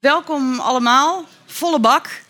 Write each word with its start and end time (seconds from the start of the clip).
Welkom 0.00 0.60
allemaal, 0.60 1.24
volle 1.46 1.80
bak. 1.80 2.22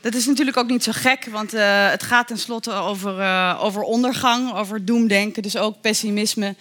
Dat 0.00 0.14
is 0.14 0.26
natuurlijk 0.26 0.56
ook 0.56 0.68
niet 0.68 0.82
zo 0.82 0.92
gek, 0.94 1.24
want 1.24 1.54
uh, 1.54 1.90
het 1.90 2.02
gaat 2.02 2.26
tenslotte 2.26 2.72
over, 2.72 3.18
uh, 3.18 3.60
over 3.62 3.82
ondergang, 3.82 4.54
over 4.54 4.84
doemdenken, 4.84 5.42
dus 5.42 5.56
ook 5.56 5.80
pessimisme. 5.80 6.54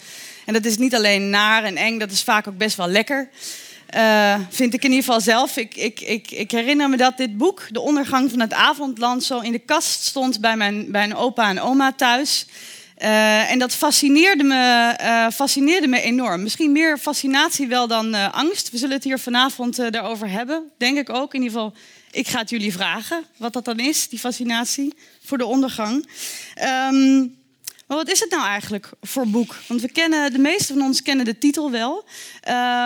En 0.46 0.54
dat 0.54 0.66
is 0.66 0.78
niet 0.78 0.96
alleen 0.96 1.30
naar 1.30 1.64
en 1.64 1.76
eng, 1.76 1.98
dat 1.98 2.12
is 2.12 2.24
vaak 2.24 2.48
ook 2.48 2.58
best 2.58 2.78
wel 2.78 2.88
lekker. 2.88 3.30
Uh, 3.96 4.40
vind 4.50 4.74
ik 4.74 4.84
in 4.84 4.90
ieder 4.90 5.06
geval 5.06 5.22
zelf. 5.22 5.58
Ik, 5.58 5.76
ik, 5.76 6.00
ik, 6.00 6.32
ik, 6.32 6.52
herinner 6.52 6.90
me 6.90 6.98
dat 6.98 7.18
dit 7.18 7.38
boek, 7.38 7.62
De 7.70 7.82
Ondergang 7.82 8.30
van 8.30 8.40
het 8.40 8.54
Avondland, 8.54 9.24
zo 9.24 9.40
in 9.40 9.52
de 9.52 9.60
kast 9.60 10.04
stond 10.04 10.42
bij 10.42 10.58
mijn, 10.58 10.92
bij 10.92 11.08
mijn 11.08 11.16
opa 11.16 11.50
en 11.50 11.62
oma 11.62 11.94
thuis. 11.94 12.46
Uh, 13.02 13.52
en 13.52 13.60
dat 13.60 13.74
fascineerde 13.74 14.44
me, 14.44 14.96
uh, 15.02 15.30
fascineerde 15.30 15.88
me 15.88 16.02
enorm. 16.02 16.44
Misschien 16.44 16.72
meer 16.72 16.98
fascinatie 16.98 17.68
wel 17.68 17.88
dan 17.88 18.16
uh, 18.16 18.34
angst. 18.34 18.72
We 18.72 18.78
zullen 18.78 18.96
het 18.96 19.04
hier 19.04 19.20
vanavond 19.20 19.76
daarover 19.76 20.30
hebben, 20.30 20.72
denk 20.78 20.98
ik 20.98 21.10
ook. 21.10 21.34
In 21.34 21.42
ieder 21.42 21.58
geval, 21.58 21.74
ik 22.12 22.28
ga 22.28 22.40
het 22.40 22.50
jullie 22.50 22.72
vragen 22.72 23.26
wat 23.38 23.54
dat 23.54 23.66
dan 23.66 23.80
is, 23.80 24.10
die 24.10 24.20
fascinatie 24.20 24.94
voor 25.24 25.38
de 25.38 25.46
ondergang. 25.46 26.10
Um, 26.92 27.36
maar 27.88 27.98
wat 27.98 28.12
is 28.12 28.20
het 28.20 28.30
nou 28.30 28.46
eigenlijk 28.46 28.90
voor 29.02 29.28
boek? 29.28 29.56
Want 29.68 29.82
we 29.82 29.92
kennen, 29.92 30.34
de 30.34 30.40
meeste 30.40 30.74
van 30.74 30.82
ons 30.82 31.02
kennen 31.02 31.26
de 31.26 31.38
titel 31.38 31.72
wel. 31.72 32.06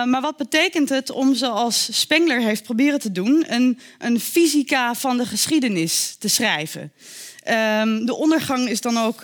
maar 0.04 0.20
wat 0.20 0.36
betekent 0.36 0.88
het 0.88 1.10
om, 1.10 1.34
zoals 1.34 2.00
Spengler 2.00 2.40
heeft 2.40 2.62
proberen 2.62 3.00
te 3.00 3.12
doen, 3.12 3.44
een, 3.46 3.78
een 3.98 4.20
fysica 4.20 4.94
van 4.94 5.16
de 5.16 5.26
geschiedenis 5.26 6.16
te 6.18 6.28
schrijven? 6.28 6.92
Um, 7.80 8.06
de 8.06 8.14
ondergang 8.14 8.68
is 8.68 8.80
dan 8.80 8.98
ook 8.98 9.22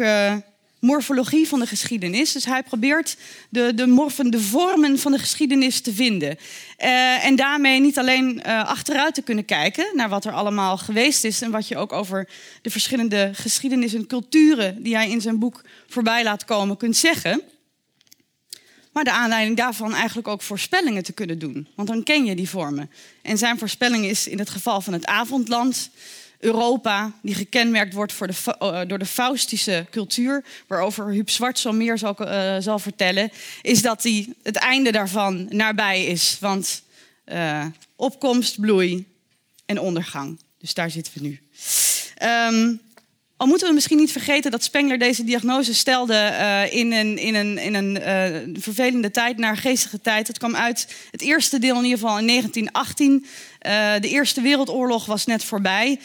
morfologie 0.81 1.49
van 1.49 1.59
de 1.59 1.67
geschiedenis. 1.67 2.33
Dus 2.33 2.45
hij 2.45 2.63
probeert 2.63 3.17
de, 3.49 3.75
de, 3.75 3.87
morfen, 3.87 4.31
de 4.31 4.41
vormen 4.41 4.99
van 4.99 5.13
de 5.13 5.19
geschiedenis 5.19 5.81
te 5.81 5.93
vinden. 5.93 6.37
Uh, 6.79 7.25
en 7.25 7.37
daarmee 7.37 7.81
niet 7.81 7.99
alleen 7.99 8.43
uh, 8.47 8.69
achteruit 8.69 9.15
te 9.15 9.23
kunnen 9.23 9.45
kijken 9.45 9.87
naar 9.95 10.09
wat 10.09 10.25
er 10.25 10.33
allemaal 10.33 10.79
geweest 10.79 11.25
is 11.25 11.43
en 11.43 11.51
wat 11.51 11.69
je 11.69 11.77
ook 11.77 11.93
over 11.93 12.29
de 12.63 12.71
verschillende 12.71 13.31
geschiedenissen 13.33 14.01
en 14.01 14.07
culturen 14.07 14.83
die 14.83 14.95
hij 14.95 15.11
in 15.11 15.21
zijn 15.21 15.39
boek 15.39 15.63
voorbij 15.89 16.25
laat 16.25 16.45
komen 16.45 16.77
kunt 16.77 16.97
zeggen. 16.97 17.43
Maar 18.93 19.05
de 19.05 19.13
aanleiding 19.13 19.57
daarvan 19.57 19.95
eigenlijk 19.95 20.29
ook 20.29 20.43
voorspellingen 20.43 21.03
te 21.03 21.13
kunnen 21.13 21.39
doen. 21.39 21.69
Want 21.75 21.89
dan 21.89 22.03
ken 22.03 22.25
je 22.25 22.35
die 22.35 22.49
vormen. 22.49 22.91
En 23.23 23.39
zijn 23.39 23.59
voorspelling 23.59 24.05
is 24.05 24.29
in 24.29 24.39
het 24.39 24.51
geval 24.51 24.81
van 24.81 24.93
het 24.93 25.07
avondland 25.07 25.91
Europa, 26.39 27.13
die 27.23 27.35
gekenmerkt 27.35 27.95
wordt 27.95 28.13
voor 28.13 28.27
de, 28.27 28.57
uh, 28.63 28.81
door 28.87 28.99
de 28.99 29.07
Faustische 29.07 29.87
cultuur, 29.91 30.45
waarover 30.67 31.11
Huub 31.13 31.31
Zwart 31.31 31.59
zo 31.59 31.73
meer 31.73 31.99
zal, 31.99 32.17
uh, 32.21 32.57
zal 32.59 32.79
vertellen, 32.79 33.31
is 33.63 33.83
dat 33.83 34.03
die, 34.03 34.35
het 34.43 34.57
einde 34.57 34.93
daarvan 34.93 35.47
nabij 35.51 36.05
is. 36.05 36.37
Want 36.41 36.83
uh, 37.27 37.67
opkomst, 37.97 38.61
bloei 38.61 39.07
en 39.67 39.81
ondergang. 39.81 40.41
Dus 40.59 40.75
daar 40.75 40.91
zitten 40.91 41.13
we 41.15 41.21
nu. 41.21 41.41
Um, 42.53 42.81
al 43.37 43.47
moeten 43.47 43.69
we 43.69 43.75
misschien 43.75 43.97
niet 43.97 44.13
vergeten 44.13 44.51
dat 44.51 44.63
Spengler 44.63 44.99
deze 44.99 45.25
diagnose 45.25 45.75
stelde 45.75 46.69
in 46.71 46.93
een, 46.93 47.19
in 47.19 47.35
een, 47.35 47.59
in 47.59 47.75
een 47.75 48.57
vervelende 48.61 49.11
tijd, 49.11 49.37
naar 49.37 49.57
geestige 49.57 50.01
tijd. 50.01 50.27
Het 50.27 50.39
kwam 50.39 50.57
uit 50.57 50.95
het 51.11 51.21
eerste 51.21 51.59
deel 51.59 51.77
in 51.77 51.85
ieder 51.85 51.99
geval 51.99 52.19
in 52.19 52.27
1918. 52.27 53.27
Uh, 53.67 53.93
de 54.01 54.09
Eerste 54.09 54.41
Wereldoorlog 54.41 55.07
was 55.07 55.27
net 55.27 55.45
voorbij. 55.45 56.01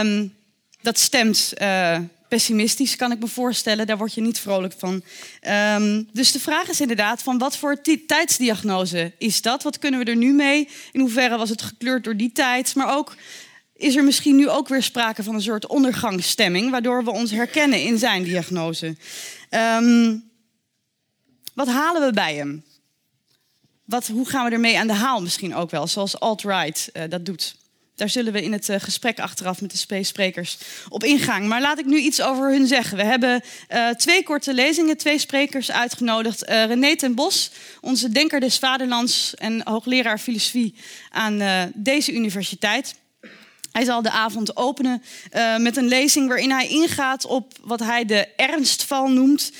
Um, 0.00 0.34
dat 0.82 0.98
stemt 0.98 1.52
pessimistisch, 2.28 2.96
kan 2.96 3.12
ik 3.12 3.18
me 3.18 3.26
voorstellen. 3.26 3.86
Daar 3.86 3.98
word 3.98 4.14
je 4.14 4.20
niet 4.20 4.38
vrolijk 4.38 4.74
van. 4.78 5.02
Um, 5.76 6.08
dus 6.12 6.32
de 6.32 6.40
vraag 6.40 6.68
is 6.68 6.80
inderdaad 6.80 7.22
van 7.22 7.38
wat 7.38 7.56
voor 7.56 7.80
tijdsdiagnose 8.06 9.12
is 9.18 9.42
dat? 9.42 9.62
Wat 9.62 9.78
kunnen 9.78 10.04
we 10.04 10.10
er 10.10 10.16
nu 10.16 10.32
mee? 10.32 10.68
In 10.92 11.00
hoeverre 11.00 11.36
was 11.36 11.48
het 11.48 11.62
gekleurd 11.62 12.04
door 12.04 12.16
die 12.16 12.32
tijd? 12.32 12.74
Maar 12.74 12.96
ook 12.96 13.16
is 13.76 13.96
er 13.96 14.04
misschien 14.04 14.36
nu 14.36 14.48
ook 14.48 14.68
weer 14.68 14.82
sprake 14.82 15.22
van 15.22 15.34
een 15.34 15.42
soort 15.42 15.66
ondergangsstemming, 15.66 16.70
waardoor 16.70 17.04
we 17.04 17.10
ons 17.10 17.30
herkennen 17.30 17.82
in 17.82 17.98
zijn 17.98 18.22
diagnose. 18.22 18.96
Um, 19.50 20.30
wat 21.54 21.68
halen 21.68 22.06
we 22.06 22.12
bij 22.12 22.34
hem? 22.34 22.64
Wat, 23.92 24.06
hoe 24.06 24.28
gaan 24.28 24.44
we 24.44 24.50
ermee 24.50 24.78
aan 24.78 24.86
de 24.86 24.92
haal 24.92 25.22
misschien 25.22 25.54
ook 25.54 25.70
wel, 25.70 25.86
zoals 25.86 26.20
alt-right 26.20 26.90
uh, 26.92 27.02
dat 27.08 27.26
doet? 27.26 27.56
Daar 27.94 28.08
zullen 28.08 28.32
we 28.32 28.42
in 28.42 28.52
het 28.52 28.68
uh, 28.68 28.76
gesprek 28.78 29.20
achteraf 29.20 29.60
met 29.60 29.70
de 29.70 30.04
sprekers 30.04 30.58
op 30.88 31.04
ingaan. 31.04 31.48
Maar 31.48 31.60
laat 31.60 31.78
ik 31.78 31.84
nu 31.84 31.98
iets 31.98 32.22
over 32.22 32.50
hun 32.50 32.66
zeggen. 32.66 32.96
We 32.96 33.04
hebben 33.04 33.42
uh, 33.70 33.88
twee 33.88 34.22
korte 34.22 34.54
lezingen, 34.54 34.96
twee 34.96 35.18
sprekers 35.18 35.70
uitgenodigd. 35.70 36.42
René 36.46 36.96
ten 36.96 37.14
Bos, 37.14 37.50
onze 37.80 38.08
denker 38.08 38.40
des 38.40 38.58
vaderlands 38.58 39.34
en 39.34 39.60
hoogleraar 39.64 40.18
filosofie 40.18 40.74
aan 41.10 41.70
deze 41.74 42.12
universiteit. 42.12 42.94
Hij 43.72 43.84
zal 43.84 44.02
de 44.02 44.10
avond 44.10 44.56
openen 44.56 45.02
met 45.58 45.76
een 45.76 45.88
lezing 45.88 46.28
waarin 46.28 46.50
hij 46.50 46.68
ingaat 46.68 47.24
op 47.24 47.52
wat 47.60 47.80
hij 47.80 48.04
de 48.04 48.28
ernstval 48.36 49.08
noemt. 49.08 49.52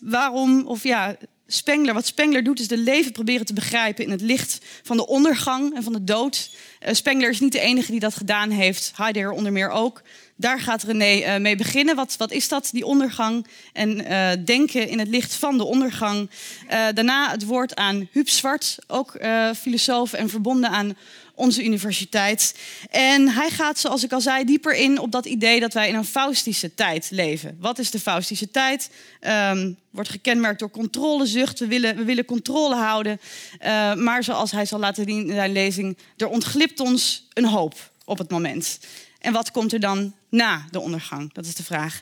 Waarom, 0.00 0.66
of 0.66 0.82
ja, 0.82 1.16
Spengler, 1.46 1.94
wat 1.94 2.06
Spengler 2.06 2.44
doet, 2.44 2.60
is 2.60 2.68
de 2.68 2.78
leven 2.78 3.12
proberen 3.12 3.46
te 3.46 3.52
begrijpen 3.52 4.04
in 4.04 4.10
het 4.10 4.20
licht 4.20 4.58
van 4.82 4.96
de 4.96 5.06
ondergang 5.06 5.74
en 5.74 5.82
van 5.82 5.92
de 5.92 6.04
dood. 6.04 6.50
Uh, 6.86 6.92
Spengler 6.92 7.30
is 7.30 7.40
niet 7.40 7.52
de 7.52 7.60
enige 7.60 7.90
die 7.90 8.00
dat 8.00 8.14
gedaan 8.14 8.50
heeft, 8.50 8.92
Heidegger 8.96 9.30
onder 9.30 9.52
meer 9.52 9.70
ook. 9.70 10.02
Daar 10.36 10.60
gaat 10.60 10.82
René 10.82 11.16
uh, 11.16 11.36
mee 11.36 11.56
beginnen. 11.56 11.96
Wat, 11.96 12.16
wat 12.16 12.30
is 12.30 12.48
dat, 12.48 12.68
die 12.72 12.86
ondergang? 12.86 13.46
En 13.72 14.00
uh, 14.00 14.30
denken 14.44 14.88
in 14.88 14.98
het 14.98 15.08
licht 15.08 15.34
van 15.34 15.58
de 15.58 15.64
ondergang. 15.64 16.30
daarna 16.68 17.30
het 17.30 17.44
woord 17.44 17.76
aan 17.76 18.08
Huub 18.12 18.28
Zwart, 18.28 18.78
ook 18.86 19.18
filosoof 19.56 20.12
en 20.12 20.28
verbonden 20.28 20.70
aan 20.70 20.96
onze 21.36 21.64
universiteit. 21.64 22.54
En 22.90 23.28
hij 23.28 23.50
gaat, 23.50 23.78
zoals 23.78 24.04
ik 24.04 24.12
al 24.12 24.20
zei, 24.20 24.44
dieper 24.44 24.74
in 24.74 24.98
op 24.98 25.12
dat 25.12 25.26
idee 25.26 25.60
dat 25.60 25.72
wij 25.72 25.88
in 25.88 25.94
een 25.94 26.04
faustische 26.04 26.74
tijd 26.74 27.08
leven. 27.10 27.56
Wat 27.60 27.78
is 27.78 27.90
de 27.90 28.00
faustische 28.00 28.50
tijd? 28.50 28.90
Um, 29.50 29.78
wordt 29.90 30.10
gekenmerkt 30.10 30.58
door 30.58 30.70
controlezucht. 30.70 31.58
We 31.58 31.66
willen, 31.66 31.96
we 31.96 32.04
willen 32.04 32.24
controle 32.24 32.74
houden. 32.74 33.20
Uh, 33.64 33.94
maar 33.94 34.24
zoals 34.24 34.50
hij 34.50 34.66
zal 34.66 34.78
laten 34.78 35.04
zien 35.04 35.28
in 35.28 35.34
zijn 35.34 35.52
lezing, 35.52 35.98
er 36.16 36.28
ontglipt 36.28 36.80
ons 36.80 37.26
een 37.32 37.46
hoop 37.46 37.90
op 38.04 38.18
het 38.18 38.30
moment. 38.30 38.78
En 39.20 39.32
wat 39.32 39.50
komt 39.50 39.72
er 39.72 39.80
dan 39.80 40.14
na 40.28 40.64
de 40.70 40.80
ondergang? 40.80 41.32
Dat 41.32 41.46
is 41.46 41.54
de 41.54 41.64
vraag. 41.64 42.00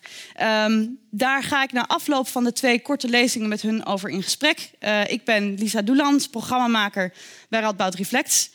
Um, 0.66 0.99
daar 1.11 1.43
ga 1.43 1.62
ik 1.62 1.72
na 1.72 1.87
afloop 1.87 2.28
van 2.28 2.45
de 2.45 2.53
twee 2.53 2.83
korte 2.83 3.09
lezingen 3.09 3.49
met 3.49 3.62
hun 3.62 3.87
over 3.87 4.11
in 4.11 4.22
gesprek. 4.22 4.71
Uh, 4.81 5.11
ik 5.11 5.25
ben 5.25 5.55
Lisa 5.55 5.83
Doeland, 5.83 6.31
programmamaker 6.31 7.12
bij 7.49 7.61
Radboud 7.61 7.95
Reflects. 7.95 8.51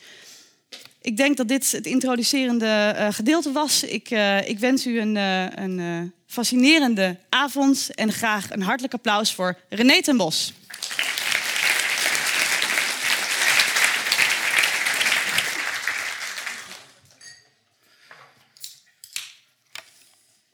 Ik 1.02 1.16
denk 1.16 1.36
dat 1.36 1.48
dit 1.48 1.72
het 1.72 1.86
introducerende 1.86 2.94
uh, 2.96 3.12
gedeelte 3.12 3.52
was. 3.52 3.82
Ik, 3.82 4.10
uh, 4.10 4.48
ik, 4.48 4.58
wens 4.58 4.86
u 4.86 5.00
een, 5.00 5.16
uh, 5.16 5.46
een 5.50 6.12
fascinerende 6.26 7.16
avond 7.28 7.94
en 7.94 8.12
graag 8.12 8.50
een 8.50 8.62
hartelijk 8.62 8.94
applaus 8.94 9.34
voor 9.34 9.58
René 9.68 10.02
ten 10.02 10.16
Bos. 10.16 10.52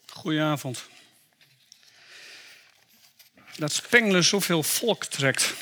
Goedenavond. 0.06 0.84
Dat 3.56 3.72
Spengler 3.72 4.24
zoveel 4.24 4.62
volk 4.62 5.04
trekt, 5.04 5.54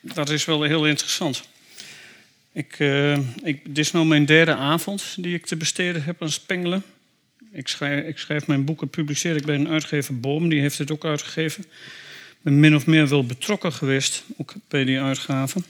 dat 0.00 0.28
is 0.28 0.44
wel 0.44 0.62
heel 0.62 0.86
interessant. 0.86 1.42
Ik, 2.58 2.78
uh, 2.78 3.18
ik, 3.42 3.60
dit 3.64 3.78
is 3.78 3.92
nu 3.92 4.04
mijn 4.04 4.26
derde 4.26 4.54
avond 4.54 5.14
die 5.18 5.34
ik 5.34 5.46
te 5.46 5.56
besteden 5.56 6.02
heb 6.02 6.22
aan 6.22 6.30
Spengelen. 6.30 6.82
Ik 7.52 7.68
schrijf, 7.68 8.06
ik 8.06 8.18
schrijf 8.18 8.46
mijn 8.46 8.64
boeken, 8.64 8.88
publiceer 8.88 9.36
ik 9.36 9.46
bij 9.46 9.54
een 9.54 9.68
uitgever 9.68 10.20
Boom, 10.20 10.48
die 10.48 10.60
heeft 10.60 10.78
het 10.78 10.90
ook 10.90 11.04
uitgegeven. 11.04 11.62
Ik 11.62 12.38
ben 12.42 12.60
min 12.60 12.74
of 12.74 12.86
meer 12.86 13.08
wel 13.08 13.26
betrokken 13.26 13.72
geweest, 13.72 14.24
ook 14.36 14.54
bij 14.68 14.84
die 14.84 15.00
uitgave. 15.00 15.62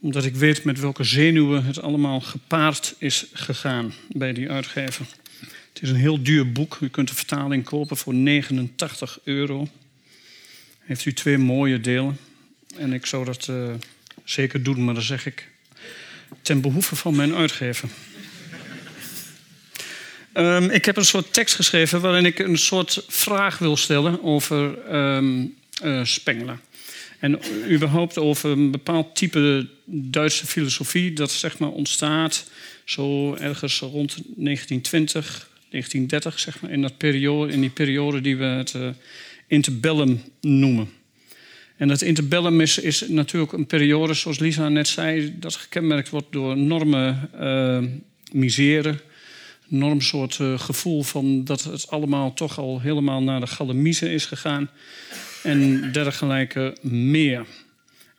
Omdat 0.00 0.24
ik 0.24 0.34
weet 0.34 0.64
met 0.64 0.80
welke 0.80 1.04
zenuwen 1.04 1.64
het 1.64 1.80
allemaal 1.80 2.20
gepaard 2.20 2.94
is 2.98 3.26
gegaan 3.32 3.92
bij 4.08 4.32
die 4.32 4.50
uitgever. 4.50 5.06
Het 5.72 5.82
is 5.82 5.90
een 5.90 5.96
heel 5.96 6.22
duur 6.22 6.52
boek. 6.52 6.78
U 6.80 6.88
kunt 6.88 7.08
de 7.08 7.14
vertaling 7.14 7.64
kopen 7.64 7.96
voor 7.96 8.14
89 8.14 9.18
euro. 9.24 9.68
Heeft 10.78 11.04
u 11.04 11.12
twee 11.12 11.38
mooie 11.38 11.80
delen. 11.80 12.18
En 12.76 12.92
ik 12.92 13.06
zou 13.06 13.24
dat 13.24 13.46
uh, 13.50 13.74
zeker 14.24 14.62
doen, 14.62 14.84
maar 14.84 14.94
dan 14.94 15.02
zeg 15.02 15.26
ik 15.26 15.48
ten 16.42 16.60
behoeve 16.60 16.96
van 16.96 17.16
mijn 17.16 17.34
uitgever. 17.34 17.88
um, 20.34 20.70
ik 20.70 20.84
heb 20.84 20.96
een 20.96 21.04
soort 21.04 21.32
tekst 21.32 21.54
geschreven 21.54 22.00
waarin 22.00 22.24
ik 22.24 22.38
een 22.38 22.58
soort 22.58 23.04
vraag 23.08 23.58
wil 23.58 23.76
stellen 23.76 24.22
over 24.22 24.94
um, 24.94 25.54
uh, 25.84 26.04
Spengler. 26.04 26.58
En 27.18 27.40
überhaupt 27.70 28.18
over 28.18 28.50
een 28.50 28.70
bepaald 28.70 29.16
type 29.16 29.68
Duitse 29.84 30.46
filosofie 30.46 31.12
dat 31.12 31.30
zeg 31.30 31.58
maar 31.58 31.70
ontstaat 31.70 32.50
zo 32.84 33.34
ergens 33.34 33.78
rond 33.78 34.14
1920, 34.36 35.48
1930, 35.70 36.38
zeg 36.38 36.60
maar, 36.60 36.70
in, 36.70 36.82
dat 36.82 36.96
periode, 36.96 37.52
in 37.52 37.60
die 37.60 37.70
periode 37.70 38.20
die 38.20 38.36
we 38.36 38.44
het 38.44 38.74
uh, 38.74 38.88
interbellum 39.46 40.22
noemen. 40.40 40.90
En 41.78 41.88
dat 41.88 42.02
interbellum 42.02 42.60
is, 42.60 43.04
natuurlijk 43.08 43.52
een 43.52 43.66
periode, 43.66 44.14
zoals 44.14 44.38
Lisa 44.38 44.68
net 44.68 44.88
zei, 44.88 45.38
dat 45.38 45.54
gekenmerkt 45.54 46.08
wordt 46.08 46.26
door 46.30 46.52
enorme 46.54 47.28
uh, 47.40 47.78
misère. 48.32 48.88
Een 48.88 48.98
enorm 49.70 50.00
soort 50.00 50.38
uh, 50.38 50.58
gevoel 50.58 51.02
van 51.02 51.44
dat 51.44 51.64
het 51.64 51.90
allemaal 51.90 52.32
toch 52.34 52.58
al 52.58 52.80
helemaal 52.80 53.22
naar 53.22 53.40
de 53.40 53.46
galamiezen 53.46 54.10
is 54.10 54.26
gegaan. 54.26 54.70
En 55.42 55.92
dergelijke 55.92 56.76
meer. 56.80 57.46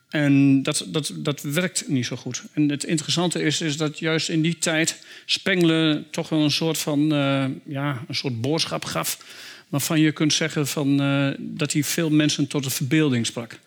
En 0.08 0.62
dat, 0.62 0.84
dat, 0.88 1.12
dat 1.16 1.42
werkt 1.42 1.88
niet 1.88 2.06
zo 2.06 2.16
goed. 2.16 2.42
En 2.52 2.68
het 2.68 2.84
interessante 2.84 3.42
is, 3.42 3.60
is 3.60 3.76
dat 3.76 3.98
juist 3.98 4.28
in 4.28 4.42
die 4.42 4.58
tijd 4.58 5.04
Spengler 5.26 6.04
toch 6.10 6.28
wel 6.28 6.40
een 6.40 6.50
soort 6.50 6.78
van 6.78 7.12
uh, 7.12 7.44
ja, 7.66 8.04
een 8.08 8.14
soort 8.14 8.40
boodschap 8.40 8.84
gaf. 8.84 9.18
Waarvan 9.70 10.00
je 10.00 10.12
kunt 10.12 10.32
zeggen 10.32 10.66
van, 10.66 11.02
uh, 11.02 11.30
dat 11.38 11.72
hij 11.72 11.84
veel 11.84 12.10
mensen 12.10 12.46
tot 12.46 12.64
de 12.64 12.70
verbeelding 12.70 13.26
sprak. 13.26 13.58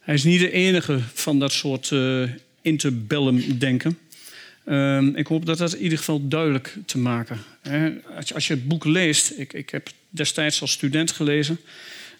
Hij 0.00 0.14
is 0.14 0.24
niet 0.24 0.40
de 0.40 0.50
enige 0.50 1.00
van 1.14 1.38
dat 1.38 1.52
soort 1.52 1.90
uh, 1.90 2.28
interbellum 2.62 3.58
denken. 3.58 3.98
Uh, 4.66 5.02
ik 5.14 5.26
hoop 5.26 5.46
dat 5.46 5.58
dat 5.58 5.74
in 5.74 5.82
ieder 5.82 5.98
geval 5.98 6.28
duidelijk 6.28 6.76
te 6.86 6.98
maken. 6.98 7.38
Hè. 7.62 7.92
Als, 8.16 8.28
je, 8.28 8.34
als 8.34 8.46
je 8.46 8.54
het 8.54 8.68
boek 8.68 8.84
leest, 8.84 9.32
ik, 9.36 9.52
ik 9.52 9.70
heb 9.70 9.90
destijds 10.08 10.60
als 10.60 10.72
student 10.72 11.10
gelezen. 11.10 11.60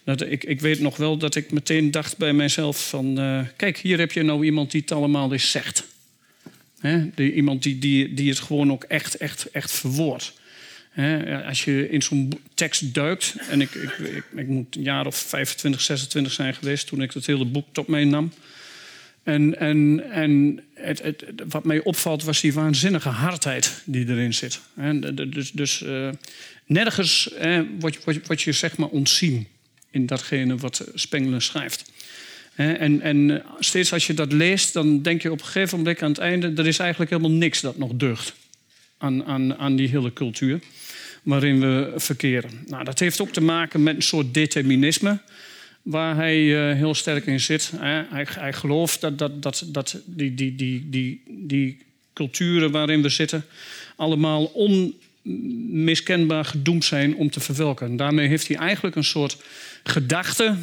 Dat 0.03 0.21
ik, 0.21 0.43
ik 0.43 0.61
weet 0.61 0.79
nog 0.79 0.97
wel 0.97 1.17
dat 1.17 1.35
ik 1.35 1.51
meteen 1.51 1.91
dacht 1.91 2.17
bij 2.17 2.33
mijzelf 2.33 2.89
van... 2.89 3.19
Uh, 3.19 3.41
kijk, 3.55 3.77
hier 3.77 3.99
heb 3.99 4.11
je 4.11 4.23
nou 4.23 4.45
iemand 4.45 4.71
die 4.71 4.81
het 4.81 4.91
allemaal 4.91 5.31
eens 5.31 5.51
zegt. 5.51 5.87
He, 6.79 7.09
die, 7.15 7.33
iemand 7.33 7.63
die, 7.63 7.79
die, 7.79 8.13
die 8.13 8.29
het 8.29 8.39
gewoon 8.39 8.71
ook 8.71 8.83
echt, 8.83 9.17
echt, 9.17 9.51
echt 9.51 9.71
verwoordt. 9.71 10.33
Als 11.45 11.63
je 11.63 11.89
in 11.89 12.01
zo'n 12.01 12.39
tekst 12.53 12.93
duikt... 12.93 13.35
en 13.49 13.61
ik, 13.61 13.75
ik, 13.75 14.23
ik, 14.35 14.47
moet 14.47 14.75
een 14.75 14.83
jaar 14.83 15.05
of 15.05 15.15
25, 15.15 15.81
26 15.81 16.31
zijn 16.33 16.53
geweest... 16.53 16.87
toen 16.87 17.01
ik 17.01 17.11
het 17.11 17.25
hele 17.25 17.45
boek 17.45 17.65
tot 17.71 17.87
mij 17.87 18.03
nam... 18.03 18.31
En, 19.23 19.59
en, 19.59 20.03
en 20.11 20.63
het, 20.73 21.23
wat 21.47 21.63
mij 21.63 21.83
opvalt 21.83 22.23
was 22.23 22.41
die 22.41 22.53
waanzinnige 22.53 23.09
hardheid 23.09 23.81
die 23.85 24.07
erin 24.07 24.33
zit. 24.33 24.59
dus 25.29 25.51
dus 25.51 25.81
uh, 25.81 26.09
nergens 26.65 27.29
wordt, 27.79 28.03
wordt 28.03 28.41
je 28.41 28.51
zeg 28.51 28.77
maar 28.77 28.87
ontzien 28.87 29.47
in 29.91 30.05
datgene 30.05 30.57
wat 30.57 30.87
Spengler 30.93 31.41
schrijft. 31.41 31.91
En, 32.55 33.01
en 33.01 33.43
steeds 33.59 33.93
als 33.93 34.07
je 34.07 34.13
dat 34.13 34.31
leest, 34.31 34.73
dan 34.73 35.01
denk 35.01 35.21
je 35.21 35.31
op 35.31 35.39
een 35.39 35.45
gegeven 35.45 35.77
moment 35.77 36.01
aan 36.01 36.09
het 36.09 36.19
einde... 36.19 36.53
er 36.55 36.67
is 36.67 36.79
eigenlijk 36.79 37.11
helemaal 37.11 37.37
niks 37.37 37.61
dat 37.61 37.77
nog 37.77 37.91
deugt 37.93 38.33
aan, 38.97 39.25
aan, 39.25 39.57
aan 39.57 39.75
die 39.75 39.87
hele 39.87 40.13
cultuur 40.13 40.59
waarin 41.21 41.59
we 41.59 41.93
verkeren. 41.95 42.51
Nou, 42.67 42.83
dat 42.83 42.99
heeft 42.99 43.21
ook 43.21 43.31
te 43.31 43.41
maken 43.41 43.83
met 43.83 43.95
een 43.95 44.01
soort 44.01 44.33
determinisme 44.33 45.19
waar 45.81 46.15
hij 46.15 46.39
uh, 46.39 46.75
heel 46.75 46.93
sterk 46.93 47.25
in 47.25 47.39
zit. 47.39 47.71
Hij, 47.75 48.05
hij, 48.29 48.53
gelooft 48.53 49.01
dat, 49.01 49.19
dat, 49.19 49.43
dat, 49.43 49.63
dat 49.67 50.01
die, 50.05 50.33
die, 50.33 50.55
die, 50.55 50.89
die, 50.89 51.23
die 51.27 51.77
culturen 52.13 52.71
waarin 52.71 53.01
we 53.01 53.09
zitten 53.09 53.45
allemaal 53.95 54.45
onmiskenbaar 55.23 56.45
gedoemd 56.45 56.85
zijn 56.85 57.15
om 57.15 57.29
te 57.29 57.39
verwelken. 57.39 57.87
En 57.87 57.97
daarmee 57.97 58.27
heeft 58.27 58.47
hij 58.47 58.57
eigenlijk 58.57 58.95
een 58.95 59.03
soort 59.03 59.37
gedachte 59.83 60.55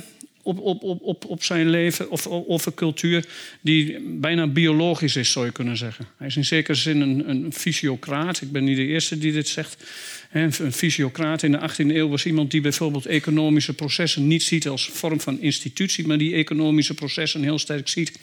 op, 0.42 0.58
op, 0.60 1.00
op, 1.02 1.24
op, 1.24 1.42
zijn 1.42 1.68
leven 1.68 2.10
of 2.10 2.26
over 2.26 2.74
cultuur 2.74 3.24
die 3.60 4.00
bijna 4.00 4.46
biologisch 4.46 5.16
is, 5.16 5.32
zou 5.32 5.46
je 5.46 5.52
kunnen 5.52 5.76
zeggen. 5.76 6.06
Hij 6.16 6.26
is 6.26 6.36
in 6.36 6.44
zekere 6.44 6.76
zin 6.76 7.00
een, 7.00 7.28
een 7.28 7.52
fysiocraat. 7.52 8.40
Ik 8.40 8.52
ben 8.52 8.64
niet 8.64 8.76
de 8.76 8.86
eerste 8.86 9.18
die 9.18 9.32
dit 9.32 9.48
zegt. 9.48 9.84
Een 10.30 10.72
fysiocraat 10.72 11.42
in 11.42 11.52
de 11.52 11.70
18e 11.70 11.86
eeuw 11.86 12.08
was 12.08 12.26
iemand 12.26 12.50
die 12.50 12.60
bijvoorbeeld 12.60 13.06
economische 13.06 13.74
processen 13.74 14.26
niet 14.26 14.42
ziet 14.42 14.68
als 14.68 14.88
vorm 14.88 15.20
van 15.20 15.40
institutie, 15.40 16.06
maar 16.06 16.18
die 16.18 16.34
economische 16.34 16.94
processen 16.94 17.42
heel 17.42 17.58
sterk 17.58 17.88
ziet 17.88 18.18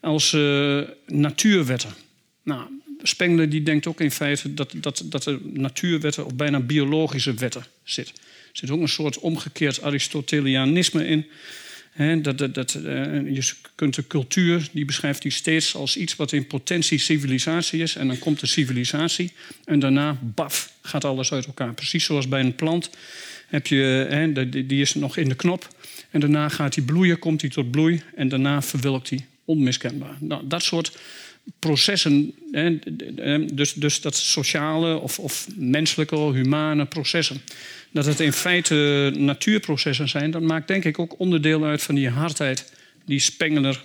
als 0.00 0.32
uh, 0.32 0.80
natuurwetten. 1.06 1.94
Nou, 2.42 2.80
Spengler 3.02 3.48
die 3.48 3.62
denkt 3.62 3.86
ook 3.86 4.00
in 4.00 4.10
feite 4.10 4.54
dat, 4.54 4.72
dat, 4.76 5.02
dat 5.04 5.26
er 5.26 5.38
natuurwetten 5.42 6.26
of 6.26 6.34
bijna 6.34 6.60
biologische 6.60 7.34
wetten 7.34 7.64
zit. 7.84 8.08
Er 8.08 8.14
zit 8.52 8.70
ook 8.70 8.80
een 8.80 8.88
soort 8.88 9.18
omgekeerd 9.18 9.82
Aristotelianisme 9.82 11.06
in. 11.06 11.26
Dat, 11.96 12.38
dat, 12.38 12.54
dat, 12.54 12.74
uh, 12.74 13.34
je 13.34 13.52
kunt 13.74 13.94
de 13.94 14.06
cultuur, 14.06 14.68
die 14.72 14.84
beschrijft 14.84 15.22
hij 15.22 15.32
steeds 15.32 15.74
als 15.74 15.96
iets 15.96 16.16
wat 16.16 16.32
in 16.32 16.46
potentie 16.46 16.98
civilisatie 16.98 17.82
is. 17.82 17.96
En 17.96 18.06
dan 18.06 18.18
komt 18.18 18.40
de 18.40 18.46
civilisatie 18.46 19.32
en 19.64 19.78
daarna, 19.78 20.18
baf, 20.22 20.72
gaat 20.82 21.04
alles 21.04 21.32
uit 21.32 21.46
elkaar. 21.46 21.74
Precies 21.74 22.04
zoals 22.04 22.28
bij 22.28 22.40
een 22.40 22.54
plant 22.54 22.90
heb 23.46 23.66
je, 23.66 24.28
die 24.66 24.80
is 24.80 24.94
nog 24.94 25.16
in 25.16 25.28
de 25.28 25.34
knop. 25.34 25.68
En 26.10 26.20
daarna 26.20 26.48
gaat 26.48 26.74
hij 26.74 26.84
bloeien, 26.84 27.18
komt 27.18 27.40
hij 27.40 27.50
tot 27.50 27.70
bloei. 27.70 28.02
En 28.14 28.28
daarna 28.28 28.62
verwelkt 28.62 29.10
hij 29.10 29.26
onmiskenbaar. 29.44 30.16
Nou, 30.20 30.42
dat 30.46 30.62
soort 30.62 30.98
processen, 31.58 32.34
dus, 33.52 33.72
dus 33.72 34.00
dat 34.00 34.16
sociale 34.16 34.98
of, 34.98 35.18
of 35.18 35.46
menselijke, 35.56 36.16
humane 36.16 36.86
processen 36.86 37.40
dat 37.90 38.06
het 38.06 38.20
in 38.20 38.32
feite 38.32 39.12
natuurprocessen 39.16 40.08
zijn, 40.08 40.30
dat 40.30 40.42
maakt 40.42 40.68
denk 40.68 40.84
ik 40.84 40.98
ook 40.98 41.18
onderdeel 41.18 41.64
uit 41.64 41.82
van 41.82 41.94
die 41.94 42.08
hardheid 42.08 42.72
die 43.04 43.18
Spengler 43.18 43.80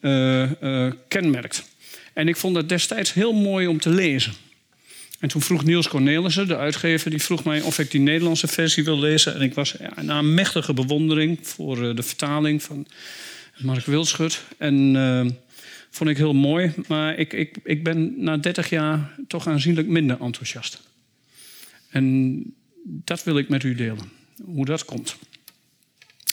uh, 0.00 0.50
uh, 0.62 0.92
kenmerkt. 1.08 1.64
En 2.12 2.28
ik 2.28 2.36
vond 2.36 2.56
het 2.56 2.68
destijds 2.68 3.12
heel 3.12 3.32
mooi 3.32 3.66
om 3.66 3.80
te 3.80 3.90
lezen. 3.90 4.32
En 5.18 5.28
toen 5.28 5.42
vroeg 5.42 5.64
Niels 5.64 5.88
Cornelissen, 5.88 6.48
de 6.48 6.56
uitgever, 6.56 7.10
die 7.10 7.22
vroeg 7.22 7.44
mij 7.44 7.60
of 7.60 7.78
ik 7.78 7.90
die 7.90 8.00
Nederlandse 8.00 8.46
versie 8.46 8.84
wil 8.84 8.98
lezen. 8.98 9.34
En 9.34 9.40
ik 9.40 9.54
was 9.54 9.74
ja, 9.78 10.02
na 10.02 10.18
een 10.18 10.34
mechtige 10.34 10.74
bewondering 10.74 11.38
voor 11.42 11.78
uh, 11.78 11.96
de 11.96 12.02
vertaling 12.02 12.62
van 12.62 12.86
Mark 13.56 13.86
Wildschut. 13.86 14.42
En 14.58 14.94
vond 15.90 16.10
ik 16.10 16.16
heel 16.16 16.34
mooi. 16.34 16.72
Maar 16.88 17.18
ik, 17.18 17.32
ik, 17.32 17.56
ik 17.64 17.84
ben 17.84 18.14
na 18.16 18.36
30 18.36 18.70
jaar 18.70 19.14
toch 19.28 19.46
aanzienlijk 19.46 19.86
minder 19.86 20.20
enthousiast. 20.20 20.80
En 21.90 22.44
dat 22.84 23.24
wil 23.24 23.38
ik 23.38 23.48
met 23.48 23.62
u 23.62 23.74
delen, 23.74 24.10
hoe 24.44 24.64
dat 24.64 24.84
komt. 24.84 25.16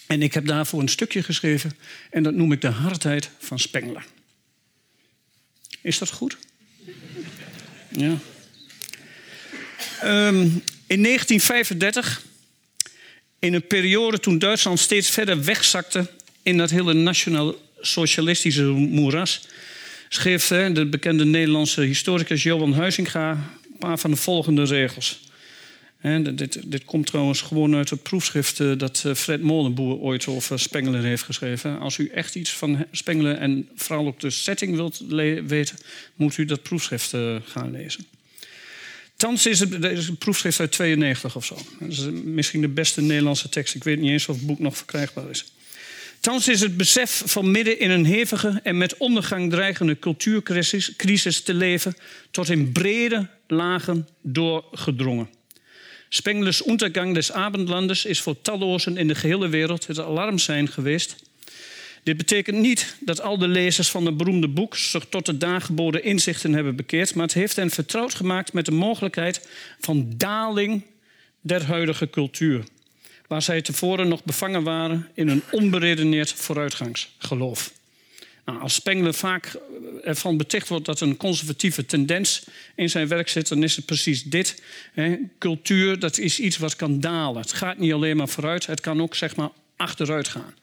En 0.07 0.21
ik 0.21 0.33
heb 0.33 0.45
daarvoor 0.45 0.81
een 0.81 0.87
stukje 0.87 1.23
geschreven 1.23 1.77
en 2.09 2.23
dat 2.23 2.33
noem 2.33 2.51
ik 2.51 2.61
de 2.61 2.67
hardheid 2.67 3.29
van 3.37 3.59
Spengler. 3.59 4.05
Is 5.81 5.97
dat 5.97 6.09
goed? 6.09 6.37
Ja. 7.89 8.17
Um, 10.03 10.63
in 10.87 11.03
1935, 11.03 12.23
in 13.39 13.53
een 13.53 13.67
periode 13.67 14.19
toen 14.19 14.39
Duitsland 14.39 14.79
steeds 14.79 15.09
verder 15.09 15.43
wegzakte 15.43 16.11
in 16.41 16.57
dat 16.57 16.69
hele 16.69 16.93
nationaal-socialistische 16.93 18.63
moeras, 18.63 19.47
schreef 20.09 20.47
de 20.47 20.87
bekende 20.89 21.25
Nederlandse 21.25 21.81
historicus 21.81 22.43
Johan 22.43 22.73
Huizinga 22.73 23.31
een 23.31 23.77
paar 23.79 23.99
van 23.99 24.11
de 24.11 24.17
volgende 24.17 24.63
regels 24.63 25.26
dit, 26.01 26.71
dit, 26.71 26.85
komt 26.85 27.05
trouwens 27.05 27.41
gewoon 27.41 27.75
uit 27.75 27.89
het 27.89 28.03
proefschrift 28.03 28.59
eh, 28.59 28.71
dat 28.77 29.03
eh, 29.05 29.13
Fred 29.13 29.41
Molenboer 29.41 29.97
ooit 29.97 30.27
over 30.27 30.59
Spengler 30.59 31.03
heeft 31.03 31.23
geschreven. 31.23 31.79
Als 31.79 31.97
u 31.97 32.07
echt 32.07 32.35
iets 32.35 32.51
van 32.51 32.85
Spengler 32.91 33.35
en 33.35 33.69
vooral 33.75 34.07
ook 34.07 34.19
de 34.19 34.29
setting 34.29 34.75
wilt 34.75 35.03
weten, 35.47 35.77
moet 36.15 36.37
u 36.37 36.45
dat 36.45 36.63
proefschrift 36.63 37.13
uh, 37.13 37.35
gaan 37.45 37.71
lezen. 37.71 38.05
Thans 39.15 39.45
is 39.45 39.59
het, 39.59 39.83
is 39.83 40.11
proefschrift 40.19 40.59
uit 40.59 40.71
92 40.71 41.35
of 41.35 41.45
zo. 41.45 41.57
Dat 41.79 41.91
is 41.91 42.05
misschien 42.23 42.61
de 42.61 42.67
beste 42.67 43.01
Nederlandse 43.01 43.49
tekst. 43.49 43.75
Ik 43.75 43.83
weet 43.83 43.99
niet 43.99 44.11
eens 44.11 44.27
of 44.27 44.35
het 44.35 44.45
boek 44.45 44.59
nog 44.59 44.77
verkrijgbaar 44.77 45.29
is. 45.29 45.45
Thans 46.19 46.47
is 46.47 46.61
het 46.61 46.77
besef 46.77 47.23
van 47.25 47.51
midden 47.51 47.79
in 47.79 47.89
een 47.89 48.05
hevige 48.05 48.59
en 48.63 48.77
met 48.77 48.97
ondergang 48.97 49.51
dreigende 49.51 49.99
cultuurcrisis 49.99 51.41
te 51.43 51.53
leven 51.53 51.95
tot 52.31 52.49
in 52.49 52.71
brede 52.71 53.29
lagen 53.47 54.07
doorgedrongen. 54.21 55.29
Spenglers 56.09 56.67
Untergang 56.67 57.13
des 57.13 57.31
Abendlandes 57.31 58.05
is 58.05 58.21
voor 58.21 58.41
tallozen 58.41 58.97
in 58.97 59.07
de 59.07 59.15
gehele 59.15 59.47
wereld 59.47 59.87
het 59.87 59.99
alarmsein 59.99 60.67
geweest. 60.67 61.15
Dit 62.03 62.17
betekent 62.17 62.57
niet 62.57 62.95
dat 62.99 63.21
al 63.21 63.37
de 63.37 63.47
lezers 63.47 63.89
van 63.89 64.05
het 64.05 64.17
beroemde 64.17 64.47
boek 64.47 64.75
zich 64.75 65.05
tot 65.09 65.25
de 65.25 65.37
daargeboden 65.37 66.03
inzichten 66.03 66.53
hebben 66.53 66.75
bekeerd, 66.75 67.15
maar 67.15 67.25
het 67.25 67.33
heeft 67.33 67.55
hen 67.55 67.69
vertrouwd 67.69 68.13
gemaakt 68.13 68.53
met 68.53 68.65
de 68.65 68.71
mogelijkheid 68.71 69.49
van 69.79 70.13
daling 70.17 70.83
der 71.41 71.65
huidige 71.65 72.09
cultuur, 72.09 72.63
waar 73.27 73.41
zij 73.41 73.61
tevoren 73.61 74.07
nog 74.07 74.23
bevangen 74.23 74.63
waren 74.63 75.09
in 75.13 75.27
een 75.27 75.43
onberedeneerd 75.51 76.31
vooruitgangsgeloof. 76.33 77.76
Nou, 78.47 78.59
als 78.59 78.73
Spengler 78.73 79.13
vaak 79.13 79.59
ervan 80.03 80.37
beticht 80.37 80.67
wordt 80.67 80.85
dat 80.85 81.01
een 81.01 81.17
conservatieve 81.17 81.85
tendens 81.85 82.43
in 82.75 82.89
zijn 82.89 83.07
werk 83.07 83.29
zit, 83.29 83.47
dan 83.47 83.63
is 83.63 83.75
het 83.75 83.85
precies 83.85 84.23
dit. 84.23 84.61
Hè. 84.93 85.17
Cultuur, 85.39 85.99
dat 85.99 86.17
is 86.17 86.39
iets 86.39 86.57
wat 86.57 86.75
kan 86.75 86.99
dalen. 86.99 87.41
Het 87.41 87.53
gaat 87.53 87.77
niet 87.77 87.93
alleen 87.93 88.17
maar 88.17 88.27
vooruit, 88.27 88.65
het 88.65 88.81
kan 88.81 89.01
ook 89.01 89.15
zeg 89.15 89.35
maar 89.35 89.49
achteruit 89.75 90.27
gaan. 90.27 90.53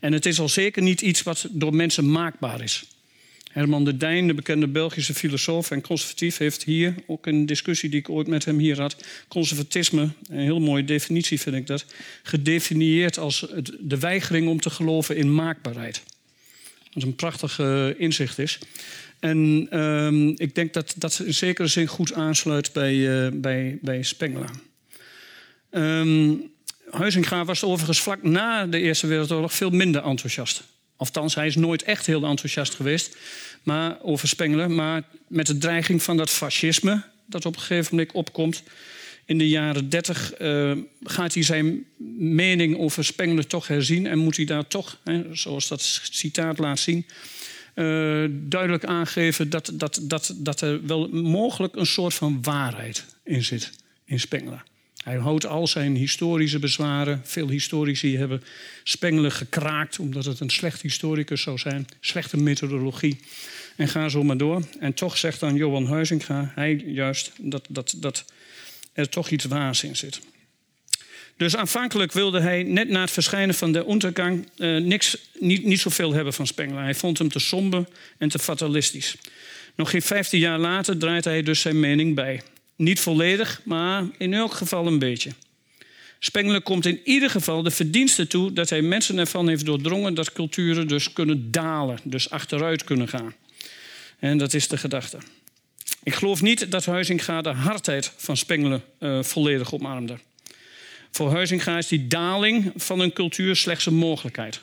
En 0.00 0.12
het 0.12 0.26
is 0.26 0.40
al 0.40 0.48
zeker 0.48 0.82
niet 0.82 1.00
iets 1.00 1.22
wat 1.22 1.46
door 1.50 1.74
mensen 1.74 2.10
maakbaar 2.10 2.60
is. 2.60 2.84
Herman 3.52 3.84
de 3.84 3.96
Dijn, 3.96 4.26
de 4.26 4.34
bekende 4.34 4.68
Belgische 4.68 5.14
filosoof 5.14 5.70
en 5.70 5.80
conservatief, 5.80 6.36
heeft 6.36 6.64
hier, 6.64 6.94
ook 7.06 7.26
een 7.26 7.46
discussie 7.46 7.90
die 7.90 7.98
ik 7.98 8.10
ooit 8.10 8.26
met 8.26 8.44
hem 8.44 8.58
hier 8.58 8.80
had, 8.80 9.04
conservatisme, 9.28 10.10
een 10.28 10.38
heel 10.38 10.60
mooie 10.60 10.84
definitie 10.84 11.40
vind 11.40 11.56
ik 11.56 11.66
dat, 11.66 11.84
gedefinieerd 12.22 13.18
als 13.18 13.46
de 13.80 13.98
weigering 13.98 14.48
om 14.48 14.60
te 14.60 14.70
geloven 14.70 15.16
in 15.16 15.34
maakbaarheid. 15.34 16.02
Wat 16.96 17.04
een 17.04 17.14
prachtig 17.14 17.58
inzicht 17.98 18.38
is. 18.38 18.58
En 19.20 19.68
um, 19.80 20.34
ik 20.36 20.54
denk 20.54 20.72
dat 20.72 20.94
dat 20.96 21.22
in 21.24 21.34
zekere 21.34 21.68
zin 21.68 21.86
goed 21.86 22.12
aansluit 22.12 22.72
bij, 22.72 22.94
uh, 22.94 23.28
bij, 23.32 23.78
bij 23.82 24.02
Spengler. 24.02 24.50
Um, 25.70 26.50
Huizinga 26.90 27.44
was 27.44 27.64
overigens 27.64 28.00
vlak 28.00 28.22
na 28.22 28.66
de 28.66 28.80
Eerste 28.80 29.06
Wereldoorlog 29.06 29.52
veel 29.52 29.70
minder 29.70 30.02
enthousiast. 30.02 30.62
Althans, 30.96 31.34
hij 31.34 31.46
is 31.46 31.56
nooit 31.56 31.82
echt 31.82 32.06
heel 32.06 32.24
enthousiast 32.24 32.74
geweest 32.74 33.16
maar, 33.62 33.96
over 34.02 34.28
Spengler. 34.28 34.70
Maar 34.70 35.02
met 35.28 35.46
de 35.46 35.58
dreiging 35.58 36.02
van 36.02 36.16
dat 36.16 36.30
fascisme 36.30 37.02
dat 37.26 37.46
op 37.46 37.54
een 37.54 37.60
gegeven 37.60 37.96
moment 37.96 38.14
opkomt... 38.14 38.62
in 39.26 39.38
de 39.38 39.48
jaren 39.48 39.88
dertig 39.88 40.40
uh, 40.40 40.72
gaat 41.02 41.34
hij 41.34 41.42
zijn 41.42 41.84
mening 42.18 42.78
over 42.78 43.04
Spengler 43.04 43.46
toch 43.46 43.66
herzien... 43.66 44.06
en 44.06 44.18
moet 44.18 44.36
hij 44.36 44.44
daar 44.44 44.66
toch, 44.66 45.00
hè, 45.04 45.34
zoals 45.34 45.68
dat 45.68 45.82
citaat 46.10 46.58
laat 46.58 46.78
zien... 46.78 47.06
Uh, 47.74 48.24
duidelijk 48.30 48.84
aangeven 48.84 49.50
dat, 49.50 49.72
dat, 49.74 50.00
dat, 50.02 50.34
dat 50.36 50.60
er 50.60 50.86
wel 50.86 51.08
mogelijk 51.08 51.76
een 51.76 51.86
soort 51.86 52.14
van 52.14 52.42
waarheid 52.42 53.04
in 53.24 53.44
zit 53.44 53.72
in 54.04 54.20
Spengler. 54.20 54.62
Hij 55.04 55.16
houdt 55.16 55.46
al 55.46 55.66
zijn 55.66 55.96
historische 55.96 56.58
bezwaren. 56.58 57.20
Veel 57.24 57.48
historici 57.48 58.16
hebben 58.16 58.42
Spengler 58.84 59.30
gekraakt 59.30 59.98
omdat 59.98 60.24
het 60.24 60.40
een 60.40 60.50
slecht 60.50 60.82
historicus 60.82 61.42
zou 61.42 61.58
zijn. 61.58 61.86
Slechte 62.00 62.36
methodologie. 62.36 63.18
En 63.76 63.88
ga 63.88 64.08
zo 64.08 64.22
maar 64.22 64.36
door. 64.36 64.62
En 64.80 64.94
toch 64.94 65.16
zegt 65.16 65.40
dan 65.40 65.54
Johan 65.54 65.86
Huizinga, 65.86 66.52
hij 66.54 66.74
juist, 66.74 67.32
dat, 67.38 67.66
dat, 67.68 67.94
dat 67.96 68.24
er 68.96 69.08
toch 69.08 69.30
iets 69.30 69.44
waars 69.44 69.82
in 69.82 69.96
zit. 69.96 70.20
Dus 71.36 71.56
aanvankelijk 71.56 72.12
wilde 72.12 72.40
hij 72.40 72.62
net 72.62 72.88
na 72.88 73.00
het 73.00 73.10
verschijnen 73.10 73.54
van 73.54 73.72
de 73.72 73.84
Untergang 73.88 74.48
uh, 74.56 74.80
niks, 74.80 75.18
niet, 75.38 75.64
niet 75.64 75.80
zoveel 75.80 76.12
hebben 76.12 76.32
van 76.32 76.46
Spengler. 76.46 76.82
Hij 76.82 76.94
vond 76.94 77.18
hem 77.18 77.28
te 77.28 77.38
somber 77.38 77.84
en 78.18 78.28
te 78.28 78.38
fatalistisch. 78.38 79.16
Nog 79.74 79.90
geen 79.90 80.02
vijftien 80.02 80.40
jaar 80.40 80.58
later 80.58 80.98
draait 80.98 81.24
hij 81.24 81.42
dus 81.42 81.60
zijn 81.60 81.80
mening 81.80 82.14
bij. 82.14 82.42
Niet 82.76 83.00
volledig, 83.00 83.60
maar 83.64 84.04
in 84.18 84.34
elk 84.34 84.52
geval 84.52 84.86
een 84.86 84.98
beetje. 84.98 85.30
Spengler 86.18 86.60
komt 86.60 86.86
in 86.86 87.00
ieder 87.04 87.30
geval 87.30 87.62
de 87.62 87.70
verdienste 87.70 88.26
toe 88.26 88.52
dat 88.52 88.70
hij 88.70 88.82
mensen 88.82 89.18
ervan 89.18 89.48
heeft 89.48 89.64
doordrongen 89.64 90.14
dat 90.14 90.32
culturen 90.32 90.88
dus 90.88 91.12
kunnen 91.12 91.50
dalen, 91.50 91.98
dus 92.02 92.30
achteruit 92.30 92.84
kunnen 92.84 93.08
gaan. 93.08 93.34
En 94.18 94.38
dat 94.38 94.54
is 94.54 94.68
de 94.68 94.76
gedachte. 94.76 95.18
Ik 96.06 96.14
geloof 96.14 96.42
niet 96.42 96.70
dat 96.70 96.84
Huizinga 96.84 97.42
de 97.42 97.48
hardheid 97.48 98.12
van 98.16 98.36
Spengler 98.36 98.80
uh, 99.00 99.22
volledig 99.22 99.74
omarmde. 99.74 100.18
Voor 101.10 101.30
Huizinga 101.30 101.78
is 101.78 101.88
die 101.88 102.06
daling 102.06 102.72
van 102.76 103.00
een 103.00 103.12
cultuur 103.12 103.56
slechts 103.56 103.86
een 103.86 103.94
mogelijkheid. 103.94 104.60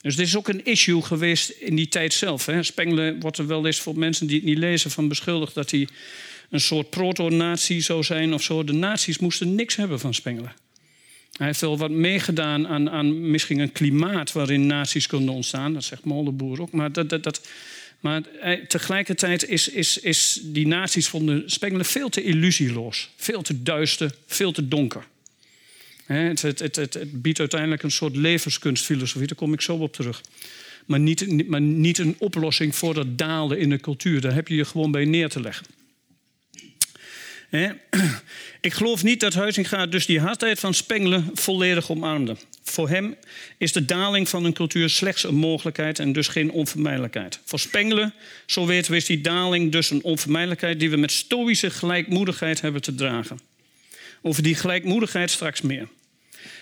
Dus 0.00 0.16
dit 0.16 0.26
is 0.26 0.36
ook 0.36 0.48
een 0.48 0.64
issue 0.64 1.02
geweest 1.02 1.48
in 1.50 1.76
die 1.76 1.88
tijd 1.88 2.12
zelf. 2.12 2.46
Hè. 2.46 2.62
Spengler 2.62 3.18
wordt 3.18 3.38
er 3.38 3.46
wel 3.46 3.66
eens 3.66 3.80
voor 3.80 3.98
mensen 3.98 4.26
die 4.26 4.36
het 4.36 4.44
niet 4.44 4.58
lezen 4.58 4.90
van 4.90 5.08
beschuldigd 5.08 5.54
dat 5.54 5.70
hij 5.70 5.88
een 6.50 6.60
soort 6.60 6.90
proto-nazi 6.90 7.80
zou 7.80 8.02
zijn 8.02 8.34
of 8.34 8.42
zo. 8.42 8.64
De 8.64 8.72
nazi's 8.72 9.18
moesten 9.18 9.54
niks 9.54 9.76
hebben 9.76 10.00
van 10.00 10.14
Spengler. 10.14 10.54
Hij 11.32 11.46
heeft 11.46 11.60
wel 11.60 11.78
wat 11.78 11.90
meegedaan 11.90 12.68
aan, 12.68 12.90
aan 12.90 13.30
misschien 13.30 13.58
een 13.58 13.72
klimaat 13.72 14.32
waarin 14.32 14.66
nazi's 14.66 15.06
konden 15.06 15.34
ontstaan. 15.34 15.74
Dat 15.74 15.84
zegt 15.84 16.04
Molenboer 16.04 16.60
ook. 16.60 16.72
Maar, 16.72 16.92
dat, 16.92 17.08
dat, 17.08 17.22
dat, 17.22 17.40
maar 18.00 18.22
tegelijkertijd 18.68 19.48
is, 19.48 19.68
is, 19.68 19.98
is 19.98 20.40
die 20.42 20.66
nazi's 20.66 21.08
vonden 21.08 21.50
Spengler 21.50 21.84
veel 21.84 22.08
te 22.08 22.22
illusieloos. 22.22 23.10
Veel 23.16 23.42
te 23.42 23.62
duister, 23.62 24.14
veel 24.26 24.52
te 24.52 24.68
donker. 24.68 25.04
Het, 26.04 26.42
het, 26.42 26.58
het, 26.58 26.76
het, 26.76 27.22
biedt 27.22 27.38
uiteindelijk 27.38 27.82
een 27.82 27.90
soort 27.90 28.16
levenskunstfilosofie, 28.16 29.26
daar 29.26 29.36
kom 29.36 29.52
ik 29.52 29.60
zo 29.60 29.76
op 29.76 29.92
terug. 29.92 30.20
Maar 30.86 31.00
niet, 31.00 31.48
maar 31.48 31.60
niet 31.60 31.98
een 31.98 32.16
oplossing 32.18 32.74
voor 32.74 32.94
dat 32.94 33.18
dalen 33.18 33.58
in 33.58 33.70
de 33.70 33.80
cultuur. 33.80 34.20
Daar 34.20 34.34
heb 34.34 34.48
je 34.48 34.54
je 34.54 34.64
gewoon 34.64 34.90
bij 34.90 35.04
neer 35.04 35.28
te 35.28 35.40
leggen. 35.40 35.66
Ik 38.60 38.72
geloof 38.72 39.02
niet 39.02 39.20
dat 39.20 39.34
Huizinga 39.34 39.86
dus 39.86 40.06
die 40.06 40.20
hardheid 40.20 40.60
van 40.60 40.74
Spengler 40.74 41.24
volledig 41.34 41.90
omarmde. 41.90 42.36
Voor 42.70 42.88
hem 42.88 43.16
is 43.58 43.72
de 43.72 43.84
daling 43.84 44.28
van 44.28 44.44
een 44.44 44.52
cultuur 44.52 44.90
slechts 44.90 45.24
een 45.24 45.34
mogelijkheid 45.34 45.98
en 45.98 46.12
dus 46.12 46.28
geen 46.28 46.50
onvermijdelijkheid. 46.50 47.40
Voor 47.44 47.58
Spengler, 47.58 48.12
zo 48.46 48.66
weten 48.66 48.90
we, 48.90 48.96
is 48.96 49.04
die 49.04 49.20
daling 49.20 49.72
dus 49.72 49.90
een 49.90 50.02
onvermijdelijkheid 50.02 50.80
die 50.80 50.90
we 50.90 50.96
met 50.96 51.12
stoïsche 51.12 51.70
gelijkmoedigheid 51.70 52.60
hebben 52.60 52.82
te 52.82 52.94
dragen. 52.94 53.40
Over 54.22 54.42
die 54.42 54.54
gelijkmoedigheid 54.54 55.30
straks 55.30 55.60
meer. 55.60 55.88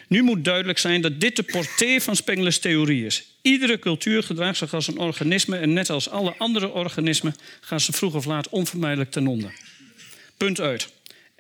Nu 0.09 0.23
moet 0.23 0.45
duidelijk 0.45 0.79
zijn 0.79 1.01
dat 1.01 1.21
dit 1.21 1.37
de 1.37 1.43
portée 1.43 2.01
van 2.01 2.17
Spenglers 2.17 2.59
theorie 2.59 3.07
is. 3.07 3.25
Iedere 3.43 3.79
cultuur 3.79 4.23
gedraagt 4.23 4.59
zich 4.59 4.75
als 4.75 4.87
een 4.87 4.99
organisme 4.99 5.57
en 5.57 5.73
net 5.73 5.91
als 5.91 6.09
alle 6.09 6.35
andere 6.39 6.73
organismen 6.73 7.35
gaan 7.61 7.81
ze 7.81 7.93
vroeg 7.93 8.15
of 8.15 8.25
laat 8.25 8.49
onvermijdelijk 8.49 9.11
ten 9.11 9.27
onder. 9.27 9.53
Punt 10.37 10.61
uit. 10.61 10.89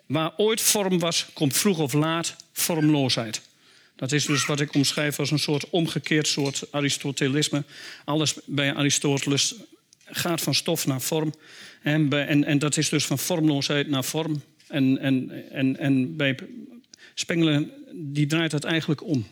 Waar 0.07 0.33
ooit 0.37 0.61
vorm 0.61 0.99
was, 0.99 1.27
komt 1.33 1.57
vroeg 1.57 1.79
of 1.79 1.93
laat 1.93 2.37
vormloosheid. 2.53 3.41
Dat 3.97 4.13
is 4.13 4.27
dus 4.27 4.47
wat 4.47 4.61
ik 4.61 4.75
omschrijf 4.75 5.19
als 5.19 5.31
een 5.31 5.39
soort 5.39 5.71
omgekeerd 5.71 6.29
soort 6.29 6.67
Aristotelisme. 6.71 7.65
Alles 8.05 8.35
bij 8.45 8.75
Aristoteles 8.75 9.55
gaat 10.05 10.41
van 10.41 10.55
stof 10.55 10.87
naar 10.87 11.01
vorm. 11.01 11.35
En, 11.83 12.11
en, 12.11 12.45
en 12.45 12.59
dat 12.59 12.77
is 12.77 12.89
dus 12.89 13.05
van 13.07 13.19
vormloosheid 13.19 13.89
naar 13.89 14.05
vorm. 14.05 14.43
En, 14.67 14.99
en, 14.99 15.51
en, 15.51 15.79
en 15.79 16.17
bij 16.17 16.37
Spengler 17.15 17.69
die 17.93 18.27
draait 18.27 18.51
dat 18.51 18.65
eigenlijk 18.65 19.03
om. 19.03 19.27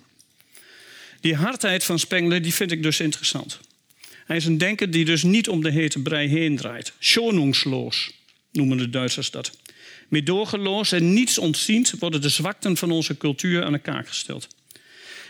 Die 1.21 1.35
hardheid 1.35 1.85
van 1.85 1.99
Spengler 1.99 2.43
die 2.43 2.55
vind 2.55 2.73
ik 2.73 2.83
dus 2.83 3.01
interessant. 3.01 3.61
Hij 4.25 4.37
is 4.37 4.45
een 4.45 4.59
denker 4.59 4.91
die 4.91 5.05
dus 5.05 5.23
niet 5.23 5.49
om 5.49 5.63
de 5.63 5.71
hete 5.71 6.03
brei 6.03 6.29
heen 6.29 6.57
draait. 6.57 6.93
Schonungsloos 6.99 8.11
noemen 8.51 8.77
de 8.77 8.91
Duitsers 8.91 9.31
dat. 9.31 9.51
Meedogenloos 10.13 10.93
en 10.93 11.13
niets 11.13 11.39
ontziend 11.39 11.95
worden 11.99 12.21
de 12.21 12.29
zwakten 12.29 12.77
van 12.77 12.91
onze 12.91 13.17
cultuur 13.17 13.65
aan 13.65 13.73
de 13.73 13.79
kaak 13.79 14.09
gesteld. 14.09 14.49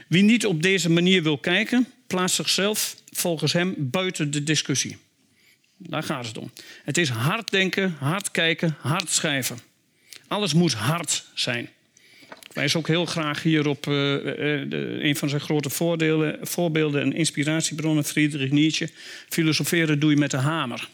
Wie 0.08 0.22
niet 0.22 0.46
op 0.46 0.62
deze 0.62 0.90
manier 0.90 1.22
wil 1.22 1.38
kijken, 1.38 1.86
plaatst 2.06 2.36
zichzelf 2.36 2.96
volgens 3.10 3.52
hem 3.52 3.74
buiten 3.78 4.30
de 4.30 4.42
discussie. 4.42 4.96
Daar 5.76 6.02
gaat 6.02 6.26
het 6.26 6.38
om. 6.38 6.52
Het 6.84 6.98
is 6.98 7.08
hard 7.08 7.50
denken, 7.50 7.96
hard 7.98 8.30
kijken, 8.30 8.76
hard 8.80 9.10
schrijven. 9.10 9.58
Alles 10.28 10.54
moet 10.54 10.74
hard 10.74 11.24
zijn. 11.34 11.68
Ik 12.28 12.52
wijs 12.52 12.76
ook 12.76 12.86
heel 12.86 13.06
graag 13.06 13.42
hier 13.42 13.68
op 13.68 13.86
uh, 13.86 13.92
de, 13.92 14.98
een 15.00 15.16
van 15.16 15.28
zijn 15.28 15.40
grote 15.40 15.70
voordelen, 15.70 16.38
voorbeelden 16.46 17.02
en 17.02 17.12
inspiratiebronnen, 17.12 18.04
Friedrich 18.04 18.50
Nietzsche. 18.50 18.90
Filosoferen 19.28 19.98
doe 19.98 20.10
je 20.10 20.16
met 20.16 20.30
de 20.30 20.36
hamer. 20.36 20.88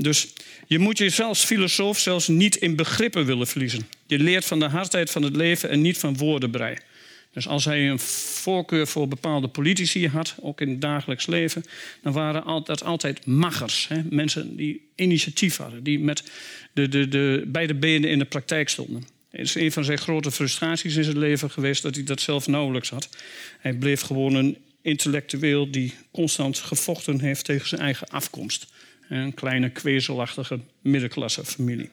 Dus 0.00 0.32
je 0.66 0.78
moet 0.78 0.98
jezelf 0.98 1.28
als 1.28 1.44
filosoof 1.44 1.98
zelfs 1.98 2.28
niet 2.28 2.56
in 2.56 2.76
begrippen 2.76 3.24
willen 3.24 3.46
verliezen. 3.46 3.88
Je 4.06 4.18
leert 4.18 4.44
van 4.44 4.58
de 4.58 4.68
hardheid 4.68 5.10
van 5.10 5.22
het 5.22 5.36
leven 5.36 5.70
en 5.70 5.80
niet 5.80 5.98
van 5.98 6.16
woordenbrei. 6.16 6.76
Dus 7.32 7.48
als 7.48 7.64
hij 7.64 7.88
een 7.88 7.98
voorkeur 7.98 8.86
voor 8.86 9.08
bepaalde 9.08 9.48
politici 9.48 10.08
had, 10.08 10.34
ook 10.40 10.60
in 10.60 10.68
het 10.68 10.80
dagelijks 10.80 11.26
leven, 11.26 11.64
dan 12.02 12.12
waren 12.12 12.64
dat 12.64 12.84
altijd 12.84 13.26
maggers. 13.26 13.88
Hè? 13.88 14.02
Mensen 14.10 14.56
die 14.56 14.88
initiatief 14.94 15.56
hadden, 15.56 15.82
die 15.82 15.98
met 15.98 16.22
de, 16.72 16.88
de, 16.88 17.08
de 17.08 17.44
beide 17.46 17.74
benen 17.74 18.10
in 18.10 18.18
de 18.18 18.24
praktijk 18.24 18.68
stonden. 18.68 19.06
Het 19.30 19.40
is 19.40 19.54
een 19.54 19.72
van 19.72 19.84
zijn 19.84 19.98
grote 19.98 20.30
frustraties 20.30 20.96
in 20.96 21.04
zijn 21.04 21.18
leven 21.18 21.50
geweest 21.50 21.82
dat 21.82 21.94
hij 21.94 22.04
dat 22.04 22.20
zelf 22.20 22.46
nauwelijks 22.46 22.90
had. 22.90 23.08
Hij 23.58 23.72
bleef 23.72 24.00
gewoon 24.00 24.34
een 24.34 24.56
intellectueel 24.82 25.70
die 25.70 25.94
constant 26.10 26.58
gevochten 26.58 27.20
heeft 27.20 27.44
tegen 27.44 27.68
zijn 27.68 27.80
eigen 27.80 28.08
afkomst. 28.08 28.66
Een 29.08 29.34
kleine 29.34 29.70
kwezelachtige 29.70 30.60
middenklasse 30.80 31.44
familie. 31.44 31.90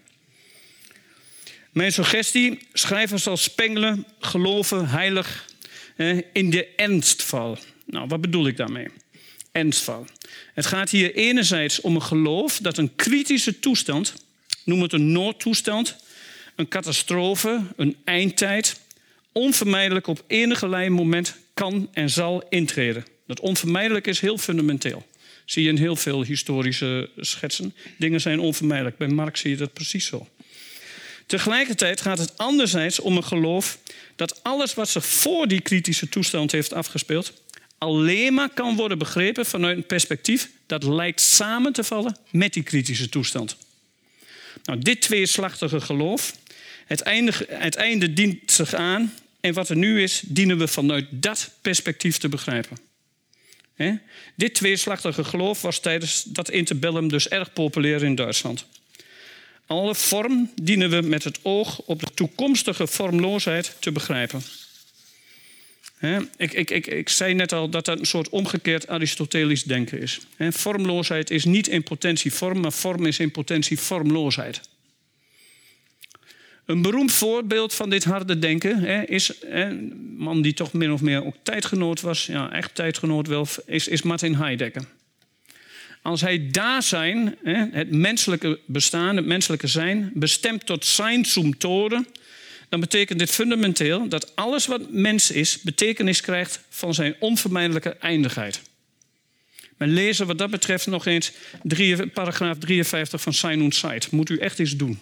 Mijn 1.71 1.91
suggestie: 1.91 2.59
schrijvers 2.73 3.27
als 3.27 3.43
Spengler 3.43 3.97
geloven 4.19 4.89
heilig 4.89 5.45
in 6.33 6.49
de 6.49 6.67
ernstval. 6.75 7.57
Nou, 7.85 8.07
wat 8.07 8.21
bedoel 8.21 8.47
ik 8.47 8.57
daarmee? 8.57 8.87
Ernstval. 9.51 10.05
Het 10.53 10.65
gaat 10.65 10.89
hier 10.89 11.15
enerzijds 11.15 11.81
om 11.81 11.95
een 11.95 12.01
geloof 12.01 12.57
dat 12.57 12.77
een 12.77 12.95
kritische 12.95 13.59
toestand, 13.59 14.13
noem 14.63 14.81
het 14.81 14.93
een 14.93 15.11
noodtoestand, 15.11 15.95
een 16.55 16.67
catastrofe, 16.67 17.61
een 17.75 17.97
eindtijd, 18.03 18.79
onvermijdelijk 19.31 20.07
op 20.07 20.23
enige 20.27 20.89
moment 20.89 21.35
kan 21.53 21.89
en 21.93 22.09
zal 22.09 22.43
intreden. 22.49 23.05
Dat 23.27 23.39
onvermijdelijk 23.39 24.07
is 24.07 24.19
heel 24.19 24.37
fundamenteel. 24.37 25.05
Zie 25.45 25.63
je 25.63 25.69
in 25.69 25.77
heel 25.77 25.95
veel 25.95 26.23
historische 26.23 27.09
schetsen. 27.17 27.75
Dingen 27.97 28.21
zijn 28.21 28.39
onvermijdelijk. 28.39 28.97
Bij 28.97 29.07
Marx 29.07 29.39
zie 29.39 29.49
je 29.49 29.57
dat 29.57 29.73
precies 29.73 30.05
zo. 30.05 30.27
Tegelijkertijd 31.25 32.01
gaat 32.01 32.17
het 32.17 32.37
anderzijds 32.37 32.99
om 32.99 33.17
een 33.17 33.23
geloof 33.23 33.77
dat 34.15 34.43
alles 34.43 34.73
wat 34.73 34.89
zich 34.89 35.05
voor 35.05 35.47
die 35.47 35.61
kritische 35.61 36.09
toestand 36.09 36.51
heeft 36.51 36.73
afgespeeld, 36.73 37.33
alleen 37.77 38.33
maar 38.33 38.49
kan 38.49 38.75
worden 38.75 38.97
begrepen 38.97 39.45
vanuit 39.45 39.77
een 39.77 39.85
perspectief 39.85 40.49
dat 40.65 40.83
lijkt 40.83 41.21
samen 41.21 41.73
te 41.73 41.83
vallen 41.83 42.17
met 42.31 42.53
die 42.53 42.63
kritische 42.63 43.09
toestand. 43.09 43.57
Nou, 44.63 44.79
dit 44.79 45.01
tweeslachtige 45.01 45.81
geloof, 45.81 46.35
het 46.85 47.01
einde, 47.01 47.31
het 47.49 47.75
einde 47.75 48.13
dient 48.13 48.51
zich 48.51 48.73
aan 48.73 49.13
en 49.39 49.53
wat 49.53 49.69
er 49.69 49.75
nu 49.75 50.01
is, 50.01 50.21
dienen 50.25 50.57
we 50.57 50.67
vanuit 50.67 51.05
dat 51.11 51.51
perspectief 51.61 52.17
te 52.17 52.29
begrijpen. 52.29 52.77
Dit 54.35 54.53
tweeslachtige 54.53 55.23
geloof 55.23 55.61
was 55.61 55.79
tijdens 55.79 56.23
dat 56.23 56.49
interbellum 56.49 57.09
dus 57.09 57.27
erg 57.27 57.53
populair 57.53 58.03
in 58.03 58.15
Duitsland. 58.15 58.65
Alle 59.65 59.95
vorm 59.95 60.51
dienen 60.61 60.89
we 60.89 61.01
met 61.01 61.23
het 61.23 61.39
oog 61.41 61.79
op 61.79 61.99
de 61.99 62.13
toekomstige 62.13 62.87
vormloosheid 62.87 63.75
te 63.79 63.91
begrijpen. 63.91 64.41
ik, 66.37 66.53
ik, 66.53 66.71
ik, 66.71 66.87
ik, 66.87 67.09
zei 67.09 67.33
net 67.33 67.51
al 67.51 67.69
dat 67.69 67.85
dat 67.85 67.99
een 67.99 68.05
soort 68.05 68.29
omgekeerd 68.29 68.87
Aristotelisch 68.87 69.63
denken 69.63 70.01
is. 70.01 70.19
vormloosheid 70.37 71.29
is 71.29 71.45
niet 71.45 71.67
in 71.67 71.83
potentie 71.83 72.33
vorm, 72.33 72.59
maar 72.59 72.73
vorm 72.73 73.05
is 73.05 73.19
in 73.19 73.31
potentie 73.31 73.79
vormloosheid. 73.79 74.61
Een 76.65 76.81
beroemd 76.81 77.11
voorbeeld 77.11 77.73
van 77.73 77.89
dit 77.89 78.03
harde 78.03 78.39
denken 78.39 79.07
is 79.07 79.33
een 79.41 79.93
man 80.17 80.41
die 80.41 80.53
toch 80.53 80.73
min 80.73 80.91
of 80.91 81.01
meer 81.01 81.25
ook 81.25 81.35
tijdgenoot 81.43 82.01
was, 82.01 82.25
ja, 82.25 82.51
echt 82.51 82.75
tijdgenoot 82.75 83.27
wel, 83.27 83.47
is, 83.65 83.87
is 83.87 84.01
Martin 84.01 84.33
Heidegger. 84.33 84.85
Als 86.01 86.21
hij 86.21 86.49
daar 86.51 86.83
zijn, 86.83 87.37
het 87.71 87.91
menselijke 87.91 88.59
bestaan, 88.65 89.15
het 89.15 89.25
menselijke 89.25 89.67
zijn, 89.67 90.11
bestemd 90.13 90.65
tot 90.65 90.85
zijn 90.85 91.25
dan 92.69 92.79
betekent 92.79 93.19
dit 93.19 93.29
fundamenteel 93.29 94.07
dat 94.07 94.35
alles 94.35 94.65
wat 94.65 94.91
mens 94.91 95.31
is, 95.31 95.61
betekenis 95.61 96.21
krijgt 96.21 96.59
van 96.69 96.93
zijn 96.93 97.15
onvermijdelijke 97.19 97.89
eindigheid. 97.89 98.61
Men 99.77 99.89
lezen 99.89 100.27
wat 100.27 100.37
dat 100.37 100.49
betreft 100.49 100.87
nog 100.87 101.05
eens 101.05 101.31
paragraaf 102.13 102.57
53 102.57 103.21
van 103.21 103.33
Sein 103.33 103.61
und 103.61 103.75
Zeit. 103.75 104.11
Moet 104.11 104.29
u 104.29 104.37
echt 104.37 104.59
eens 104.59 104.75
doen. 104.75 104.99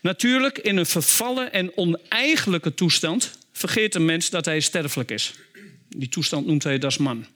Natuurlijk, 0.00 0.58
in 0.58 0.76
een 0.76 0.86
vervallen 0.86 1.52
en 1.52 1.76
oneigenlijke 1.76 2.74
toestand 2.74 3.38
vergeet 3.52 3.94
een 3.94 4.04
mens 4.04 4.30
dat 4.30 4.44
hij 4.44 4.60
sterfelijk 4.60 5.10
is. 5.10 5.34
Die 5.88 6.08
toestand 6.08 6.46
noemt 6.46 6.64
hij 6.64 6.78
das 6.78 6.96
man. 6.96 7.26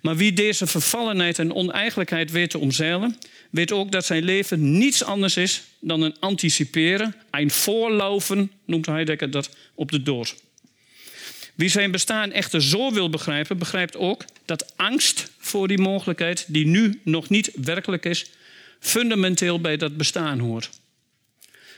Maar 0.00 0.16
wie 0.16 0.32
deze 0.32 0.66
vervallenheid 0.66 1.38
en 1.38 1.54
oneigenlijkheid 1.54 2.30
weet 2.30 2.50
te 2.50 2.58
omzeilen, 2.58 3.18
weet 3.50 3.72
ook 3.72 3.92
dat 3.92 4.04
zijn 4.04 4.24
leven 4.24 4.78
niets 4.78 5.04
anders 5.04 5.36
is 5.36 5.62
dan 5.80 6.02
een 6.02 6.16
anticiperen, 6.20 7.14
een 7.30 7.50
voorlaufen, 7.50 8.50
noemt 8.66 8.86
Heidegger 8.86 9.30
dat, 9.30 9.50
op 9.74 9.90
de 9.90 10.02
dood. 10.02 10.34
Wie 11.54 11.68
zijn 11.68 11.90
bestaan 11.90 12.32
echter 12.32 12.62
zo 12.62 12.92
wil 12.92 13.10
begrijpen, 13.10 13.58
begrijpt 13.58 13.96
ook 13.96 14.24
dat 14.44 14.76
angst 14.76 15.30
voor 15.38 15.68
die 15.68 15.78
mogelijkheid, 15.78 16.44
die 16.48 16.66
nu 16.66 17.00
nog 17.02 17.28
niet 17.28 17.50
werkelijk 17.54 18.04
is, 18.04 18.30
fundamenteel 18.80 19.60
bij 19.60 19.76
dat 19.76 19.96
bestaan 19.96 20.38
hoort. 20.38 20.70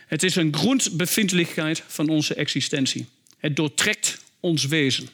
Het 0.07 0.23
is 0.23 0.37
een 0.37 0.57
grondbevindelijkheid 0.57 1.83
van 1.87 2.09
onze 2.09 2.35
existentie. 2.35 3.07
Het 3.39 3.57
doortrekt 3.57 4.21
ons 4.41 4.65
wezen. 4.65 5.09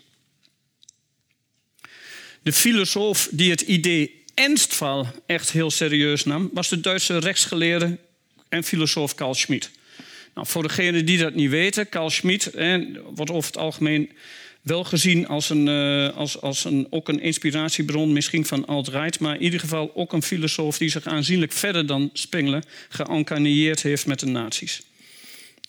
De 2.42 2.52
filosoof 2.52 3.28
die 3.30 3.50
het 3.50 3.60
idee 3.60 4.22
Ernstfall 4.34 5.04
echt 5.26 5.50
heel 5.50 5.70
serieus 5.70 6.24
nam, 6.24 6.50
was 6.52 6.68
de 6.68 6.80
Duitse 6.80 7.18
rechtsgeleerde 7.18 7.98
en 8.48 8.64
filosoof 8.64 9.14
Carl 9.14 9.34
Schmitt. 9.34 9.70
Nou, 10.34 10.46
voor 10.46 10.62
degenen 10.62 11.06
die 11.06 11.18
dat 11.18 11.34
niet 11.34 11.50
weten, 11.50 11.88
Carl 11.88 12.10
Schmitt 12.10 12.50
wordt 13.14 13.30
over 13.30 13.50
het 13.50 13.60
algemeen 13.60 14.10
wel 14.70 14.84
gezien 14.84 15.28
als, 15.28 15.50
een, 15.50 15.66
uh, 15.66 16.16
als, 16.16 16.40
als 16.40 16.64
een, 16.64 16.86
ook 16.90 17.08
een 17.08 17.20
inspiratiebron, 17.20 18.12
misschien 18.12 18.46
van 18.46 18.66
alt-right, 18.66 19.20
maar 19.20 19.34
in 19.34 19.42
ieder 19.42 19.60
geval 19.60 19.90
ook 19.94 20.12
een 20.12 20.22
filosoof 20.22 20.78
die 20.78 20.88
zich 20.88 21.06
aanzienlijk 21.06 21.52
verder 21.52 21.86
dan 21.86 22.10
Spengler 22.12 22.62
geëncarneerd 22.88 23.82
heeft 23.82 24.06
met 24.06 24.20
de 24.20 24.26
nazi's 24.26 24.82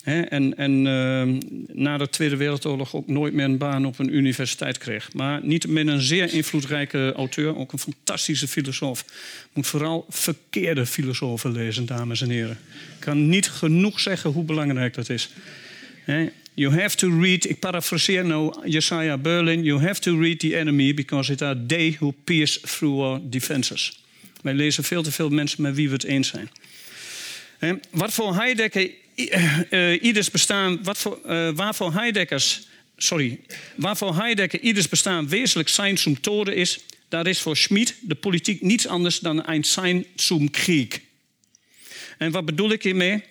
en 0.04 0.56
en 0.56 0.86
uh, 0.86 1.40
na 1.76 1.98
de 1.98 2.08
Tweede 2.08 2.36
Wereldoorlog 2.36 2.94
ook 2.94 3.06
nooit 3.06 3.34
meer 3.34 3.44
een 3.44 3.58
baan 3.58 3.86
op 3.86 3.98
een 3.98 4.14
universiteit 4.14 4.78
kreeg. 4.78 5.12
Maar 5.12 5.40
niettemin 5.42 5.88
een 5.88 6.00
zeer 6.00 6.32
invloedrijke 6.32 7.12
auteur, 7.16 7.56
ook 7.56 7.72
een 7.72 7.78
fantastische 7.78 8.48
filosoof. 8.48 9.04
Moet 9.52 9.66
vooral 9.66 10.06
verkeerde 10.08 10.86
filosofen 10.86 11.52
lezen, 11.52 11.86
dames 11.86 12.20
en 12.20 12.30
heren. 12.30 12.58
Ik 12.94 13.00
kan 13.00 13.28
niet 13.28 13.48
genoeg 13.48 14.00
zeggen 14.00 14.30
hoe 14.30 14.44
belangrijk 14.44 14.94
dat 14.94 15.08
is. 15.08 15.30
You 16.54 16.80
have 16.80 16.96
to 16.96 17.20
read, 17.20 17.48
ik 17.48 17.58
parafraseer 17.58 18.24
nou 18.24 18.68
Josiah 18.68 19.20
Berlin, 19.20 19.62
you 19.62 19.80
have 19.80 20.00
to 20.00 20.18
read 20.18 20.38
the 20.38 20.56
enemy 20.56 20.94
because 20.94 21.32
it 21.32 21.42
are 21.42 21.66
they 21.66 21.96
who 21.98 22.12
pierce 22.24 22.60
through 22.60 23.00
our 23.00 23.20
defenses. 23.22 24.02
Wij 24.42 24.54
lezen 24.54 24.84
veel 24.84 25.02
te 25.02 25.12
veel 25.12 25.28
mensen 25.28 25.62
met 25.62 25.74
wie 25.74 25.88
we 25.88 25.94
het 25.94 26.04
eens 26.04 26.28
zijn. 26.28 26.50
Wat 27.90 28.12
voor 28.12 28.34
Heidegger 28.34 28.90
ieders 30.00 30.30
bestaan, 30.30 30.82
wat 30.82 30.98
voor, 30.98 31.20
uh, 31.26 31.48
waarvoor 31.54 31.92
Heideggers, 31.92 32.66
sorry, 32.96 33.40
waarvoor 33.76 34.16
Heidegger 34.16 34.60
ieders 34.60 34.88
bestaan 34.88 35.28
wezenlijk 35.28 35.68
zijn 35.68 35.98
zum 35.98 36.20
Tode 36.20 36.54
is, 36.54 36.78
daar 37.08 37.26
is 37.26 37.40
voor 37.40 37.56
Schmid 37.56 37.96
de 38.00 38.14
politiek 38.14 38.60
niets 38.62 38.86
anders 38.86 39.18
dan 39.18 39.48
een 39.48 39.64
zijn 39.64 40.06
zum 40.16 40.50
Krieg. 40.50 41.00
En 42.18 42.30
wat 42.30 42.44
bedoel 42.44 42.70
ik 42.70 42.82
hiermee? 42.82 43.22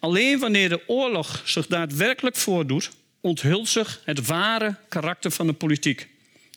Alleen 0.00 0.38
wanneer 0.38 0.68
de 0.68 0.80
oorlog 0.86 1.42
zich 1.44 1.66
daadwerkelijk 1.66 2.36
voordoet, 2.36 2.90
onthult 3.20 3.68
zich 3.68 4.00
het 4.04 4.26
ware 4.26 4.74
karakter 4.88 5.30
van 5.30 5.46
de 5.46 5.52
politiek. 5.52 6.08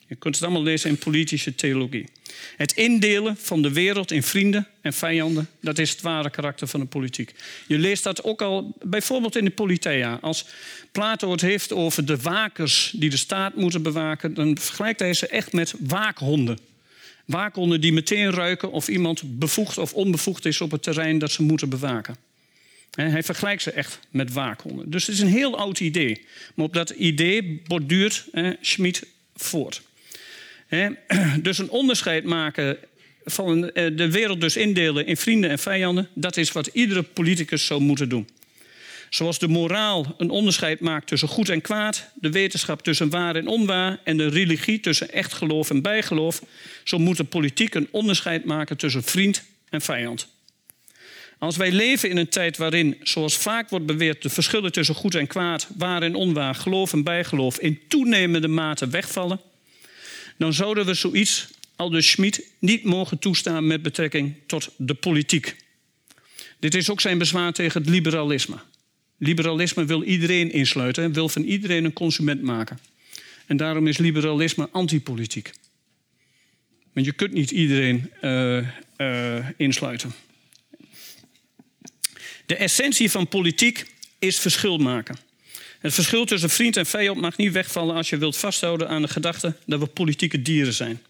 Je 0.06 0.18
kunt 0.18 0.34
het 0.34 0.44
allemaal 0.44 0.62
lezen 0.62 0.90
in 0.90 0.98
politische 0.98 1.54
theologie. 1.54 2.08
Het 2.56 2.72
indelen 2.72 3.36
van 3.36 3.62
de 3.62 3.72
wereld 3.72 4.10
in 4.10 4.22
vrienden 4.22 4.68
en 4.80 4.92
vijanden, 4.92 5.48
dat 5.60 5.78
is 5.78 5.90
het 5.90 6.00
ware 6.00 6.30
karakter 6.30 6.66
van 6.66 6.80
de 6.80 6.86
politiek. 6.86 7.34
Je 7.66 7.78
leest 7.78 8.02
dat 8.02 8.24
ook 8.24 8.42
al 8.42 8.76
bijvoorbeeld 8.82 9.36
in 9.36 9.44
de 9.44 9.50
Politeia. 9.50 10.18
Als 10.20 10.46
Plato 10.92 11.30
het 11.30 11.40
heeft 11.40 11.72
over 11.72 12.06
de 12.06 12.16
wakers 12.16 12.92
die 12.96 13.10
de 13.10 13.16
staat 13.16 13.54
moeten 13.54 13.82
bewaken, 13.82 14.34
dan 14.34 14.58
vergelijkt 14.58 15.00
hij 15.00 15.14
ze 15.14 15.26
echt 15.26 15.52
met 15.52 15.74
waakhonden. 15.78 16.58
Waakhonden 17.24 17.80
die 17.80 17.92
meteen 17.92 18.30
ruiken 18.30 18.72
of 18.72 18.88
iemand 18.88 19.38
bevoegd 19.38 19.78
of 19.78 19.94
onbevoegd 19.94 20.44
is 20.44 20.60
op 20.60 20.70
het 20.70 20.82
terrein 20.82 21.18
dat 21.18 21.30
ze 21.30 21.42
moeten 21.42 21.68
bewaken. 21.68 22.16
Hij 22.92 23.22
vergelijkt 23.22 23.62
ze 23.62 23.70
echt 23.70 23.98
met 24.10 24.32
waakhonden. 24.32 24.90
Dus 24.90 25.06
het 25.06 25.14
is 25.14 25.20
een 25.20 25.28
heel 25.28 25.58
oud 25.58 25.80
idee. 25.80 26.24
Maar 26.54 26.66
op 26.66 26.72
dat 26.72 26.90
idee 26.90 27.62
borduurt 27.66 28.24
Schmid 28.60 29.06
voort. 29.36 29.82
Dus 31.42 31.58
een 31.58 31.70
onderscheid 31.70 32.24
maken 32.24 32.78
van 33.24 33.70
eh, 33.70 33.96
de 33.96 34.10
wereld 34.10 34.40
dus 34.40 34.56
indelen 34.56 35.06
in 35.06 35.16
vrienden 35.16 35.50
en 35.50 35.58
vijanden, 35.58 36.08
dat 36.14 36.36
is 36.36 36.52
wat 36.52 36.66
iedere 36.66 37.02
politicus 37.02 37.66
zou 37.66 37.80
moeten 37.80 38.08
doen. 38.08 38.28
Zoals 39.10 39.38
de 39.38 39.48
moraal 39.48 40.14
een 40.18 40.30
onderscheid 40.30 40.80
maakt 40.80 41.06
tussen 41.06 41.28
goed 41.28 41.48
en 41.48 41.60
kwaad, 41.60 42.08
de 42.14 42.30
wetenschap 42.30 42.82
tussen 42.82 43.10
waar 43.10 43.36
en 43.36 43.46
onwaar 43.46 43.98
en 44.04 44.16
de 44.16 44.28
religie 44.28 44.80
tussen 44.80 45.12
echt 45.12 45.32
geloof 45.32 45.70
en 45.70 45.82
bijgeloof, 45.82 46.42
zo 46.84 46.98
moet 46.98 47.16
de 47.16 47.24
politiek 47.24 47.74
een 47.74 47.88
onderscheid 47.90 48.44
maken 48.44 48.76
tussen 48.76 49.02
vriend 49.02 49.44
en 49.70 49.80
vijand. 49.80 50.28
Als 51.42 51.56
wij 51.56 51.72
leven 51.72 52.10
in 52.10 52.16
een 52.16 52.28
tijd 52.28 52.56
waarin, 52.56 52.96
zoals 53.02 53.36
vaak 53.36 53.68
wordt 53.68 53.86
beweerd, 53.86 54.22
de 54.22 54.28
verschillen 54.28 54.72
tussen 54.72 54.94
goed 54.94 55.14
en 55.14 55.26
kwaad, 55.26 55.68
waar 55.76 56.02
en 56.02 56.14
onwaar, 56.14 56.54
geloof 56.54 56.92
en 56.92 57.02
bijgeloof 57.02 57.58
in 57.58 57.80
toenemende 57.88 58.48
mate 58.48 58.88
wegvallen, 58.88 59.40
dan 60.38 60.52
zouden 60.52 60.86
we 60.86 60.94
zoiets, 60.94 61.48
Aldus 61.76 62.10
Schmid, 62.10 62.50
niet 62.58 62.84
mogen 62.84 63.18
toestaan 63.18 63.66
met 63.66 63.82
betrekking 63.82 64.34
tot 64.46 64.70
de 64.76 64.94
politiek. 64.94 65.56
Dit 66.58 66.74
is 66.74 66.90
ook 66.90 67.00
zijn 67.00 67.18
bezwaar 67.18 67.52
tegen 67.52 67.80
het 67.80 67.90
liberalisme. 67.90 68.56
Liberalisme 69.18 69.84
wil 69.84 70.02
iedereen 70.02 70.52
insluiten 70.52 71.04
en 71.04 71.12
wil 71.12 71.28
van 71.28 71.42
iedereen 71.42 71.84
een 71.84 71.92
consument 71.92 72.42
maken. 72.42 72.78
En 73.46 73.56
daarom 73.56 73.86
is 73.86 73.98
liberalisme 73.98 74.68
antipolitiek. 74.72 75.52
Want 76.92 77.06
je 77.06 77.12
kunt 77.12 77.32
niet 77.32 77.50
iedereen 77.50 78.10
uh, 78.22 78.66
uh, 78.96 79.46
insluiten. 79.56 80.12
De 82.52 82.58
essentie 82.58 83.10
van 83.10 83.28
politiek 83.28 83.86
is 84.18 84.38
verschil 84.38 84.78
maken. 84.78 85.16
Het 85.78 85.94
verschil 85.94 86.24
tussen 86.24 86.50
vriend 86.50 86.76
en 86.76 86.86
vijand 86.86 87.20
mag 87.20 87.36
niet 87.36 87.52
wegvallen 87.52 87.94
als 87.94 88.10
je 88.10 88.16
wilt 88.16 88.36
vasthouden 88.36 88.88
aan 88.88 89.02
de 89.02 89.08
gedachte 89.08 89.54
dat 89.66 89.80
we 89.80 89.86
politieke 89.86 90.42
dieren 90.42 90.72
zijn. 90.72 91.02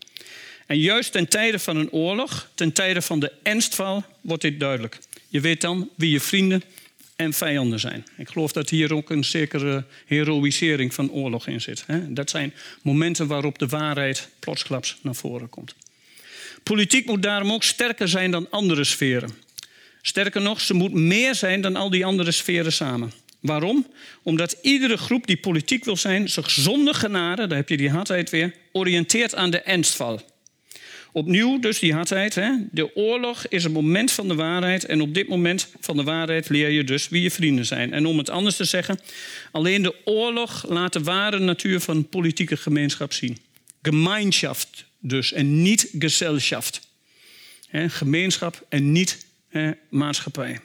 En 0.66 0.78
juist 0.78 1.12
ten 1.12 1.28
tijde 1.28 1.58
van 1.58 1.76
een 1.76 1.90
oorlog, 1.90 2.50
ten 2.54 2.72
tijde 2.72 3.02
van 3.02 3.20
de 3.20 3.32
ernstval, 3.42 4.04
wordt 4.20 4.42
dit 4.42 4.60
duidelijk. 4.60 4.98
Je 5.28 5.40
weet 5.40 5.60
dan 5.60 5.88
wie 5.94 6.10
je 6.10 6.20
vrienden 6.20 6.62
en 7.16 7.32
vijanden 7.32 7.80
zijn. 7.80 8.06
Ik 8.16 8.28
geloof 8.28 8.52
dat 8.52 8.70
hier 8.70 8.94
ook 8.94 9.10
een 9.10 9.24
zekere 9.24 9.84
heroïsering 10.06 10.94
van 10.94 11.10
oorlog 11.10 11.46
in 11.46 11.60
zit. 11.60 11.84
Dat 12.08 12.30
zijn 12.30 12.54
momenten 12.82 13.26
waarop 13.26 13.58
de 13.58 13.66
waarheid 13.66 14.28
plotsklaps 14.38 14.98
naar 15.00 15.14
voren 15.14 15.48
komt. 15.48 15.74
Politiek 16.62 17.06
moet 17.06 17.22
daarom 17.22 17.52
ook 17.52 17.62
sterker 17.62 18.08
zijn 18.08 18.30
dan 18.30 18.50
andere 18.50 18.84
sferen. 18.84 19.50
Sterker 20.02 20.40
nog, 20.40 20.60
ze 20.60 20.74
moet 20.74 20.92
meer 20.92 21.34
zijn 21.34 21.60
dan 21.60 21.76
al 21.76 21.90
die 21.90 22.04
andere 22.04 22.32
sferen 22.32 22.72
samen. 22.72 23.12
Waarom? 23.40 23.86
Omdat 24.22 24.56
iedere 24.62 24.96
groep 24.96 25.26
die 25.26 25.36
politiek 25.36 25.84
wil 25.84 25.96
zijn, 25.96 26.28
zich 26.28 26.50
zonder 26.50 26.94
genade, 26.94 27.46
daar 27.46 27.58
heb 27.58 27.68
je 27.68 27.76
die 27.76 27.90
hardheid 27.90 28.30
weer, 28.30 28.54
oriënteert 28.72 29.34
aan 29.34 29.50
de 29.50 29.60
ernstval. 29.60 30.20
Opnieuw 31.12 31.58
dus 31.58 31.78
die 31.78 31.92
hardheid. 31.92 32.34
Hè? 32.34 32.52
De 32.70 32.96
oorlog 32.96 33.46
is 33.48 33.64
een 33.64 33.72
moment 33.72 34.12
van 34.12 34.28
de 34.28 34.34
waarheid. 34.34 34.84
En 34.84 35.00
op 35.00 35.14
dit 35.14 35.28
moment 35.28 35.68
van 35.80 35.96
de 35.96 36.02
waarheid 36.02 36.48
leer 36.48 36.68
je 36.68 36.84
dus 36.84 37.08
wie 37.08 37.22
je 37.22 37.30
vrienden 37.30 37.66
zijn. 37.66 37.92
En 37.92 38.06
om 38.06 38.18
het 38.18 38.30
anders 38.30 38.56
te 38.56 38.64
zeggen, 38.64 39.00
alleen 39.50 39.82
de 39.82 39.94
oorlog 40.04 40.64
laat 40.68 40.92
de 40.92 41.02
ware 41.02 41.38
natuur 41.38 41.80
van 41.80 42.08
politieke 42.08 42.56
gemeenschap 42.56 43.12
zien. 43.12 43.38
Gemeinschaft 43.82 44.84
dus 44.98 45.32
en 45.32 45.62
niet 45.62 45.88
Gesellschaft. 45.98 46.80
Hè? 47.68 47.88
Gemeenschap 47.88 48.66
en 48.68 48.92
niet 48.92 49.26
hè, 49.52 49.70
maatschappij. 49.88 50.60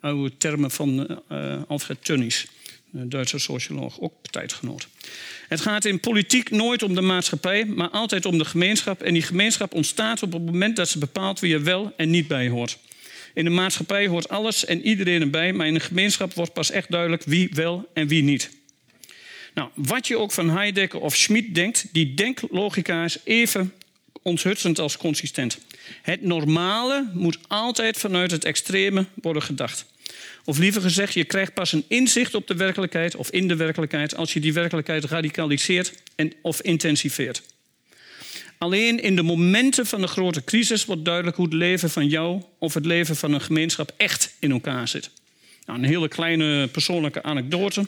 Oude 0.00 0.36
termen 0.36 0.70
van 0.70 1.20
uh, 1.32 1.62
Alfred 1.68 2.04
Tönnies, 2.04 2.46
Duitse 2.90 3.38
socioloog, 3.38 4.00
ook 4.00 4.14
tijdgenoot. 4.30 4.88
Het 5.48 5.60
gaat 5.60 5.84
in 5.84 6.00
politiek 6.00 6.50
nooit 6.50 6.82
om 6.82 6.94
de 6.94 7.00
maatschappij, 7.00 7.64
maar 7.64 7.88
altijd 7.88 8.26
om 8.26 8.38
de 8.38 8.44
gemeenschap. 8.44 9.02
En 9.02 9.12
die 9.12 9.22
gemeenschap 9.22 9.74
ontstaat 9.74 10.22
op 10.22 10.32
het 10.32 10.44
moment 10.44 10.76
dat 10.76 10.88
ze 10.88 10.98
bepaalt 10.98 11.40
wie 11.40 11.54
er 11.54 11.64
wel 11.64 11.92
en 11.96 12.10
niet 12.10 12.26
bij 12.26 12.48
hoort. 12.48 12.78
In 13.34 13.44
de 13.44 13.50
maatschappij 13.50 14.06
hoort 14.06 14.28
alles 14.28 14.64
en 14.64 14.82
iedereen 14.82 15.20
erbij, 15.20 15.52
maar 15.52 15.66
in 15.66 15.74
een 15.74 15.80
gemeenschap 15.80 16.34
wordt 16.34 16.52
pas 16.52 16.70
echt 16.70 16.90
duidelijk 16.90 17.22
wie 17.22 17.50
wel 17.52 17.88
en 17.94 18.08
wie 18.08 18.22
niet. 18.22 18.50
Nou, 19.54 19.70
wat 19.74 20.06
je 20.06 20.18
ook 20.18 20.32
van 20.32 20.50
Heidegger 20.50 21.00
of 21.00 21.16
Schmid 21.16 21.54
denkt, 21.54 21.86
die 21.92 22.14
denklogica 22.14 23.04
is 23.04 23.18
even 23.24 23.72
onthutsend 24.22 24.78
als 24.78 24.96
consistent. 24.96 25.58
Het 26.02 26.22
normale 26.22 27.10
moet 27.12 27.38
altijd 27.46 27.96
vanuit 27.96 28.30
het 28.30 28.44
extreme 28.44 29.06
worden 29.14 29.42
gedacht. 29.42 29.86
Of 30.44 30.58
liever 30.58 30.80
gezegd, 30.80 31.14
je 31.14 31.24
krijgt 31.24 31.54
pas 31.54 31.72
een 31.72 31.84
inzicht 31.88 32.34
op 32.34 32.46
de 32.46 32.54
werkelijkheid 32.54 33.16
of 33.16 33.30
in 33.30 33.48
de 33.48 33.56
werkelijkheid 33.56 34.16
als 34.16 34.32
je 34.32 34.40
die 34.40 34.52
werkelijkheid 34.52 35.04
radicaliseert 35.04 35.92
en, 36.16 36.32
of 36.42 36.60
intensiveert. 36.60 37.42
Alleen 38.58 39.02
in 39.02 39.16
de 39.16 39.22
momenten 39.22 39.86
van 39.86 40.00
de 40.00 40.06
grote 40.06 40.44
crisis 40.44 40.84
wordt 40.84 41.04
duidelijk 41.04 41.36
hoe 41.36 41.44
het 41.44 41.54
leven 41.54 41.90
van 41.90 42.08
jou 42.08 42.42
of 42.58 42.74
het 42.74 42.86
leven 42.86 43.16
van 43.16 43.32
een 43.32 43.40
gemeenschap 43.40 43.92
echt 43.96 44.34
in 44.38 44.50
elkaar 44.50 44.88
zit. 44.88 45.10
Nou, 45.66 45.78
een 45.78 45.84
hele 45.84 46.08
kleine 46.08 46.66
persoonlijke 46.66 47.22
anekdote. 47.22 47.86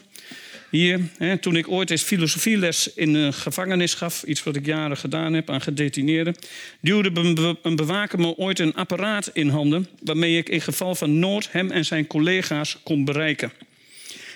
Hier, 0.69 0.99
toen 1.39 1.55
ik 1.55 1.67
ooit 1.67 1.91
eens 1.91 2.01
filosofieles 2.01 2.93
in 2.93 3.13
een 3.13 3.33
gevangenis 3.33 3.93
gaf, 3.93 4.23
iets 4.23 4.43
wat 4.43 4.55
ik 4.55 4.65
jaren 4.65 4.97
gedaan 4.97 5.33
heb 5.33 5.49
aan 5.49 5.61
gedetineerden, 5.61 6.35
duwde 6.81 7.57
een 7.61 7.75
bewaker 7.75 8.19
me 8.19 8.37
ooit 8.37 8.59
een 8.59 8.75
apparaat 8.75 9.29
in 9.33 9.49
handen 9.49 9.87
waarmee 10.03 10.37
ik 10.37 10.49
in 10.49 10.61
geval 10.61 10.95
van 10.95 11.19
nood 11.19 11.51
hem 11.51 11.71
en 11.71 11.85
zijn 11.85 12.07
collega's 12.07 12.77
kon 12.83 13.05
bereiken. 13.05 13.51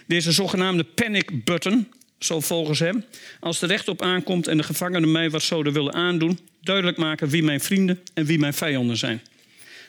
Deze 0.08 0.32
zogenaamde 0.32 0.84
panic 0.84 1.43
button 1.43 1.88
zal 2.19 2.41
volgens 2.41 2.80
hem, 2.80 3.06
als 3.39 3.60
de 3.60 3.65
recht 3.65 3.88
op 3.88 4.02
aankomt 4.02 4.48
en 4.48 4.58
de 4.58 4.63
gevangenen 4.63 5.12
mij 5.12 5.30
wat 5.30 5.43
zouden 5.43 5.74
willen 5.74 5.93
aandoen, 5.93 6.39
duidelijk 6.62 6.98
maken 6.98 7.30
wie 7.30 7.43
mijn 7.43 7.62
vrienden 7.62 8.00
en 8.13 8.26
wie 8.26 8.39
mijn 8.39 8.54
vijanden 8.54 8.98
zijn. 8.98 9.22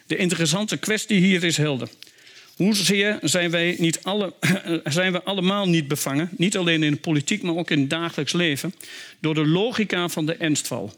De 0.07 0.16
interessante 0.16 0.76
kwestie 0.76 1.18
hier 1.18 1.44
is 1.44 1.57
helder. 1.57 1.88
Hoezeer 2.57 3.19
zijn 3.23 3.51
wij, 3.51 3.77
niet 3.79 4.03
alle, 4.03 4.35
zijn 4.85 5.12
we 5.12 5.23
allemaal 5.23 5.69
niet 5.69 5.88
bevangen, 5.88 6.29
niet 6.37 6.57
alleen 6.57 6.83
in 6.83 6.93
de 6.93 6.99
politiek, 6.99 7.43
maar 7.43 7.55
ook 7.55 7.71
in 7.71 7.81
het 7.81 7.90
dagelijks 7.90 8.33
leven, 8.33 8.75
door 9.21 9.35
de 9.35 9.47
logica 9.47 10.09
van 10.09 10.27
de 10.27 10.35
ernstval. 10.35 10.95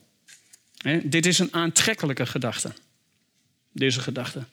dit 1.03 1.27
is 1.27 1.39
een 1.39 1.55
aantrekkelijke 1.55 2.27
gedachte. 2.27 2.73
Deze 3.73 4.01
gedachte. 4.01 4.45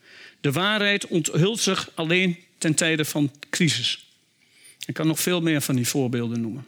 De 0.41 0.51
waarheid 0.51 1.07
onthult 1.07 1.59
zich 1.59 1.89
alleen 1.93 2.37
ten 2.57 2.73
tijde 2.73 3.05
van 3.05 3.31
crisis. 3.49 4.07
Ik 4.85 4.93
kan 4.93 5.07
nog 5.07 5.19
veel 5.19 5.41
meer 5.41 5.61
van 5.61 5.75
die 5.75 5.87
voorbeelden 5.87 6.41
noemen. 6.41 6.65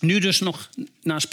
Nu 0.00 0.18
dus 0.18 0.40
nog 0.40 0.70
naar. 1.02 1.24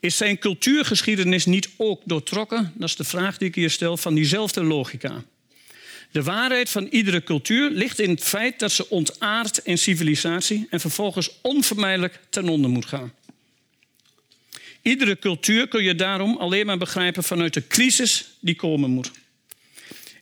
Is 0.00 0.16
zijn 0.16 0.38
cultuurgeschiedenis 0.38 1.44
niet 1.44 1.70
ook 1.76 2.02
doortrokken, 2.04 2.72
dat 2.74 2.88
is 2.88 2.96
de 2.96 3.04
vraag 3.04 3.38
die 3.38 3.48
ik 3.48 3.54
hier 3.54 3.70
stel, 3.70 3.96
van 3.96 4.14
diezelfde 4.14 4.62
logica? 4.62 5.24
De 6.10 6.22
waarheid 6.22 6.70
van 6.70 6.86
iedere 6.86 7.22
cultuur 7.22 7.70
ligt 7.70 8.00
in 8.00 8.10
het 8.10 8.22
feit 8.22 8.58
dat 8.58 8.72
ze 8.72 8.88
ontaardt 8.88 9.60
in 9.64 9.78
civilisatie 9.78 10.66
en 10.70 10.80
vervolgens 10.80 11.30
onvermijdelijk 11.40 12.18
ten 12.30 12.48
onder 12.48 12.70
moet 12.70 12.86
gaan. 12.86 13.12
Iedere 14.82 15.18
cultuur 15.18 15.68
kun 15.68 15.82
je 15.82 15.94
daarom 15.94 16.36
alleen 16.36 16.66
maar 16.66 16.78
begrijpen 16.78 17.24
vanuit 17.24 17.54
de 17.54 17.66
crisis 17.66 18.28
die 18.40 18.54
komen 18.54 18.90
moet. 18.90 19.10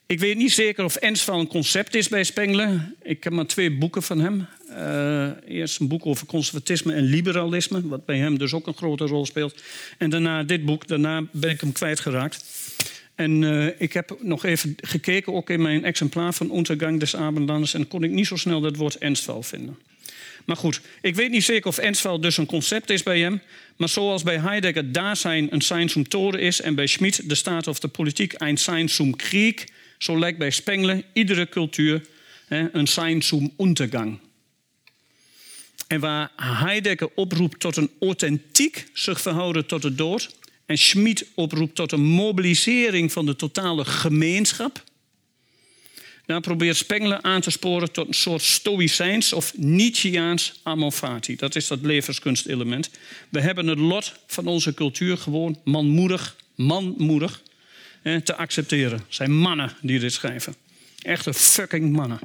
Ik 0.07 0.18
weet 0.18 0.37
niet 0.37 0.53
zeker 0.53 0.85
of 0.85 0.96
Ensval 0.96 1.40
een 1.40 1.46
concept 1.46 1.94
is 1.94 2.09
bij 2.09 2.24
Spengler. 2.24 2.92
Ik 3.03 3.24
heb 3.24 3.33
maar 3.33 3.46
twee 3.46 3.70
boeken 3.70 4.03
van 4.03 4.20
hem. 4.20 4.46
Uh, 4.70 5.57
eerst 5.57 5.81
een 5.81 5.88
boek 5.88 6.07
over 6.07 6.27
conservatisme 6.27 6.92
en 6.92 7.03
liberalisme, 7.03 7.88
wat 7.88 8.05
bij 8.05 8.18
hem 8.18 8.38
dus 8.38 8.53
ook 8.53 8.66
een 8.66 8.77
grote 8.77 9.07
rol 9.07 9.27
speelt. 9.27 9.62
En 9.98 10.11
daarna 10.11 10.42
dit 10.42 10.64
boek, 10.64 10.87
daarna 10.87 11.24
ben 11.33 11.51
ik 11.51 11.61
hem 11.61 11.72
kwijtgeraakt. 11.72 12.44
En 13.18 13.42
uh, 13.42 13.66
ik 13.78 13.92
heb 13.92 14.16
nog 14.20 14.44
even 14.44 14.74
gekeken, 14.76 15.35
ook 15.35 15.50
in 15.50 15.62
mijn 15.62 15.85
exemplaar 15.85 16.35
van 16.35 16.57
Untergang 16.57 17.00
des 17.00 17.16
Abendlandes, 17.16 17.74
en 17.74 17.88
kon 17.88 18.02
ik 18.02 18.11
niet 18.11 18.26
zo 18.26 18.37
snel 18.37 18.61
dat 18.61 18.76
woord 18.76 18.98
Ernstval 18.98 19.42
vinden. 19.42 19.78
Maar 20.44 20.57
goed, 20.57 20.81
ik 21.00 21.14
weet 21.14 21.31
niet 21.31 21.44
zeker 21.44 21.68
of 21.68 21.78
Ernstval 21.78 22.20
dus 22.20 22.37
een 22.37 22.46
concept 22.46 22.90
is 22.90 23.02
bij 23.02 23.20
hem. 23.20 23.40
Maar 23.76 23.88
zoals 23.88 24.22
bij 24.22 24.38
Heidegger 24.38 24.92
Dasein 24.92 25.48
een 25.50 25.61
Sein 25.61 25.88
zum 25.88 26.09
Tode 26.09 26.40
is 26.40 26.61
en 26.61 26.74
bij 26.74 26.87
Schmid 26.87 27.28
de 27.28 27.35
staat 27.35 27.66
of 27.66 27.78
de 27.78 27.88
politiek 27.88 28.35
een 28.37 28.57
Sein 28.57 28.88
zum 28.88 29.16
Krieg, 29.16 29.64
zo 29.98 30.18
lijkt 30.18 30.38
bij 30.38 30.50
Spengler 30.50 31.02
iedere 31.12 31.48
cultuur 31.48 32.02
hè, 32.46 32.74
een 32.74 32.87
Sein 32.87 33.22
zum 33.22 33.52
Untergang. 33.59 34.18
En 35.87 36.00
waar 36.00 36.31
Heidegger 36.37 37.11
oproept 37.14 37.61
tot 37.61 37.76
een 37.76 37.90
authentiek 38.00 38.87
zich 38.92 39.20
verhouden 39.20 39.66
tot 39.66 39.83
de 39.83 39.94
dood, 39.94 40.37
en 40.68 40.78
Schmid 40.78 41.26
oproept 41.35 41.74
tot 41.74 41.92
een 41.92 42.04
mobilisering 42.04 43.12
van 43.12 43.26
de 43.26 43.37
totale 43.37 43.85
gemeenschap. 43.85 44.83
Dan 46.26 46.40
probeert 46.40 46.76
Spengler 46.76 47.22
aan 47.22 47.40
te 47.40 47.50
sporen 47.50 47.92
tot 47.92 48.09
een 48.09 48.14
soort 48.14 48.42
stoïcijns 48.42 49.33
of 49.33 49.52
Nietzscheaans 49.57 50.61
amor 50.62 50.90
fati. 50.90 51.37
Dat 51.37 51.54
is 51.57 51.66
dat 51.66 51.78
levenskunstelement. 51.83 52.90
We 53.28 53.40
hebben 53.40 53.66
het 53.66 53.78
lot 53.78 54.14
van 54.26 54.46
onze 54.46 54.74
cultuur 54.74 55.16
gewoon 55.16 55.61
manmoedig, 55.64 56.37
manmoedig 56.54 57.42
te 58.24 58.37
accepteren. 58.37 58.98
Het 58.98 59.14
zijn 59.14 59.37
mannen 59.37 59.72
die 59.83 59.98
dit 59.98 60.12
schrijven. 60.12 60.54
Echte 61.02 61.35
fucking 61.35 61.92
mannen. 61.92 62.18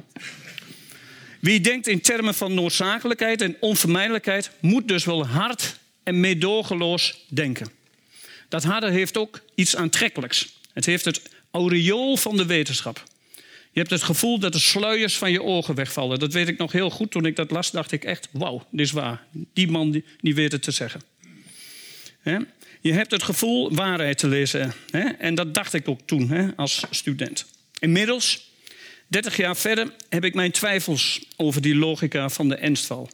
Wie 1.40 1.60
denkt 1.60 1.86
in 1.86 2.00
termen 2.00 2.34
van 2.34 2.54
noodzakelijkheid 2.54 3.40
en 3.40 3.56
onvermijdelijkheid, 3.60 4.50
moet 4.60 4.88
dus 4.88 5.04
wel 5.04 5.26
hard 5.26 5.78
en 6.02 6.20
meedogenloos 6.20 7.24
denken. 7.28 7.82
Dat 8.48 8.64
harde 8.64 8.90
heeft 8.90 9.16
ook 9.16 9.40
iets 9.54 9.76
aantrekkelijks. 9.76 10.58
Het 10.72 10.86
heeft 10.86 11.04
het 11.04 11.22
aureool 11.50 12.16
van 12.16 12.36
de 12.36 12.46
wetenschap. 12.46 13.02
Je 13.74 13.80
hebt 13.80 13.92
het 13.92 14.02
gevoel 14.02 14.38
dat 14.38 14.52
de 14.52 14.58
sluiers 14.58 15.16
van 15.16 15.32
je 15.32 15.42
ogen 15.42 15.74
wegvallen. 15.74 16.18
Dat 16.18 16.32
weet 16.32 16.48
ik 16.48 16.58
nog 16.58 16.72
heel 16.72 16.90
goed. 16.90 17.10
Toen 17.10 17.26
ik 17.26 17.36
dat 17.36 17.50
las, 17.50 17.70
dacht 17.70 17.92
ik 17.92 18.04
echt: 18.04 18.28
wauw, 18.30 18.66
dit 18.70 18.86
is 18.86 18.92
waar. 18.92 19.22
Die 19.52 19.70
man 19.70 19.90
die, 20.20 20.34
weet 20.34 20.52
het 20.52 20.62
te 20.62 20.70
zeggen. 20.70 21.00
Je 22.80 22.92
hebt 22.92 23.10
het 23.10 23.22
gevoel 23.22 23.74
waarheid 23.74 24.18
te 24.18 24.28
lezen. 24.28 24.72
En 25.18 25.34
dat 25.34 25.54
dacht 25.54 25.72
ik 25.72 25.88
ook 25.88 26.00
toen 26.04 26.56
als 26.56 26.82
student. 26.90 27.46
Inmiddels, 27.78 28.50
30 29.06 29.36
jaar 29.36 29.56
verder, 29.56 29.92
heb 30.08 30.24
ik 30.24 30.34
mijn 30.34 30.50
twijfels 30.50 31.20
over 31.36 31.62
die 31.62 31.74
logica 31.74 32.28
van 32.28 32.48
de 32.48 32.54
ernstval. 32.54 33.10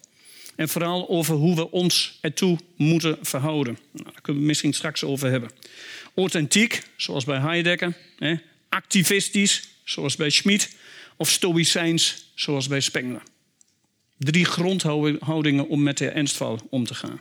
En 0.61 0.69
vooral 0.69 1.09
over 1.09 1.35
hoe 1.35 1.57
we 1.57 1.71
ons 1.71 2.19
ertoe 2.21 2.59
moeten 2.77 3.19
verhouden. 3.23 3.79
Nou, 3.93 4.05
daar 4.05 4.21
kunnen 4.21 4.43
we 4.43 4.49
misschien 4.49 4.73
straks 4.73 5.05
over 5.05 5.31
hebben. 5.31 5.51
Authentiek, 6.15 6.83
zoals 6.97 7.25
bij 7.25 7.39
Heidegger. 7.39 7.97
Hè. 8.19 8.35
Activistisch, 8.69 9.69
zoals 9.85 10.17
bij 10.17 10.31
Schmid. 10.31 10.77
Of 11.17 11.31
stoïcijns, 11.31 12.33
zoals 12.35 12.69
bij 12.69 12.81
Spengler. 12.81 13.23
Drie 14.19 14.45
grondhoudingen 14.45 15.69
om 15.69 15.83
met 15.83 15.99
de 15.99 16.09
ernstval 16.09 16.67
om 16.71 16.85
te 16.87 16.95
gaan. 16.95 17.21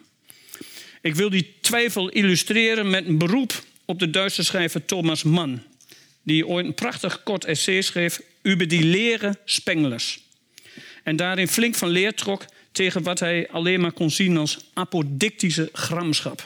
Ik 1.01 1.15
wil 1.15 1.29
die 1.29 1.53
twijfel 1.61 2.09
illustreren 2.09 2.89
met 2.89 3.05
een 3.05 3.17
beroep 3.17 3.63
op 3.85 3.99
de 3.99 4.09
Duitse 4.09 4.43
schrijver 4.43 4.85
Thomas 4.85 5.23
Mann. 5.23 5.63
Die 6.23 6.47
ooit 6.47 6.65
een 6.65 6.73
prachtig 6.73 7.23
kort 7.23 7.45
essay 7.45 7.81
schreef 7.81 8.21
over 8.43 8.67
die 8.67 8.83
leren 8.83 9.37
Spenglers. 9.45 10.19
En 11.03 11.15
daarin 11.15 11.47
flink 11.47 11.75
van 11.75 11.89
leer 11.89 12.13
trok 12.13 12.45
tegen 12.71 13.03
wat 13.03 13.19
hij 13.19 13.49
alleen 13.49 13.81
maar 13.81 13.91
kon 13.91 14.11
zien 14.11 14.37
als 14.37 14.69
apodictische 14.73 15.69
gramschap. 15.73 16.45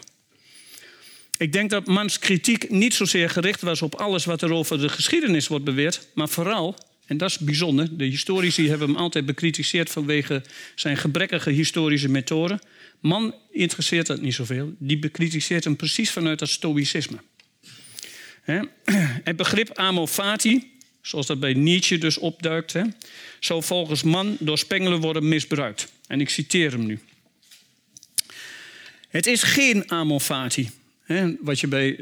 Ik 1.37 1.53
denk 1.53 1.69
dat 1.69 1.87
Mans 1.87 2.19
kritiek 2.19 2.69
niet 2.69 2.93
zozeer 2.93 3.29
gericht 3.29 3.61
was 3.61 3.81
op 3.81 3.95
alles 3.95 4.25
wat 4.25 4.41
er 4.41 4.53
over 4.53 4.79
de 4.79 4.89
geschiedenis 4.89 5.47
wordt 5.47 5.65
beweerd, 5.65 6.07
maar 6.13 6.29
vooral, 6.29 6.75
en 7.05 7.17
dat 7.17 7.29
is 7.29 7.37
bijzonder, 7.37 7.97
de 7.97 8.05
historici 8.05 8.69
hebben 8.69 8.87
hem 8.87 8.97
altijd 8.97 9.25
bekritiseerd 9.25 9.89
vanwege 9.89 10.43
zijn 10.75 10.97
gebrekkige 10.97 11.49
historische 11.49 12.09
methode. 12.09 12.59
Man 12.99 13.35
interesseert 13.51 14.07
dat 14.07 14.21
niet 14.21 14.33
zoveel, 14.33 14.73
die 14.77 14.99
bekritiseert 14.99 15.63
hem 15.63 15.75
precies 15.75 16.11
vanuit 16.11 16.39
dat 16.39 16.49
stoïcisme. 16.49 17.17
Het 18.43 19.35
begrip 19.43 19.77
amor 19.77 20.07
fati 20.07 20.72
zoals 21.03 21.25
dat 21.25 21.39
bij 21.39 21.53
Nietzsche 21.53 21.97
dus 21.97 22.17
opduikt, 22.17 22.73
hè, 22.73 22.83
zou 23.39 23.63
volgens 23.63 24.03
man 24.03 24.37
door 24.39 24.57
Spengler 24.57 24.99
worden 24.99 25.27
misbruikt. 25.27 25.91
En 26.07 26.21
ik 26.21 26.29
citeer 26.29 26.71
hem 26.71 26.85
nu. 26.85 26.99
Het 29.07 29.25
is 29.25 29.43
geen 29.43 29.91
amor 29.91 30.19
fati, 30.19 30.69
hè, 31.03 31.35
wat 31.39 31.59
je 31.59 31.67
bij, 31.67 31.99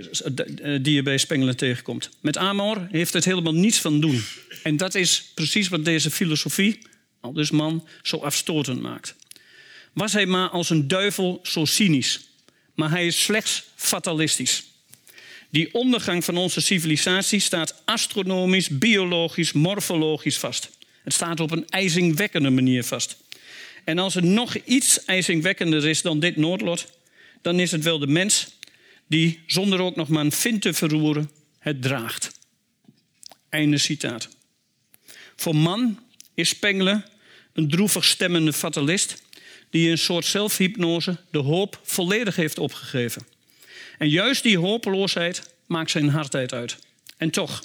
die 0.82 0.94
je 0.94 1.04
bij 1.04 1.18
Spengler 1.18 1.56
tegenkomt. 1.56 2.10
Met 2.20 2.38
amor 2.38 2.88
heeft 2.92 3.14
het 3.14 3.26
helemaal 3.26 3.54
niets 3.54 3.80
van 3.80 4.00
doen. 4.00 4.24
En 4.64 4.78
dat 4.78 4.96
is 4.96 5.32
precies 5.34 5.68
wat 5.68 5.86
deze 5.86 6.12
filosofie, 6.12 6.80
al 7.20 7.34
dus 7.34 7.52
man, 7.52 7.88
zo 8.02 8.18
afstotend 8.18 8.82
maakt. 8.82 9.16
Was 9.94 10.14
hij 10.14 10.26
maar 10.26 10.50
als 10.50 10.70
een 10.70 10.88
duivel 10.88 11.40
zo 11.44 11.66
cynisch, 11.66 12.20
maar 12.76 12.90
hij 12.90 13.06
is 13.06 13.24
slechts 13.24 13.64
fatalistisch. 13.76 14.64
Die 15.52 15.74
ondergang 15.74 16.24
van 16.24 16.38
onze 16.38 16.62
civilisatie 16.62 17.40
staat 17.40 17.82
astronomisch, 17.86 18.70
biologisch, 18.70 19.52
morfologisch 19.52 20.38
vast. 20.38 20.70
Het 21.04 21.14
staat 21.14 21.40
op 21.40 21.52
een 21.52 21.70
ijzingwekkende 21.70 22.50
manier 22.50 22.84
vast. 22.84 23.18
En 23.84 24.00
als 24.00 24.16
er 24.16 24.26
nog 24.26 24.56
iets 24.56 25.06
ijzingwekkender 25.06 25.88
is 25.88 26.02
dan 26.02 26.20
dit 26.20 26.36
noodlot, 26.36 26.88
dan 27.42 27.60
is 27.60 27.72
het 27.72 27.84
wel 27.84 28.00
de 28.00 28.08
mens 28.08 28.58
die, 29.08 29.40
zonder 29.48 29.82
ook 29.82 29.96
nog 29.96 30.08
maar 30.08 30.24
een 30.24 30.32
vin 30.32 30.60
te 30.60 30.74
verroeren, 30.74 31.32
het 31.60 31.82
draagt. 31.82 32.32
Einde 33.50 33.78
citaat. 33.78 34.30
Voor 35.36 35.56
man 35.56 36.00
is 36.34 36.50
Spengler 36.50 37.04
een 37.54 37.70
droevig 37.70 38.06
stemmende 38.06 38.54
fatalist 38.54 39.24
die 39.70 39.86
in 39.86 39.92
een 39.92 39.98
soort 39.98 40.26
zelfhypnose 40.26 41.18
de 41.32 41.38
hoop 41.38 41.80
volledig 41.84 42.36
heeft 42.36 42.60
opgegeven. 42.60 43.26
En 44.02 44.10
juist 44.10 44.44
die 44.44 44.58
hopeloosheid 44.58 45.54
maakt 45.66 45.92
zijn 45.92 46.10
hardheid 46.10 46.54
uit. 46.54 46.78
En 47.18 47.30
toch, 47.30 47.64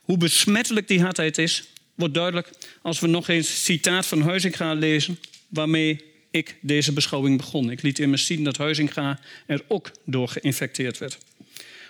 hoe 0.00 0.16
besmettelijk 0.16 0.88
die 0.88 1.00
hardheid 1.00 1.38
is, 1.38 1.64
wordt 1.94 2.14
duidelijk 2.14 2.50
als 2.82 3.00
we 3.00 3.06
nog 3.06 3.28
eens 3.28 3.64
citaat 3.64 4.06
van 4.06 4.20
Huizinga 4.20 4.74
lezen, 4.74 5.18
waarmee 5.48 6.04
ik 6.30 6.56
deze 6.60 6.92
beschouwing 6.92 7.36
begon. 7.36 7.70
Ik 7.70 7.82
liet 7.82 7.98
immers 7.98 8.26
zien 8.26 8.44
dat 8.44 8.56
Huizinga 8.56 9.20
er 9.46 9.62
ook 9.68 9.90
door 10.04 10.28
geïnfecteerd 10.28 10.98
werd. 10.98 11.18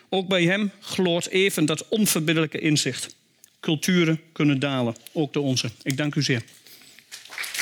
Ook 0.09 0.29
bij 0.29 0.45
hem 0.45 0.71
gloort 0.81 1.29
even 1.29 1.67
dat 1.67 1.89
onverbiddelijke 1.89 2.59
inzicht. 2.59 3.17
Culturen 3.61 4.21
kunnen 4.33 4.59
dalen, 4.59 4.97
ook 5.13 5.33
de 5.33 5.41
onze. 5.41 5.71
Ik 5.83 5.97
dank 5.97 6.15
u 6.15 6.23
zeer. 6.23 6.43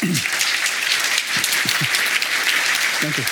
Dank 3.02 3.16
u. 3.16 3.22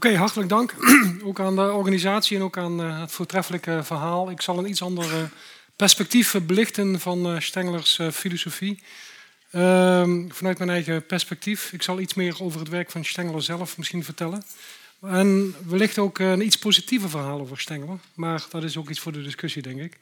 Oké, 0.00 0.16
hartelijk 0.16 0.48
dank. 0.48 0.74
ook 1.28 1.40
aan 1.40 1.56
de 1.56 1.72
organisatie 1.72 2.36
en 2.36 2.42
ook 2.42 2.58
aan 2.58 2.80
uh, 2.80 3.00
het 3.00 3.12
voortreffelijke 3.12 3.80
verhaal. 3.82 4.30
Ik 4.30 4.40
zal 4.40 4.58
een 4.58 4.68
iets 4.68 4.82
ander 4.82 5.04
uh, 5.04 5.22
perspectief 5.76 6.40
belichten 6.46 7.00
van 7.00 7.32
uh, 7.32 7.40
Stenglers 7.40 8.00
filosofie. 8.12 8.82
Ehm, 9.50 10.28
vanuit 10.28 10.58
mijn 10.58 10.70
eigen 10.70 11.06
perspectief. 11.06 11.72
Ik 11.72 11.82
zal 11.82 12.00
iets 12.00 12.14
meer 12.14 12.42
over 12.42 12.60
het 12.60 12.68
werk 12.68 12.90
van 12.90 13.04
Stengler 13.04 13.42
zelf 13.42 13.78
misschien 13.78 14.04
vertellen. 14.04 14.42
En 15.02 15.54
wellicht 15.66 15.98
ook 15.98 16.18
een 16.18 16.44
iets 16.44 16.58
positiever 16.58 17.10
verhaal 17.10 17.40
over 17.40 17.60
Stengler. 17.60 17.98
Maar 18.14 18.44
dat 18.50 18.62
is 18.62 18.76
ook 18.76 18.90
iets 18.90 19.00
voor 19.00 19.12
de 19.12 19.22
discussie, 19.22 19.62
denk 19.62 19.80
ik. 19.80 19.98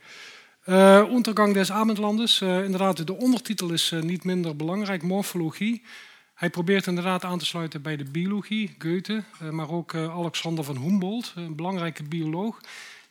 Uh, 0.66 1.10
Untergang 1.10 1.54
des 1.54 1.72
Abendlandes. 1.72 2.40
Inderdaad, 2.40 3.06
de 3.06 3.16
ondertitel 3.16 3.70
is 3.70 3.92
niet 4.00 4.24
minder 4.24 4.56
belangrijk. 4.56 5.02
Morfologie. 5.02 5.82
Hij 6.38 6.50
probeert 6.50 6.86
inderdaad 6.86 7.24
aan 7.24 7.38
te 7.38 7.46
sluiten 7.46 7.82
bij 7.82 7.96
de 7.96 8.04
biologie, 8.04 8.74
Goethe, 8.78 9.22
maar 9.50 9.70
ook 9.70 9.94
Alexander 9.94 10.64
van 10.64 10.76
Humboldt, 10.76 11.32
een 11.34 11.56
belangrijke 11.56 12.02
bioloog, 12.02 12.60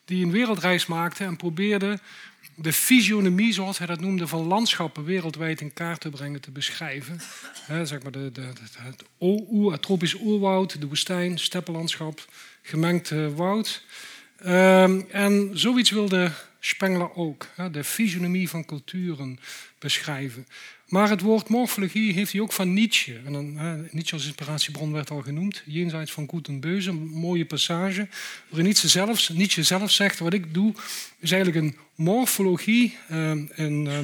die 0.05 0.25
een 0.25 0.31
wereldreis 0.31 0.85
maakte 0.85 1.23
en 1.23 1.35
probeerde 1.35 1.99
de 2.55 2.73
fysionomie, 2.73 3.53
zoals 3.53 3.77
hij 3.77 3.87
dat 3.87 3.99
noemde, 3.99 4.27
van 4.27 4.47
landschappen 4.47 5.03
wereldwijd 5.03 5.61
in 5.61 5.73
kaart 5.73 6.01
te 6.01 6.09
brengen, 6.09 6.41
te 6.41 6.51
beschrijven. 6.51 7.21
zeg 7.83 8.03
maar 8.03 8.11
de, 8.11 8.31
de, 8.31 8.41
het, 8.77 9.03
oer, 9.19 9.79
tropisch 9.79 10.19
oerwoud, 10.19 10.81
de 10.81 10.87
woestijn, 10.87 11.39
steppenlandschap, 11.39 12.25
gemengd 12.61 13.09
woud. 13.35 13.83
Um, 14.45 15.05
en 15.11 15.51
zoiets 15.53 15.91
wilde 15.91 16.31
Spengler 16.59 17.15
ook, 17.15 17.47
de 17.71 17.83
fysionomie 17.83 18.49
van 18.49 18.65
culturen 18.65 19.39
beschrijven. 19.79 20.47
Maar 20.87 21.09
het 21.09 21.21
woord 21.21 21.49
morfologie 21.49 22.13
heeft 22.13 22.31
hij 22.31 22.41
ook 22.41 22.53
van 22.53 22.73
Nietzsche. 22.73 23.19
En 23.25 23.33
dan, 23.33 23.53
Nietzsche 23.91 24.15
als 24.15 24.25
inspiratiebron 24.25 24.91
werd 24.91 25.09
al 25.09 25.21
genoemd. 25.21 25.63
Jenseits 25.65 26.11
van 26.11 26.27
Goed 26.29 26.47
en 26.47 26.59
Beuze, 26.59 26.89
een 26.89 27.07
mooie 27.07 27.45
passage. 27.45 28.07
Waarin 28.47 28.65
Nietzsche 28.65 28.87
zelf, 28.87 29.29
Nietzsche 29.29 29.63
zelf 29.63 29.91
zegt, 29.91 30.19
wat 30.19 30.33
ik 30.33 30.53
doe, 30.53 30.73
is 31.19 31.31
eigenlijk 31.31 31.65
een 31.65 31.77
morfologie, 31.95 32.97
eh, 33.07 33.29
een 33.49 33.87
eh, 33.87 33.99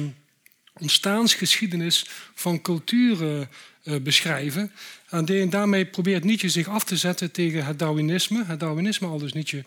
ontstaansgeschiedenis 0.80 2.06
van 2.34 2.62
culturen 2.62 3.48
eh, 3.82 3.96
beschrijven. 3.96 4.72
En 5.08 5.50
daarmee 5.50 5.86
probeert 5.86 6.24
Nietzsche 6.24 6.48
zich 6.48 6.68
af 6.68 6.84
te 6.84 6.96
zetten 6.96 7.30
tegen 7.30 7.66
het 7.66 7.78
Darwinisme. 7.78 8.44
Het 8.44 8.60
Darwinisme, 8.60 9.06
al 9.06 9.18
dus 9.18 9.32
Nietzsche, 9.32 9.64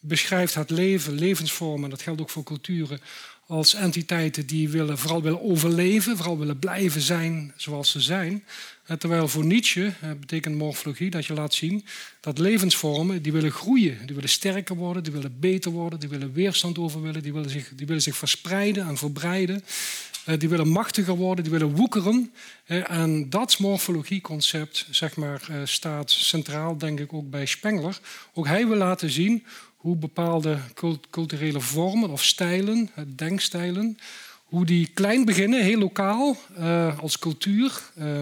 beschrijft 0.00 0.54
het 0.54 0.70
leven, 0.70 1.12
levensvormen, 1.12 1.90
dat 1.90 2.02
geldt 2.02 2.20
ook 2.20 2.30
voor 2.30 2.42
culturen, 2.42 3.00
als 3.46 3.74
entiteiten 3.74 4.46
die 4.46 4.68
willen, 4.68 4.98
vooral 4.98 5.22
willen 5.22 5.42
overleven, 5.42 6.16
vooral 6.16 6.38
willen 6.38 6.58
blijven 6.58 7.00
zijn 7.00 7.52
zoals 7.56 7.90
ze 7.90 8.00
zijn. 8.00 8.44
Terwijl 8.98 9.28
voor 9.28 9.44
Nietzsche 9.44 9.92
betekent 10.20 10.56
morfologie 10.56 11.10
dat 11.10 11.26
je 11.26 11.34
laat 11.34 11.54
zien 11.54 11.84
dat 12.20 12.38
levensvormen 12.38 13.22
die 13.22 13.32
willen 13.32 13.50
groeien, 13.50 13.98
die 14.06 14.14
willen 14.14 14.30
sterker 14.30 14.76
worden, 14.76 15.02
die 15.02 15.12
willen 15.12 15.40
beter 15.40 15.70
worden, 15.70 16.00
die 16.00 16.08
willen 16.08 16.32
weerstand 16.32 16.78
over 16.78 17.02
willen, 17.02 17.22
die 17.22 17.32
willen 17.32 17.50
zich, 17.50 17.72
die 17.74 17.86
willen 17.86 18.02
zich 18.02 18.16
verspreiden 18.16 18.86
en 18.86 18.96
verbreiden, 18.96 19.64
die 20.38 20.48
willen 20.48 20.68
machtiger 20.68 21.16
worden, 21.16 21.44
die 21.44 21.52
willen 21.52 21.74
woekeren. 21.74 22.32
En 22.66 23.30
dat 23.30 23.58
morfologieconcept 23.58 24.86
zeg 24.90 25.16
maar, 25.16 25.42
eh, 25.48 25.56
staat 25.64 26.10
centraal, 26.10 26.78
denk 26.78 27.00
ik, 27.00 27.12
ook 27.12 27.30
bij 27.30 27.46
Spengler. 27.46 27.98
Ook 28.34 28.46
hij 28.46 28.66
wil 28.66 28.76
laten 28.76 29.10
zien 29.10 29.44
hoe 29.76 29.96
bepaalde 29.96 30.58
culturele 31.10 31.60
vormen 31.60 32.10
of 32.10 32.24
stijlen, 32.24 32.90
denkstijlen, 33.16 33.98
hoe 34.44 34.64
die 34.64 34.90
klein 34.94 35.24
beginnen, 35.24 35.62
heel 35.62 35.78
lokaal, 35.78 36.36
uh, 36.58 36.98
als 36.98 37.18
cultuur, 37.18 37.82
uh, 37.98 38.20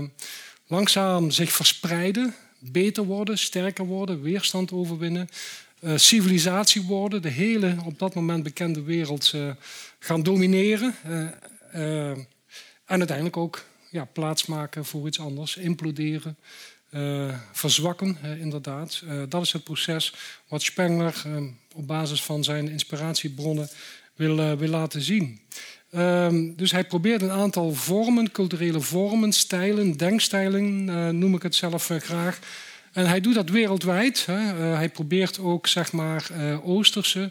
langzaam 0.67 1.31
zich 1.31 1.53
verspreiden, 1.53 2.35
beter 2.59 3.05
worden, 3.05 3.39
sterker 3.39 3.85
worden, 3.85 4.23
weerstand 4.23 4.73
overwinnen, 4.73 5.29
civilisatie 5.97 6.83
worden, 6.83 7.23
de 7.23 7.29
hele 7.29 7.77
op 7.85 7.99
dat 7.99 8.15
moment 8.15 8.43
bekende 8.43 8.83
wereld 8.83 9.35
gaan 9.99 10.23
domineren 10.23 10.95
en 12.85 12.99
uiteindelijk 12.99 13.37
ook 13.37 13.65
ja, 13.91 14.05
plaatsmaken 14.05 14.85
voor 14.85 15.07
iets 15.07 15.21
anders, 15.21 15.57
imploderen. 15.57 16.37
Uh, 16.95 17.35
verzwakken, 17.53 18.19
inderdaad. 18.39 19.03
Uh, 19.05 19.23
dat 19.29 19.43
is 19.43 19.53
het 19.53 19.65
proces 19.65 20.15
wat 20.49 20.63
Spengler 20.63 21.23
op 21.75 21.87
basis 21.87 22.23
van 22.23 22.45
zijn 22.45 22.69
inspiratiebronnen 22.69 23.69
wil, 24.15 24.57
wil 24.57 24.69
laten 24.69 25.01
zien. 25.01 25.41
Ehm, 25.91 26.55
dus 26.57 26.71
hij 26.71 26.85
probeert 26.85 27.23
een 27.23 27.31
aantal 27.31 27.73
vormen, 27.73 28.33
culturele 28.33 28.81
vormen, 28.81 29.33
stijlen, 29.33 29.97
denkstijlen, 29.97 30.85
noem 31.19 31.35
ik 31.35 31.43
het 31.43 31.55
zelf 31.55 31.91
graag. 31.99 32.39
En 32.93 33.07
hij 33.07 33.21
doet 33.21 33.35
dat 33.35 33.49
wereldwijd. 33.49 34.27
hij 34.27 34.89
probeert 34.89 35.39
ook 35.39 35.67
zeg 35.67 35.93
maar 35.93 36.31
Oosterse, 36.63 37.31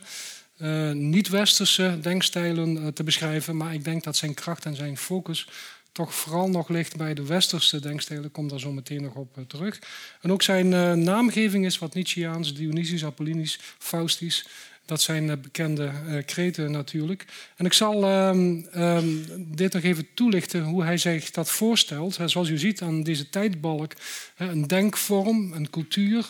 niet-Westerse 0.93 1.97
denkstijlen 2.02 2.93
te 2.93 3.04
beschrijven. 3.04 3.58
Maar 3.58 3.73
ik 3.73 3.84
denk 3.84 4.04
dat 4.04 4.15
zijn 4.15 4.34
kracht 4.34 4.65
en 4.65 4.76
zijn 4.76 4.97
focus 4.97 5.47
toch 5.93 6.15
vooral 6.15 6.49
nog 6.49 6.69
ligt 6.69 6.95
bij 6.95 7.13
de 7.13 7.25
westerse 7.25 7.79
denkstijlen. 7.79 8.25
Ik 8.25 8.32
kom 8.32 8.47
daar 8.47 8.60
zo 8.60 8.71
meteen 8.71 9.01
nog 9.01 9.13
op 9.15 9.38
eh, 9.38 9.43
terug. 9.43 9.79
En 10.21 10.32
ook 10.32 10.41
zijn 10.41 10.71
uh, 10.71 10.93
naamgeving 10.93 11.65
is 11.65 11.79
wat 11.79 11.93
Nietzscheaans, 11.93 12.53
Dionysisch, 12.53 13.06
Apollinisch, 13.06 13.60
Faustisch. 13.77 14.47
Dat 14.86 15.01
zijn 15.01 15.23
uh, 15.27 15.34
bekende 15.41 15.91
kreten 16.25 16.71
natuurlijk. 16.71 17.25
En 17.56 17.65
ik 17.65 17.73
zal 17.73 18.03
ehm, 18.03 18.62
ehm, 18.71 19.08
dit 19.38 19.73
nog 19.73 19.84
even 19.84 20.08
toelichten 20.13 20.63
hoe 20.63 20.84
hij 20.84 20.97
zich 20.97 21.32
dat 21.32 21.51
voorstelt. 21.51 22.19
zoals 22.25 22.49
u 22.49 22.58
ziet 22.58 22.82
aan 22.82 23.03
deze 23.03 23.29
tijdbalk, 23.29 23.93
een 24.38 24.67
denkvorm, 24.67 25.53
een 25.53 25.69
cultuur. 25.69 26.25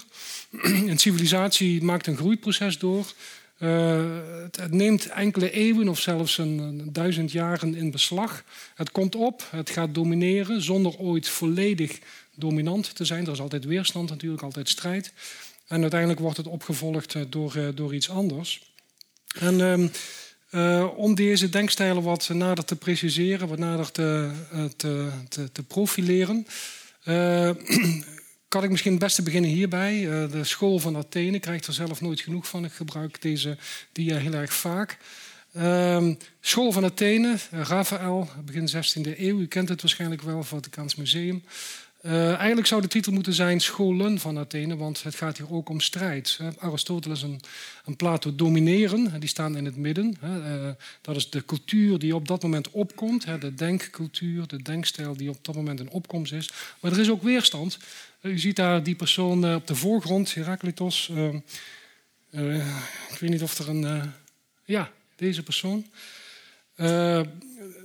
een 0.89 0.99
civilisatie 0.99 1.84
maakt 1.84 2.08
een 2.08 2.17
groeiproces 2.17 2.78
door. 2.78 3.06
Uh, 3.63 4.06
het, 4.52 4.71
neemt 4.71 5.10
enkele 5.10 5.52
eeuwen 5.52 5.88
of 5.88 5.99
zelfs 5.99 6.38
een, 6.38 6.58
een, 6.58 6.93
duizend 6.93 7.32
jaren 7.32 7.76
in 7.76 7.91
beslag. 7.91 8.43
Het 8.76 8.91
komt 8.91 9.15
op, 9.15 9.47
het 9.49 9.69
gaat 9.69 9.93
domineren 9.93 10.62
zonder 10.62 10.97
ooit 10.97 11.30
volledig 11.30 11.99
dominant 12.36 12.95
te 12.95 13.06
zijn. 13.06 13.26
Er 13.26 13.32
is 13.32 13.39
altijd 13.39 13.65
weerstand 13.65 14.10
natuurlijk, 14.10 14.41
altijd 14.41 14.69
strijd. 14.69 15.13
En 15.67 15.82
uiteindelijk 15.82 16.19
wordt 16.19 16.38
het 16.38 16.47
opgevolgd 16.47 17.15
eh, 17.15 17.21
door, 17.30 17.58
uh, 17.58 17.67
door 17.76 17.93
iets 17.93 18.10
anders. 18.10 18.71
En 19.39 19.91
uh, 20.52 20.88
om 20.95 21.15
deze 21.15 21.49
denkstijlen 21.49 22.04
wat 22.04 22.30
nader 22.30 22.65
te 22.65 22.76
preciseren, 22.76 23.47
wat 23.47 23.60
nader 23.60 23.91
te, 23.91 24.32
te, 24.76 25.10
te, 25.30 25.52
te 25.52 25.63
profileren, 25.63 26.47
kan 28.54 28.63
ik 28.63 28.70
misschien 28.70 28.92
het 28.92 29.02
beste 29.02 29.24
beginnen 29.24 29.50
hierbij. 29.50 30.02
de 30.32 30.44
school 30.44 30.80
van 30.80 30.98
Athene 30.98 31.39
krijgt 31.39 31.68
er 31.68 31.74
zelf 31.74 32.02
nooit 32.02 32.22
genoeg 32.22 32.48
van. 32.48 32.66
Ik 32.66 32.72
gebruik 32.72 33.22
deze 33.22 33.58
dia 33.92 34.18
heel 34.18 34.34
erg 34.34 34.54
vaak. 34.54 34.98
Um, 35.58 36.18
School 36.42 36.72
van 36.72 36.84
Athene, 36.84 37.38
Raphaël, 37.52 38.30
begin 38.46 38.70
16e 38.70 39.20
eeuw. 39.20 39.39
U 39.39 39.48
kent 39.48 39.70
het 39.70 39.82
waarschijnlijk 39.82 40.22
wel, 40.22 40.44
Vaticaans 40.44 40.96
Museum. 40.96 41.44
Uh, 42.06 42.36
eigenlijk 42.36 42.68
zou 42.68 42.82
de 42.82 42.88
titel 42.88 43.12
moeten 43.12 43.34
zijn 43.34 43.62
Scholen 43.62 44.20
van 44.20 44.38
Athene, 44.38 44.78
want 44.78 45.04
het 45.04 45.16
gaat 45.16 45.38
hier 45.38 45.52
ook 45.52 45.70
om 45.70 45.80
strijd. 45.80 46.39
Aristoteles 46.58 47.24
en, 47.24 47.96
Plato 47.96 48.36
domineren, 48.36 49.20
die 49.20 49.30
staan 49.30 49.58
in 49.58 49.66
het 49.66 49.76
midden. 49.76 50.18
Dat 51.02 51.16
is 51.16 51.30
de 51.30 51.46
cultuur 51.46 52.00
die 52.00 52.16
op 52.16 52.28
dat 52.28 52.44
moment 52.44 52.72
opkomt, 52.72 53.26
de 53.42 53.54
denkcultuur, 53.54 54.48
de 54.48 54.62
denkstijl 54.62 55.16
die 55.16 55.30
op 55.30 55.38
dat 55.42 55.56
moment 55.56 55.80
in 55.80 55.89
opkomst 55.89 56.34
is. 56.34 56.50
Maar 56.80 56.92
er 56.92 57.00
is 57.00 57.10
ook 57.10 57.24
weerstand. 57.24 57.78
U 58.23 58.39
ziet 58.39 58.55
daar 58.55 58.83
die 58.83 58.95
persoon 58.95 59.55
op 59.55 59.67
de 59.67 59.75
voorgrond, 59.75 60.33
Heraclitus. 60.33 61.09
ik 63.09 63.17
weet 63.19 63.29
niet 63.29 63.43
of 63.43 63.57
er 63.57 63.69
een. 63.69 64.12
ja, 64.65 64.91
deze 65.15 65.43
persoon. 65.43 65.86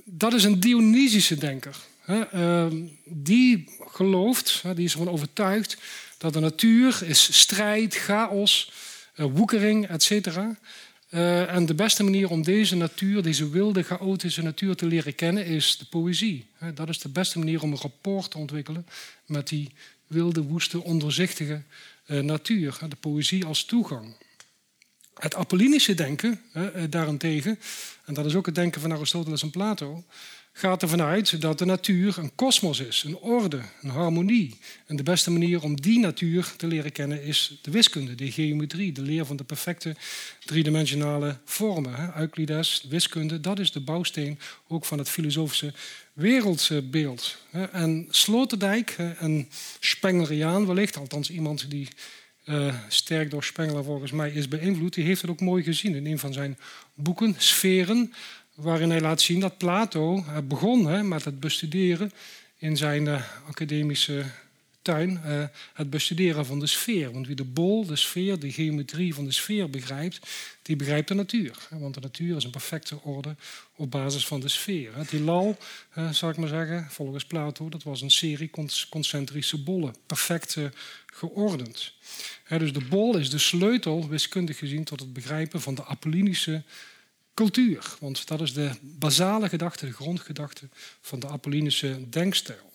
Dat 0.05 0.33
is 0.33 0.43
een 0.43 0.59
Dionysische 0.59 1.35
denker. 1.35 1.75
Uh, 2.09 2.65
die 3.05 3.69
gelooft, 3.79 4.63
die 4.75 4.85
is 4.85 4.91
ervan 4.91 5.09
overtuigd 5.09 5.77
dat 6.17 6.33
de 6.33 6.39
natuur 6.39 7.03
is 7.05 7.39
strijd, 7.39 7.95
chaos, 7.95 8.71
woekering, 9.15 9.87
etc. 9.87 10.37
en 11.09 11.65
de 11.65 11.75
beste 11.75 12.03
manier 12.03 12.29
om 12.29 12.43
deze 12.43 12.75
natuur, 12.75 13.21
deze 13.21 13.49
wilde, 13.49 13.83
chaotische 13.83 14.41
natuur 14.41 14.75
te 14.75 14.85
leren 14.85 15.15
kennen, 15.15 15.45
is 15.45 15.77
de 15.77 15.85
poëzie. 15.85 16.45
Dat 16.73 16.89
is 16.89 16.99
de 16.99 17.09
beste 17.09 17.39
manier 17.39 17.61
om 17.61 17.71
een 17.71 17.77
rapport 17.77 18.31
te 18.31 18.37
ontwikkelen 18.37 18.87
met 19.25 19.47
die 19.47 19.71
wilde, 20.09 20.41
woeste, 20.41 20.83
ondoorzichtige 20.83 21.61
natuur. 22.05 22.77
De 22.87 22.95
poëzie 22.95 23.45
als 23.45 23.63
toegang. 23.63 24.15
Het 25.19 25.35
Apollinische 25.35 25.93
denken 25.93 26.41
eh, 26.53 26.63
daarentegen, 26.89 27.59
en 28.05 28.13
dat 28.13 28.25
is 28.25 28.35
ook 28.35 28.45
het 28.45 28.55
denken 28.55 28.81
van 28.81 28.93
Aristoteles 28.93 29.41
en 29.41 29.49
Plato, 29.49 30.03
gaat 30.51 30.81
ervan 30.81 31.01
uit 31.01 31.41
dat 31.41 31.57
de 31.57 31.65
natuur 31.65 32.17
een 32.17 32.35
kosmos 32.35 32.79
is, 32.79 33.03
een 33.03 33.17
orde, 33.17 33.61
een 33.81 33.89
harmonie. 33.89 34.57
En 34.85 34.95
de 34.95 35.03
beste 35.03 35.31
manier 35.31 35.63
om 35.63 35.81
die 35.81 35.99
natuur 35.99 36.53
te 36.57 36.67
leren 36.67 36.91
kennen 36.91 37.23
is 37.23 37.59
de 37.61 37.71
wiskunde, 37.71 38.15
de 38.15 38.31
geometrie, 38.31 38.91
de 38.91 39.01
leer 39.01 39.25
van 39.25 39.35
de 39.35 39.43
perfecte 39.43 39.95
driedimensionale 40.45 41.37
vormen. 41.45 42.13
Euclides, 42.17 42.85
wiskunde, 42.89 43.39
dat 43.39 43.59
is 43.59 43.71
de 43.71 43.79
bouwsteen 43.79 44.39
ook 44.67 44.85
van 44.85 44.97
het 44.97 45.09
filosofische 45.09 45.73
wereldbeeld. 46.19 47.37
En 47.71 48.07
Sloterdijk, 48.09 48.95
een 49.19 49.49
Spengleriaan 49.79 50.65
wellicht, 50.67 50.97
althans 50.97 51.29
iemand 51.29 51.69
die 51.69 51.87
uh, 52.45 52.75
sterk 52.87 53.29
door 53.29 53.43
Spengler 53.43 53.83
volgens 53.83 54.11
mij 54.11 54.31
is 54.31 54.47
beïnvloed. 54.47 54.93
Die 54.93 55.05
heeft 55.05 55.21
het 55.21 55.31
ook 55.31 55.39
mooi 55.39 55.63
gezien 55.63 55.95
in 55.95 56.05
een 56.05 56.19
van 56.19 56.33
zijn 56.33 56.57
boeken, 56.93 57.35
Sferen, 57.37 58.13
waarin 58.55 58.89
hij 58.89 59.01
laat 59.01 59.21
zien 59.21 59.39
dat 59.39 59.57
Plato 59.57 60.17
uh, 60.17 60.37
begon 60.43 61.07
met 61.07 61.25
het 61.25 61.39
bestuderen 61.39 62.11
in 62.57 62.77
zijn 62.77 63.05
uh, 63.05 63.21
academische 63.47 64.23
tuin, 64.81 65.19
het 65.73 65.89
bestuderen 65.89 66.45
van 66.45 66.59
de 66.59 66.67
sfeer. 66.67 67.11
Want 67.11 67.27
wie 67.27 67.35
de 67.35 67.43
bol, 67.43 67.85
de 67.85 67.95
sfeer, 67.95 68.39
de 68.39 68.51
geometrie 68.51 69.13
van 69.13 69.25
de 69.25 69.31
sfeer 69.31 69.69
begrijpt, 69.69 70.27
die 70.61 70.75
begrijpt 70.75 71.07
de 71.07 71.13
natuur. 71.13 71.67
Want 71.69 71.93
de 71.93 71.99
natuur 71.99 72.35
is 72.35 72.43
een 72.43 72.51
perfecte 72.51 73.01
orde 73.01 73.35
op 73.75 73.91
basis 73.91 74.27
van 74.27 74.39
de 74.39 74.49
sfeer. 74.49 74.95
Het 74.95 75.09
heelal, 75.09 75.57
zal 76.11 76.29
ik 76.29 76.37
maar 76.37 76.49
zeggen, 76.49 76.87
volgens 76.89 77.25
Plato, 77.25 77.69
dat 77.69 77.83
was 77.83 78.01
een 78.01 78.11
serie 78.11 78.51
concentrische 78.89 79.63
bollen, 79.63 79.95
perfect 80.05 80.57
geordend 81.05 81.93
dus 82.57 82.73
de 82.73 82.85
bol 82.89 83.17
is 83.17 83.29
de 83.29 83.37
sleutel, 83.37 84.07
wiskundig 84.07 84.57
gezien, 84.57 84.83
tot 84.83 84.99
het 84.99 85.13
begrijpen 85.13 85.61
van 85.61 85.75
de 85.75 85.85
Apollinische 85.85 86.63
cultuur. 87.33 87.95
Want 87.99 88.27
dat 88.27 88.41
is 88.41 88.53
de 88.53 88.71
basale 88.81 89.49
gedachte, 89.49 89.85
de 89.85 89.93
grondgedachte 89.93 90.69
van 91.01 91.19
de 91.19 91.27
Apollinische 91.27 92.09
denkstijl. 92.09 92.68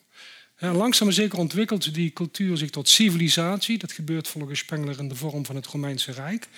En 0.57 0.77
langzaam 0.77 1.07
maar 1.07 1.17
zeker 1.17 1.39
ontwikkelt 1.39 1.95
die 1.95 2.13
cultuur 2.13 2.57
zich 2.57 2.71
tot 2.71 2.89
civilisatie. 2.89 3.79
Dat 3.79 3.93
gebeurt 3.93 4.29
volgens 4.29 4.59
Spengler 4.59 4.99
in 4.99 5.09
de 5.09 5.15
vorm 5.15 5.47
van 5.47 5.57
het 5.57 5.67
Romeinse 5.67 6.13
Rijk. 6.13 6.49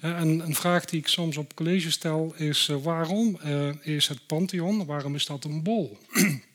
En 0.00 0.40
een 0.40 0.54
vraag 0.54 0.84
die 0.84 1.00
ik 1.00 1.08
soms 1.08 1.36
op 1.36 1.54
college 1.54 1.90
stel 1.90 2.34
is: 2.36 2.68
eh, 2.68 2.76
waarom 2.82 3.38
eh, 3.40 3.68
is 3.82 4.08
het 4.08 4.26
Pantheon, 4.26 4.86
waarom 4.86 5.14
is 5.14 5.26
dat 5.26 5.44
een 5.44 5.62
bol? 5.62 5.98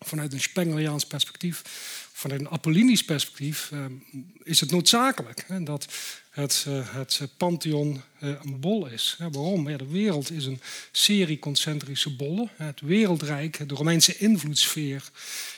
Vanuit 0.00 0.32
een 0.32 0.40
Spengleriaans 0.40 1.06
perspectief 1.06 1.62
vanuit 2.18 2.40
een 2.40 2.50
Apollinisch 2.50 3.04
perspectief 3.04 3.70
uh, 3.72 3.84
is 4.42 4.60
het 4.60 4.70
noodzakelijk 4.70 5.44
hè, 5.46 5.62
dat 5.62 5.86
het, 6.30 6.64
uh, 6.68 6.94
het 6.94 7.28
pantheon 7.36 8.02
uh, 8.22 8.34
een 8.42 8.60
bol 8.60 8.86
is. 8.86 9.16
Waarom? 9.18 9.68
Ja, 9.68 9.76
de 9.76 9.86
wereld 9.86 10.30
is 10.30 10.46
een 10.46 10.60
serie 10.92 11.38
concentrische 11.38 12.16
bollen. 12.16 12.50
Het 12.56 12.80
wereldrijk, 12.80 13.68
de 13.68 13.74
Romeinse 13.74 14.16
invloedssfeer, 14.16 15.10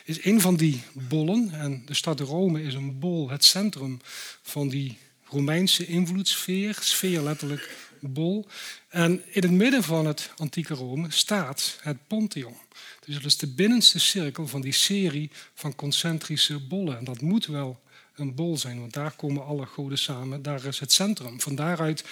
is 0.05 0.25
een 0.25 0.41
van 0.41 0.57
die 0.57 0.83
bollen. 0.93 1.51
En 1.53 1.83
de 1.87 1.95
stad 1.95 2.21
Rome 2.21 2.63
is 2.63 2.75
een 2.75 2.99
bol, 2.99 3.31
het 3.31 3.45
centrum 3.45 4.01
van 4.43 4.69
die 4.69 4.99
Romeinse 5.25 5.87
invloedssfeer. 5.87 6.79
Sfeer 6.81 7.23
letterlijk 7.23 7.71
bol. 8.01 8.47
En 8.89 9.23
in 9.27 9.43
het 9.43 9.51
midden 9.51 9.83
van 9.83 10.07
het 10.07 10.33
antieke 10.37 10.75
Rome 10.75 11.11
staat 11.11 11.79
het 11.81 12.07
Pantheon. 12.07 12.57
Dus 13.05 13.15
dat 13.15 13.25
is 13.25 13.37
de 13.37 13.47
binnenste 13.47 13.99
cirkel 13.99 14.47
van 14.47 14.61
die 14.61 14.73
serie 14.73 15.31
van 15.55 15.75
concentrische 15.75 16.59
bollen. 16.61 16.99
En 16.99 17.05
dat 17.05 17.21
moet 17.21 17.47
wel 17.47 17.81
een 18.15 18.35
bol 18.35 18.59
zijn, 18.59 18.81
want 18.81 18.93
daar 18.93 19.13
komen 19.13 19.45
alle 19.45 19.67
goden 19.67 19.99
samen. 19.99 20.43
Daar 20.43 20.65
is 20.65 20.79
het 20.79 20.93
centrum. 20.93 21.41
Van 21.41 21.55
daaruit 21.55 22.05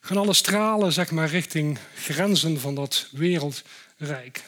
gaan 0.00 0.16
alle 0.16 0.34
stralen 0.34 0.92
zeg 0.92 1.10
maar, 1.10 1.28
richting 1.28 1.78
grenzen 1.94 2.60
van 2.60 2.74
dat 2.74 3.08
wereldrijk. 3.10 4.44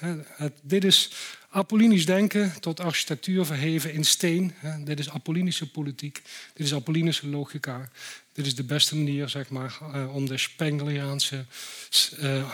dit 0.62 0.85
is 0.85 1.11
Apollinisch 1.55 2.07
denken 2.07 2.53
tot 2.61 2.81
architectuur 2.81 3.45
verheven 3.45 3.93
in 3.93 4.05
steen. 4.05 4.55
Dit 4.85 4.99
is 4.99 5.11
Apollinische 5.11 5.71
politiek. 5.71 6.23
Dit 6.55 6.67
is 6.67 6.75
Apollinische 6.75 7.29
logica. 7.29 7.90
Dit 8.33 8.47
is 8.47 8.55
de 8.55 8.62
beste 8.64 8.97
manier 8.97 9.29
zeg 9.29 9.49
maar, 9.49 9.79
eh, 9.93 10.14
om 10.14 10.27
de 10.27 10.38
Spengleriaanse 10.38 11.45
uh, 12.21 12.51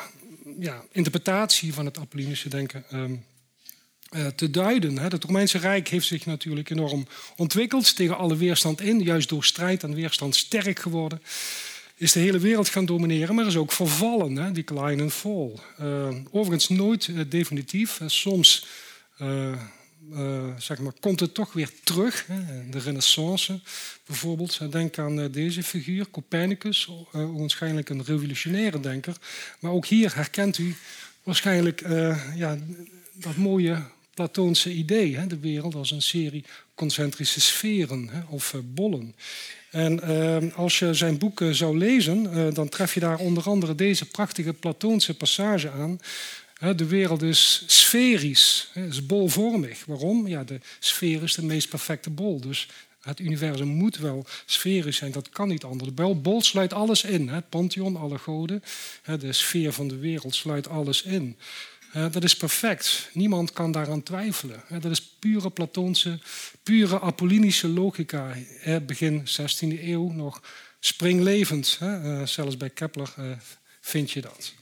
ja, 0.58 0.84
interpretatie 0.92 1.74
van 1.74 1.84
het 1.84 1.98
Apollinische 1.98 2.48
denken 2.48 2.84
ehm, 2.90 3.14
uh, 4.10 4.26
te 4.26 4.50
duiden. 4.50 4.98
Het 4.98 5.24
Romeinse 5.24 5.58
Rijk 5.58 5.88
heeft 5.88 6.06
zich 6.06 6.26
natuurlijk 6.26 6.70
enorm 6.70 7.06
ontwikkeld 7.36 7.96
tegen 7.96 8.16
alle 8.16 8.36
weerstand 8.36 8.80
in. 8.80 9.00
Juist 9.00 9.28
door 9.28 9.44
strijd 9.44 9.82
en 9.82 9.94
weerstand 9.94 10.36
sterk 10.36 10.78
geworden. 10.78 11.22
Is 11.94 12.12
de 12.12 12.20
hele 12.20 12.38
wereld 12.38 12.68
gaan 12.68 12.86
domineren, 12.86 13.34
maar 13.34 13.46
is 13.46 13.56
ook 13.56 13.72
vervallen, 13.72 14.36
hè? 14.36 14.52
decline 14.52 15.02
and 15.02 15.12
fall. 15.12 15.50
Overigens 16.30 16.68
nooit 16.68 17.30
definitief. 17.30 18.00
soms 18.06 18.64
zeg 20.59 20.78
maar, 20.78 20.92
komt 21.00 21.20
het 21.20 21.35
toch 21.35 21.52
weer 21.52 21.70
terug. 21.85 22.26
Hè? 22.26 22.68
De 22.68 22.78
renaissance 22.78 23.61
bijvoorbeeld. 24.06 24.72
Denk 24.72 24.98
aan 24.98 25.30
deze 25.30 25.62
figuur, 25.62 26.11
Copernicus. 26.11 26.90
waarschijnlijk 27.12 27.88
een 27.88 28.04
revolutionaire 28.04 28.80
denker. 28.80 29.16
Maar 29.61 29.72
ook 29.72 29.87
hier 29.87 30.14
herkent 30.14 30.59
u 30.59 30.74
waarschijnlijk 31.22 31.80
ja, 32.35 32.59
dat 33.12 33.37
mooie 33.37 33.83
Platoonse 34.14 34.72
idee. 34.72 35.16
Hè? 35.16 35.26
De 35.26 35.38
wereld 35.38 35.74
als 35.74 35.90
een 35.90 36.02
serie 36.02 36.44
concentrische 36.74 37.40
sferen 37.40 38.09
hè? 38.09 38.20
of 38.28 38.52
uh, 38.52 38.61
bollen. 38.64 39.14
En 39.70 40.00
uh, 40.04 40.56
als 40.56 40.78
je 40.78 40.94
zijn 40.94 41.18
boeken 41.18 41.54
zou 41.54 41.78
lezen, 41.78 42.22
uh, 42.22 42.54
dan 42.54 42.68
tref 42.68 42.94
je 42.94 43.00
daar 43.00 43.18
onder 43.18 43.42
andere 43.42 43.74
deze 43.74 44.09
prachtige 44.09 44.52
Platoonse 44.52 45.14
passage 45.16 45.70
aan. 45.70 46.00
De 46.76 46.86
wereld 46.86 47.22
is 47.22 47.62
sferisch, 47.66 48.70
is 48.74 49.06
bolvormig. 49.06 49.84
Waarom? 49.84 50.28
Ja, 50.28 50.44
de 50.44 50.60
sfeer 50.78 51.22
is 51.22 51.34
de 51.34 51.44
meest 51.44 51.68
perfecte 51.68 52.10
bol. 52.10 52.40
Dus 52.40 52.68
het 53.00 53.20
universum 53.20 53.68
moet 53.68 53.96
wel 53.96 54.26
sferisch 54.44 54.96
zijn, 54.96 55.12
dat 55.12 55.28
kan 55.28 55.48
niet 55.48 55.64
anders. 55.64 55.90
De 55.94 56.14
bol 56.14 56.42
sluit 56.42 56.72
alles 56.72 57.04
in. 57.04 57.28
Het 57.28 57.48
pantheon, 57.48 57.96
alle 57.96 58.18
goden, 58.18 58.62
de 59.18 59.32
sfeer 59.32 59.72
van 59.72 59.88
de 59.88 59.96
wereld 59.96 60.34
sluit 60.34 60.68
alles 60.68 61.02
in. 61.02 61.36
Dat 61.92 62.24
is 62.24 62.36
perfect. 62.36 63.08
Niemand 63.12 63.52
kan 63.52 63.72
daaraan 63.72 64.02
twijfelen. 64.02 64.62
Dat 64.68 64.90
is 64.90 65.02
pure 65.18 65.50
Platoonse, 65.50 66.18
pure 66.62 67.00
Apollinische 67.00 67.68
logica. 67.68 68.34
Begin 68.86 69.26
16e 69.26 69.82
eeuw 69.82 70.11
nog 70.11 70.42
springlevend. 70.80 71.78
zelfs 72.24 72.56
bij 72.56 72.70
Kepler 72.70 73.14
vind 73.80 74.11
je 74.11 74.20
dat. 74.20 74.54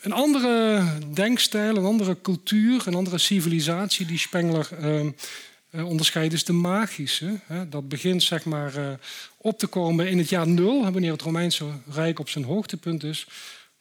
Een 0.00 0.12
andere 0.12 0.84
denkstijl, 1.12 1.76
een 1.76 1.84
andere 1.84 2.20
cultuur, 2.22 2.86
een 2.86 2.94
andere 2.94 3.18
civilisatie 3.18 4.06
die 4.06 4.18
Spengler 4.18 4.68
onderscheidt 5.72 6.32
is 6.32 6.44
de 6.44 6.52
magische. 6.52 7.40
Dat 7.68 7.88
begint 7.88 8.22
zeg 8.22 8.44
maar, 8.44 8.98
op 9.36 9.58
te 9.58 9.66
komen 9.66 10.08
in 10.08 10.18
het 10.18 10.28
jaar 10.28 10.48
nul, 10.48 10.92
wanneer 10.92 11.12
het 11.12 11.22
Romeinse 11.22 11.64
Rijk 11.86 12.18
op 12.18 12.28
zijn 12.28 12.44
hoogtepunt 12.44 13.04
is 13.04 13.26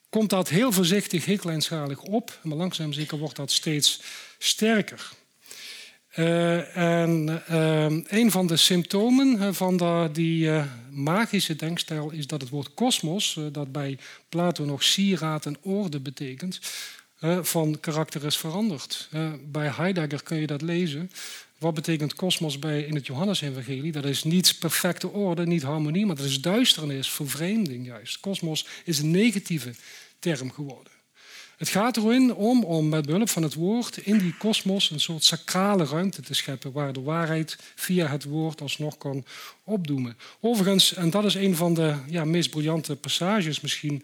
komt 0.10 0.30
dat 0.30 0.50
heel 0.50 0.72
voorzichtig, 0.72 1.26
heel 1.26 1.38
kleinschalig 1.38 2.02
op. 2.02 2.40
Maar 2.44 2.58
langzaam 2.58 2.94
zeker 2.94 3.18
wordt 3.18 3.36
dat 3.36 3.52
steeds 3.52 4.02
sterker. 4.38 5.10
Uh, 6.20 6.78
en 6.78 7.44
uh, 7.52 7.86
een 8.08 8.32
van 8.32 8.48
de 8.48 8.58
symptomen 8.58 9.56
van 9.56 9.78
de, 9.78 10.10
die 10.12 10.46
uh, 10.46 10.64
magische 10.92 11.56
denkstijl 11.56 12.12
is 12.12 12.28
dat 12.28 12.42
het 12.42 12.50
woord 12.50 12.74
kosmos, 12.74 13.40
dat 13.52 13.72
bij 13.72 13.98
Plato 14.30 14.66
nog 14.66 14.84
sieraad 14.84 15.46
en 15.46 15.58
orde 15.62 16.00
betekent, 16.00 16.60
van 17.42 17.80
karakter 17.80 18.26
is 18.26 18.38
veranderd. 18.38 19.10
bij 19.46 19.68
Heidegger 19.68 20.24
kun 20.24 20.38
je 20.38 20.48
dat 20.48 20.62
lezen. 20.62 21.12
Wat 21.58 21.74
betekent 21.74 22.14
kosmos 22.14 22.60
bij 22.60 22.82
in 22.82 22.96
het 22.96 23.06
Johannesevangelie? 23.06 23.92
Dat 23.92 24.06
is 24.06 24.24
niet 24.24 24.56
perfecte 24.60 25.10
orde, 25.10 25.46
niet 25.46 25.64
harmonie, 25.64 26.06
maar 26.06 26.16
dat 26.16 26.26
is 26.26 26.42
duisternis, 26.42 27.10
vervreemding 27.10 27.86
juist. 27.86 28.20
Kosmos 28.20 28.68
is 28.86 29.00
een 29.00 29.12
negatieve 29.12 29.74
term 30.20 30.52
geworden. 30.52 30.97
Het 31.58 31.70
gaat 31.70 31.98
erin 31.98 32.34
om, 32.34 32.64
om 32.64 32.90
met 32.90 33.06
behulp 33.06 33.30
van 33.30 33.44
het 33.44 33.54
woord 33.54 33.98
in 33.98 34.18
die 34.18 34.38
kosmos 34.38 34.90
een 34.90 35.00
soort 35.00 35.24
sacrale 35.24 35.86
ruimte 35.86 36.22
te 36.22 36.34
scheppen, 36.34 36.72
waar 36.72 36.94
de 36.94 37.02
waarheid 37.02 37.58
via 37.76 38.08
het 38.08 38.24
woord 38.24 38.62
alsnog 38.62 38.98
kan 38.98 39.26
opdoemen. 39.64 40.18
Overigens, 40.40 40.94
en 40.94 41.10
dat 41.10 41.26
is 41.26 41.36
een 41.36 41.56
van 41.56 41.74
de 41.74 41.96
ja, 42.08 42.26
meest 42.26 42.50
briljante 42.50 42.96
passages 42.96 43.62
misschien 43.62 44.04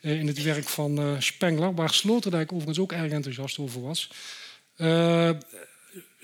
eh, 0.00 0.18
in 0.18 0.26
het 0.26 0.42
werk 0.42 0.68
van 0.68 1.00
uh, 1.00 1.20
Spengler, 1.20 1.74
waar 1.74 1.90
Sloterdijk 1.92 2.52
overigens 2.52 2.78
ook 2.78 2.92
erg 2.92 3.12
enthousiast 3.12 3.58
over 3.58 3.82
was. 3.82 4.10
Uh, 4.76 5.30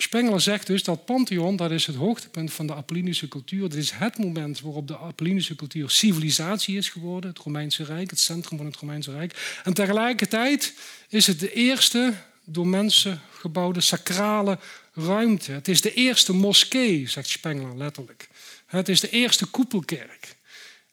Spengler 0.03 0.40
zegt 0.40 0.66
dus 0.66 0.82
dat 0.82 1.05
Pantheon 1.05 1.57
dat 1.57 1.70
is 1.70 1.86
het 1.86 1.96
hoogtepunt 1.96 2.53
van 2.53 2.66
de 2.66 2.74
Apollinische 2.74 3.28
cultuur. 3.28 3.68
Dit 3.68 3.78
is 3.78 3.90
het 3.90 4.18
moment 4.18 4.61
waarop 4.61 4.88
de 4.88 4.98
Apollinische 4.98 5.55
cultuur 5.55 5.90
civilisatie 5.90 6.76
is 6.76 6.88
geworden, 6.88 7.30
het 7.30 7.38
Romeinse 7.38 7.84
Rijk, 7.84 8.11
het 8.11 8.20
centrum 8.20 8.57
van 8.57 8.66
het 8.66 8.76
Romeinse 8.76 9.12
Rijk. 9.12 9.61
En 9.64 9.74
tegelijkertijd 9.74 10.74
is 11.09 11.26
het 11.26 11.40
de 11.40 11.53
eerste 11.53 12.14
door 12.44 12.66
mensen 12.66 13.20
gebouwde 13.30 13.80
sacrale 13.80 14.59
ruimte. 14.94 15.53
Het 15.53 15.68
is 15.68 15.80
de 15.80 15.94
eerste 15.94 16.32
moskee, 16.32 17.09
zegt 17.09 17.28
Spengler 17.28 17.76
letterlijk. 17.76 18.28
Het 18.66 18.88
is 18.88 19.01
de 19.01 19.11
eerste 19.11 19.46
koepelkerk. 19.46 20.36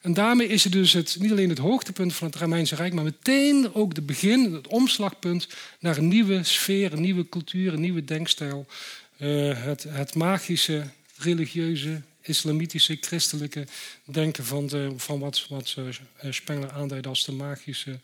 En 0.07 0.13
daarmee 0.13 0.47
is 0.47 0.63
het 0.63 0.73
dus 0.73 0.93
het, 0.93 1.17
niet 1.19 1.31
alleen 1.31 1.49
het 1.49 1.57
hoogtepunt 1.57 2.13
van 2.13 2.27
het 2.27 2.35
Romeinse 2.35 2.75
Rijk, 2.75 2.93
maar 2.93 3.03
meteen 3.03 3.73
ook 3.73 3.95
het 3.95 4.05
begin, 4.05 4.53
het 4.53 4.67
omslagpunt 4.67 5.47
naar 5.79 5.97
een 5.97 6.07
nieuwe 6.07 6.43
sfeer, 6.43 6.93
een 6.93 7.01
nieuwe 7.01 7.29
cultuur, 7.29 7.73
een 7.73 7.81
nieuwe 7.81 8.03
denkstijl. 8.03 8.65
Uh, 9.19 9.63
het, 9.63 9.83
het, 9.83 10.15
magische, 10.15 10.83
religieuze, 11.17 12.01
islamitische, 12.21 12.97
christelijke 13.01 13.67
denken 14.05 14.45
van, 14.45 14.67
de, 14.67 14.93
van 14.97 15.19
wat, 15.19 15.45
wat 15.49 15.75
uh, 15.79 16.31
Spengler 16.31 16.71
aanduidt 16.71 17.07
als 17.07 17.25
de 17.25 17.31
magische 17.31 17.99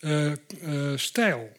uh, 0.00 0.32
stijl. 0.96 1.52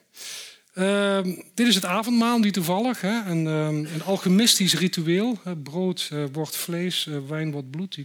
Ehm, 0.74 1.34
dit 1.54 1.66
is 1.66 1.74
het 1.74 1.84
avondmaal, 1.84 2.38
niet 2.38 2.54
toevallig. 2.54 3.00
Hè? 3.00 3.30
Een, 3.30 3.46
um, 3.46 3.86
een, 3.86 4.02
alchemistisch 4.02 4.74
ritueel. 4.74 5.38
Brood 5.62 6.10
wordt 6.32 6.56
vlees, 6.56 7.08
wijn 7.28 7.50
wordt 7.50 7.70
bloed. 7.70 7.98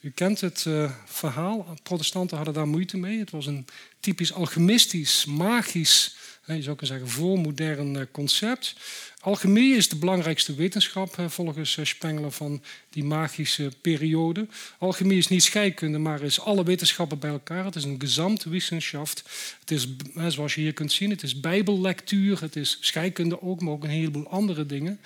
U 0.00 0.10
kent 0.10 0.40
het 0.40 0.64
uh, 0.68 0.92
verhaal. 1.04 1.76
Protestanten 1.82 2.36
hadden 2.36 2.54
daar 2.54 2.68
moeite 2.68 2.96
mee. 2.96 3.18
Het 3.18 3.30
was 3.30 3.46
een 3.46 3.66
typisch 4.00 4.32
alchemistisch, 4.32 5.24
magisch, 5.24 6.16
je 6.46 6.62
zou 6.62 6.76
kunnen 6.76 6.98
zeggen 6.98 7.08
voormodern 7.08 7.94
uh, 7.94 8.02
concept. 8.12 8.74
Alchemie 9.20 9.76
is 9.76 9.88
de 9.88 9.96
belangrijkste 9.96 10.54
wetenschap 10.54 11.24
volgens 11.28 11.76
uh, 11.76 11.84
Spengler 11.84 12.32
van 12.32 12.62
die 12.90 13.04
magische 13.04 13.72
periode. 13.80 14.46
Alchemie 14.78 15.18
is 15.18 15.28
niet 15.28 15.42
scheikunde, 15.42 15.98
maar 15.98 16.22
is 16.22 16.40
alle 16.40 16.64
wetenschappen 16.64 17.18
bij 17.18 17.30
elkaar. 17.30 17.64
Het 17.64 17.76
is 17.76 17.84
een 17.84 18.00
gezamtwissenschaft. 18.00 19.22
Het 19.60 19.70
is, 19.70 19.88
zoals 20.28 20.54
je 20.54 20.60
hier 20.60 20.72
kunt 20.72 20.92
zien, 20.92 21.10
het 21.10 21.22
is 21.22 21.40
bijbellectuur, 21.40 22.40
het 22.40 22.56
is 22.56 22.78
scheikunde 22.80 23.42
ook, 23.42 23.60
maar 23.60 23.72
ook 23.72 23.84
een 23.84 23.90
heleboel 23.90 24.28
andere 24.28 24.66
dingen. 24.66 25.00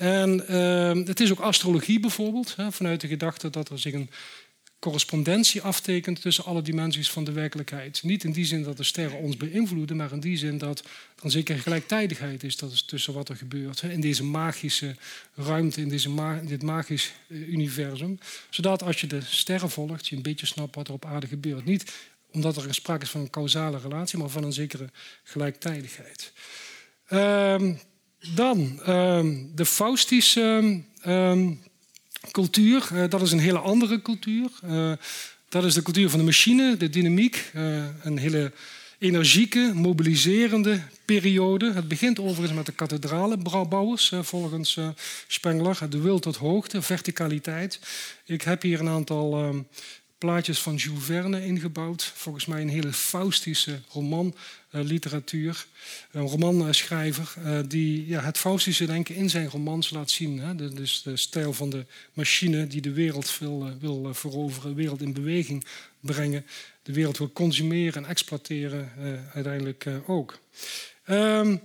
En 0.00 0.44
uh, 0.50 1.06
het 1.06 1.20
is 1.20 1.30
ook 1.30 1.38
astrologie 1.38 2.00
bijvoorbeeld, 2.00 2.56
hè, 2.56 2.72
vanuit 2.72 3.00
de 3.00 3.08
gedachte 3.08 3.50
dat 3.50 3.68
er 3.68 3.78
zich 3.78 3.92
een 3.92 4.10
correspondentie 4.78 5.62
aftekent 5.62 6.20
tussen 6.20 6.44
alle 6.44 6.62
dimensies 6.62 7.10
van 7.10 7.24
de 7.24 7.32
werkelijkheid. 7.32 8.02
Niet 8.02 8.24
in 8.24 8.32
die 8.32 8.44
zin 8.44 8.62
dat 8.62 8.76
de 8.76 8.82
sterren 8.82 9.18
ons 9.18 9.36
beïnvloeden, 9.36 9.96
maar 9.96 10.12
in 10.12 10.20
die 10.20 10.36
zin 10.36 10.58
dat 10.58 10.78
er 10.78 11.24
een 11.24 11.30
zekere 11.30 11.58
gelijktijdigheid 11.58 12.42
is, 12.42 12.56
tussen 12.86 13.12
wat 13.12 13.28
er 13.28 13.36
gebeurt 13.36 13.80
hè, 13.80 13.90
in 13.90 14.00
deze 14.00 14.24
magische 14.24 14.96
ruimte, 15.34 15.80
in, 15.80 15.88
deze 15.88 16.40
dit 16.44 16.62
magisch 16.62 17.12
uh, 17.28 17.48
universum. 17.48 18.18
Zodat 18.50 18.82
als 18.82 19.00
je 19.00 19.06
de 19.06 19.20
sterren 19.20 19.70
volgt, 19.70 20.08
je 20.08 20.16
een 20.16 20.22
beetje 20.22 20.46
snapt 20.46 20.74
wat 20.74 20.88
er 20.88 20.94
op 20.94 21.04
aarde 21.04 21.26
gebeurt. 21.26 21.64
Niet 21.64 21.92
omdat 22.32 22.56
er 22.56 22.74
sprake 22.74 23.02
is 23.02 23.10
van 23.10 23.20
een 23.20 23.30
causale 23.30 23.78
relatie, 23.78 24.18
maar 24.18 24.28
van 24.28 24.44
een 24.44 24.52
zekere 24.52 24.90
gelijktijdigheid. 25.24 26.32
Uh, 27.08 27.72
dan 28.34 28.80
ehm, 28.84 29.34
de 29.54 29.66
Faustische 29.66 30.80
ehm, 31.00 31.52
cultuur. 32.30 32.88
Uh, 32.92 33.08
dat 33.08 33.22
is 33.22 33.32
een 33.32 33.38
hele 33.38 33.58
andere 33.58 34.02
cultuur. 34.02 34.50
Uh, 34.64 34.92
dat 35.48 35.64
is 35.64 35.74
de 35.74 35.82
cultuur 35.82 36.10
van 36.10 36.18
de 36.18 36.24
machine, 36.24 36.76
de 36.76 36.90
dynamiek. 36.90 37.50
Uh, 37.54 37.84
een 38.02 38.18
hele 38.18 38.52
energieke, 38.98 39.72
mobiliserende 39.74 40.82
periode. 41.04 41.72
Het 41.72 41.88
begint 41.88 42.20
overigens 42.20 42.52
met 42.52 42.66
de 42.66 42.72
kathedralenbouwers, 42.72 44.12
volgens 44.20 44.78
Spengler. 45.26 45.90
De 45.90 46.00
wil 46.00 46.18
tot 46.18 46.36
hoogte, 46.36 46.82
verticaliteit. 46.82 47.80
Ik 48.24 48.42
heb 48.42 48.62
hier 48.62 48.80
een 48.80 48.88
aantal 48.88 49.34
ehm, 49.34 49.58
plaatjes 50.20 50.60
van 50.62 50.74
Jules 50.74 51.04
Verne 51.04 51.46
ingebouwd. 51.46 52.04
Volgens 52.04 52.46
mij 52.46 52.60
een 52.60 52.68
hele 52.68 52.92
faustische 52.92 53.80
romanliteratuur. 53.88 55.66
een 56.10 56.26
romanschrijver 56.26 57.34
uh, 57.38 57.58
die 57.68 58.06
ja, 58.06 58.20
het 58.22 58.38
faustische 58.38 58.86
denken 58.86 59.14
in 59.14 59.30
zijn 59.30 59.48
romans 59.48 59.90
laat 59.90 60.10
zien. 60.10 60.38
Hè? 60.38 60.54
De, 60.54 60.72
dus 60.72 61.02
de 61.02 61.16
stijl 61.16 61.52
van 61.52 61.70
de 61.70 61.86
machine 62.12 62.66
die 62.66 62.80
de 62.80 62.92
wereld 62.92 63.38
wil, 63.38 63.66
uh, 63.66 63.72
wil 63.80 64.14
veroveren, 64.14 64.70
de 64.70 64.76
wereld 64.76 65.00
in 65.02 65.12
beweging 65.12 65.64
brengen. 66.00 66.46
De 66.82 66.92
wereld 66.92 67.18
wil 67.18 67.32
consumeren 67.32 68.04
en 68.04 68.10
exploiteren 68.10 68.92
uiteindelijk 69.34 69.86
ook. 70.06 70.40
Um, 71.06 71.60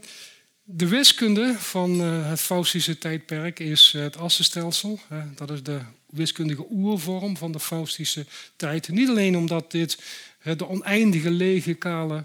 de 0.64 0.88
wiskunde 0.88 1.56
van 1.58 2.00
het 2.00 2.40
Faustische 2.40 2.98
tijdperk 2.98 3.60
is 3.60 3.94
het 3.98 4.18
assenstelsel. 4.18 5.00
dat 5.36 5.52
is 5.52 5.64
de 5.64 5.80
wiskundige 6.16 6.66
oervorm 6.70 7.38
van 7.38 7.52
de 7.52 7.60
Faustische 7.60 8.26
tijd. 8.56 8.90
Niet 8.90 9.10
alleen 9.10 9.38
omdat 9.38 9.72
dit 9.72 9.98
de 10.44 10.68
oneindige 10.68 11.32
lege, 11.32 11.74
kale, 11.74 12.24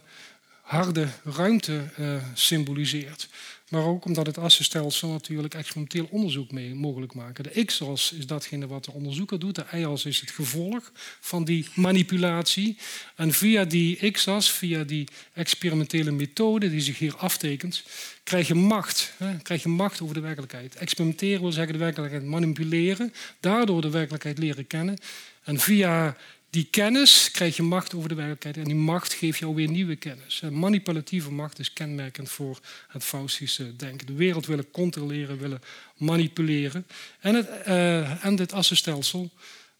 harde 0.61 1.09
ruimte 1.24 1.84
uh, 1.99 2.14
symboliseert. 2.34 3.28
Maar 3.70 3.84
ook 3.84 4.04
omdat 4.04 4.26
het 4.26 4.38
assenstelsel 4.38 5.08
natuurlijk 5.08 5.54
experimenteel 5.54 6.08
onderzoek 6.10 6.50
mee 6.50 6.74
mogelijk 6.74 7.14
maken. 7.14 7.44
De 7.44 7.64
x-as 7.64 8.12
is 8.12 8.26
datgene 8.26 8.66
wat 8.66 8.84
de 8.84 8.92
onderzoeker 8.92 9.38
doet. 9.38 9.54
De 9.54 9.64
y-as 9.72 10.04
is 10.04 10.20
het 10.20 10.30
gevolg 10.30 10.92
van 11.20 11.44
die 11.44 11.68
manipulatie. 11.74 12.76
En 13.16 13.32
via 13.32 13.64
die 13.64 14.10
x-as, 14.10 14.50
via 14.50 14.84
die 14.84 15.08
experimentele 15.32 16.10
methode 16.10 16.70
die 16.70 16.80
zich 16.80 16.98
hier 16.98 17.16
aftekent, 17.16 17.84
krijg 18.24 18.48
je 18.48 18.54
macht. 18.54 19.12
Hè? 19.16 19.36
Krijg 19.36 19.62
je 19.62 19.68
macht 19.68 20.00
over 20.00 20.14
de 20.14 20.20
werkelijkheid. 20.20 20.74
Experimenteren 20.74 21.40
wil 21.40 21.52
zeggen 21.52 21.72
de 21.72 21.78
werkelijkheid 21.78 22.24
manipuleren. 22.24 23.12
Daardoor 23.40 23.80
de 23.80 23.90
werkelijkheid 23.90 24.38
leren 24.38 24.66
kennen. 24.66 24.98
En 25.42 25.58
via 25.58 26.16
die 26.51 26.68
kennis 26.70 27.30
krijg 27.30 27.57
je 27.57 27.62
macht 27.62 27.94
over 27.94 28.09
de 28.09 28.14
werkelijkheid 28.14 28.57
en 28.57 28.64
die 28.64 28.74
macht 28.74 29.12
geeft 29.12 29.38
jou 29.38 29.55
weer 29.55 29.68
nieuwe 29.68 29.96
kennis. 29.96 30.42
Manipulatieve 30.51 31.32
macht 31.32 31.59
is 31.59 31.72
kenmerkend 31.72 32.30
voor 32.30 32.59
het 32.88 33.05
Faustische 33.05 33.76
denken. 33.76 34.07
De 34.07 34.12
wereld 34.12 34.46
willen 34.46 34.70
controleren, 34.70 35.38
willen 35.38 35.62
manipuleren. 35.96 36.86
En, 37.20 37.34
het, 37.34 37.48
uh, 37.66 38.24
en 38.24 38.36
dit 38.36 38.53
assenstelsel 38.53 39.30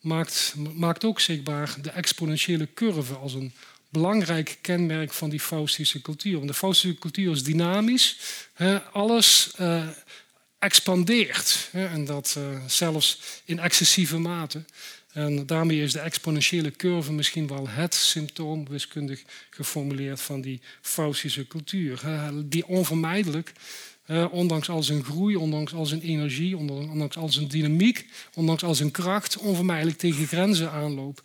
maakt, 0.01 0.55
maakt 0.75 1.05
ook 1.05 1.21
zichtbaar 1.21 1.75
de 1.83 1.91
exponentiële 1.91 2.69
curve 2.75 3.15
als 3.15 3.35
een 3.35 3.53
belangrijk 3.89 4.59
kenmerk 4.61 5.13
van 5.13 5.31
die 5.31 5.41
Faustische 5.41 6.03
cultuur. 6.03 6.37
Want 6.37 6.49
de 6.49 6.55
Faustische 6.55 6.99
cultuur 6.99 7.33
is 7.33 7.43
dynamisch. 7.43 8.19
alles 8.93 9.53
uh, 9.61 9.89
expandeert. 10.59 11.69
en 11.73 12.05
dat 12.05 12.35
uh, 12.39 12.67
zelfs 12.67 13.21
in 13.45 13.59
excessieve 13.59 14.19
mate. 14.19 14.65
En 15.13 15.47
daarmee 15.47 15.83
is 15.83 15.93
de 15.93 16.01
exponentiële 16.01 16.71
curve 16.71 17.13
misschien 17.13 17.47
wel 17.47 17.69
het 17.69 17.95
symptoom, 17.95 18.69
wiskundig 18.69 19.23
geformuleerd, 19.51 20.21
van 20.21 20.41
die 20.41 20.61
Faustische 20.81 21.47
cultuur. 21.47 22.03
Die 22.45 22.67
onvermijdelijk, 22.67 23.53
ondanks 24.31 24.69
al 24.69 24.83
zijn 24.83 25.05
groei, 25.05 25.37
ondanks 25.37 25.75
al 25.75 25.87
zijn 25.87 26.01
energie, 26.01 26.57
ondanks 26.57 27.17
al 27.17 27.29
zijn 27.29 27.49
dynamiek, 27.49 28.07
ondanks 28.35 28.63
al 28.63 28.75
zijn 28.75 28.91
kracht, 28.91 29.37
onvermijdelijk 29.37 29.99
tegen 29.99 30.27
grenzen 30.27 30.71
aanloopt. 30.71 31.21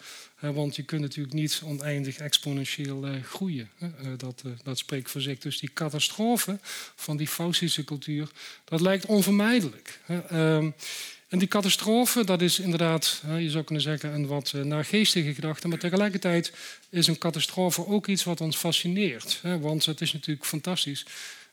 Want 0.54 0.76
je 0.76 0.84
kunt 0.84 1.02
natuurlijk 1.02 1.36
niet 1.36 1.62
oneindig 1.64 2.18
exponentieel 2.18 3.06
eh, 3.06 3.24
groeien. 3.24 3.70
Eh, 3.80 3.90
dat, 4.18 4.42
eh, 4.46 4.52
dat 4.64 4.78
spreekt 4.78 5.12
voor 5.12 5.22
zich. 5.22 5.38
Dus 5.38 5.60
die 5.60 5.74
catastrofe 5.74 6.60
van 6.96 7.18
die 7.18 7.28
Faustische 7.28 7.84
cultuur, 7.84 8.30
dat 8.64 8.82
lijkt 8.82 9.06
onvermijdelijk. 9.06 10.00
Ehm, 11.26 11.34
En 11.34 11.40
die 11.40 11.48
catastrofe, 11.48 12.26
dat 12.26 12.42
is 12.42 12.60
inderdaad, 12.60 13.24
je 13.38 13.50
zou 13.50 13.64
kunnen 13.64 13.84
zeggen, 13.84 14.14
een 14.14 14.28
wat 14.28 14.54
naargeestige 14.54 15.34
gedachte. 15.34 15.68
Maar 15.68 15.78
tegelijkertijd 15.78 16.54
is 16.90 17.08
een 17.08 17.18
catastrofe 17.18 17.88
ook 17.88 18.08
iets 18.08 18.24
wat 18.24 18.42
ons 18.42 18.58
fascineert. 18.58 19.42
Want 19.42 19.86
het 19.86 20.02
is 20.02 20.14
natuurlijk 20.14 20.46
fantastisch 20.46 21.06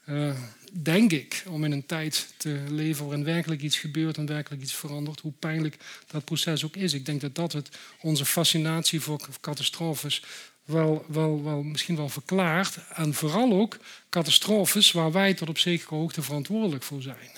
uh, 0.06 0.34
denk 0.72 1.12
ik, 1.12 1.42
om 1.48 1.64
in 1.64 1.72
een 1.72 1.86
tijd 1.86 2.34
te 2.36 2.64
leven 2.68 3.04
waarin 3.04 3.24
werkelijk 3.24 3.62
iets 3.62 3.78
gebeurt 3.78 4.16
en 4.16 4.26
werkelijk 4.26 4.62
iets 4.62 4.74
verandert, 4.74 5.20
hoe 5.20 5.32
pijnlijk 5.38 5.76
dat 6.06 6.24
proces 6.24 6.64
ook 6.64 6.76
is. 6.76 6.92
Ik 6.92 7.06
denk 7.06 7.20
dat 7.20 7.34
dat 7.34 7.52
het, 7.52 7.68
onze 8.00 8.24
fascinatie 8.24 9.00
voor 9.00 9.28
catastrofes 9.40 10.22
wel, 10.64 11.04
wel, 11.08 11.44
wel, 11.44 11.62
misschien 11.62 11.96
wel 11.96 12.08
verklaart. 12.08 12.78
En 12.94 13.14
vooral 13.14 13.52
ook 13.52 13.78
catastrofes 14.10 14.92
waar 14.92 15.12
wij 15.12 15.34
tot 15.34 15.48
op 15.48 15.58
zekere 15.58 15.94
hoogte 15.94 16.22
verantwoordelijk 16.22 16.82
voor 16.82 17.02
zijn. 17.02 17.30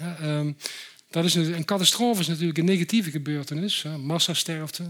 Dat 1.15 1.25
is 1.25 1.35
een, 1.35 1.55
een 1.55 1.65
catastrofe 1.65 2.21
is 2.21 2.27
natuurlijk 2.27 2.59
een 2.59 2.65
negatieve 2.65 3.11
gebeurtenis, 3.11 3.85
massasterfte. 3.99 4.85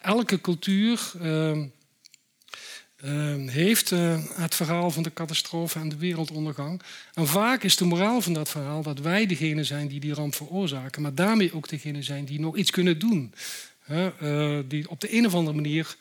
Elke 0.00 0.40
cultuur. 0.40 1.12
Ehm, 1.20 1.64
Ehm, 3.02 3.46
heeft 3.46 3.90
uh, 3.90 4.18
het 4.34 4.54
verhaal 4.54 4.90
van 4.90 5.02
de 5.02 5.12
catastrofe 5.12 5.78
en 5.78 5.88
de 5.88 5.96
wereldondergang. 5.96 6.82
En 7.14 7.26
vaak 7.26 7.62
is 7.62 7.76
de 7.76 7.84
moraal 7.84 8.20
van 8.20 8.32
dat 8.32 8.48
verhaal 8.48 8.82
dat 8.82 8.98
wij 8.98 9.26
degene 9.26 9.64
zijn 9.64 9.88
die 9.88 10.00
die 10.00 10.14
ramp 10.14 10.34
veroorzaken, 10.34 11.02
maar 11.02 11.14
daarmee 11.14 11.54
ook 11.54 11.68
degene 11.68 12.02
zijn 12.02 12.24
die 12.24 12.40
nog 12.40 12.56
iets 12.56 12.70
kunnen 12.70 12.98
doen. 12.98 13.34
Uh, 13.90 14.58
die 14.68 14.90
op 14.90 15.00
de 15.00 15.16
een 15.16 15.26
of 15.26 15.34
andere 15.34 15.56
manier 15.56 15.96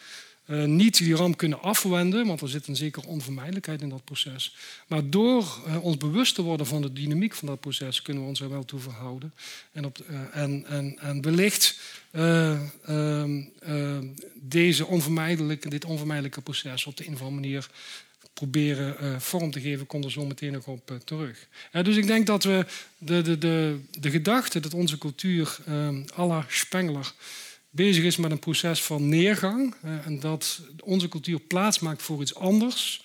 uh, 0.49 0.63
niet 0.63 0.97
die 0.97 1.15
ramp 1.15 1.37
kunnen 1.37 1.61
afwenden, 1.61 2.27
want 2.27 2.41
er 2.41 2.49
zit 2.49 2.67
een 2.67 2.75
zekere 2.75 3.07
onvermijdelijkheid 3.07 3.81
in 3.81 3.89
dat 3.89 4.03
proces. 4.03 4.55
Maar 4.87 5.09
door 5.09 5.61
uh, 5.67 5.83
ons 5.83 5.97
bewust 5.97 6.35
te 6.35 6.41
worden 6.41 6.65
van 6.65 6.81
de 6.81 6.93
dynamiek 6.93 7.33
van 7.33 7.47
dat 7.47 7.59
proces, 7.59 8.01
kunnen 8.01 8.23
we 8.23 8.29
ons 8.29 8.41
er 8.41 8.49
wel 8.49 8.65
toe 8.65 8.79
verhouden. 8.79 9.33
En, 9.71 9.85
op, 9.85 9.97
uh, 10.09 10.19
en, 10.33 10.65
en, 10.67 10.97
en 10.99 11.21
wellicht 11.21 11.79
ehm, 12.11 13.41
deze 14.33 14.85
onvermijdelijke, 14.85 15.69
dit 15.69 15.85
onvermijdelijke 15.85 16.41
proces 16.41 16.85
op 16.85 16.97
de 16.97 17.07
een 17.07 17.13
of 17.13 17.21
andere 17.21 17.41
manier 17.41 17.69
proberen 18.33 19.21
vorm 19.21 19.51
te 19.51 19.61
geven, 19.61 19.85
komt 19.85 20.05
er 20.05 20.11
zo 20.11 20.25
meteen 20.25 20.51
nog 20.51 20.67
op 20.67 20.99
terug. 21.03 21.47
dus 21.71 21.95
ik 21.95 22.07
denk 22.07 22.27
dat 22.27 22.43
we 22.43 22.65
de, 22.97 23.21
de, 23.21 23.37
de, 23.37 23.79
de 23.99 24.09
gedachte 24.09 24.59
dat 24.59 24.73
onze 24.73 24.97
cultuur 24.97 25.57
à 26.17 26.25
la 26.25 26.45
Spengler 26.47 27.13
bezig 27.69 28.03
is 28.03 28.17
met 28.17 28.31
een 28.31 28.39
proces 28.39 28.83
van 28.83 29.09
neergang 29.09 29.75
uh, 29.85 30.05
en 30.05 30.19
dat 30.19 30.61
onze 30.83 31.09
cultuur 31.09 31.39
plaats 31.39 31.79
maakt 31.79 32.01
voor 32.01 32.21
iets 32.21 32.35
anders. 32.35 33.03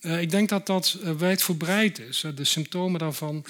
Uh, 0.00 0.20
ik 0.20 0.30
denk 0.30 0.48
dat 0.48 0.66
dat 0.66 0.98
uh, 1.02 1.10
wijdverbreid 1.10 1.98
is. 1.98 2.24
de 2.34 2.44
symptomen 2.44 3.00
daarvan. 3.00 3.44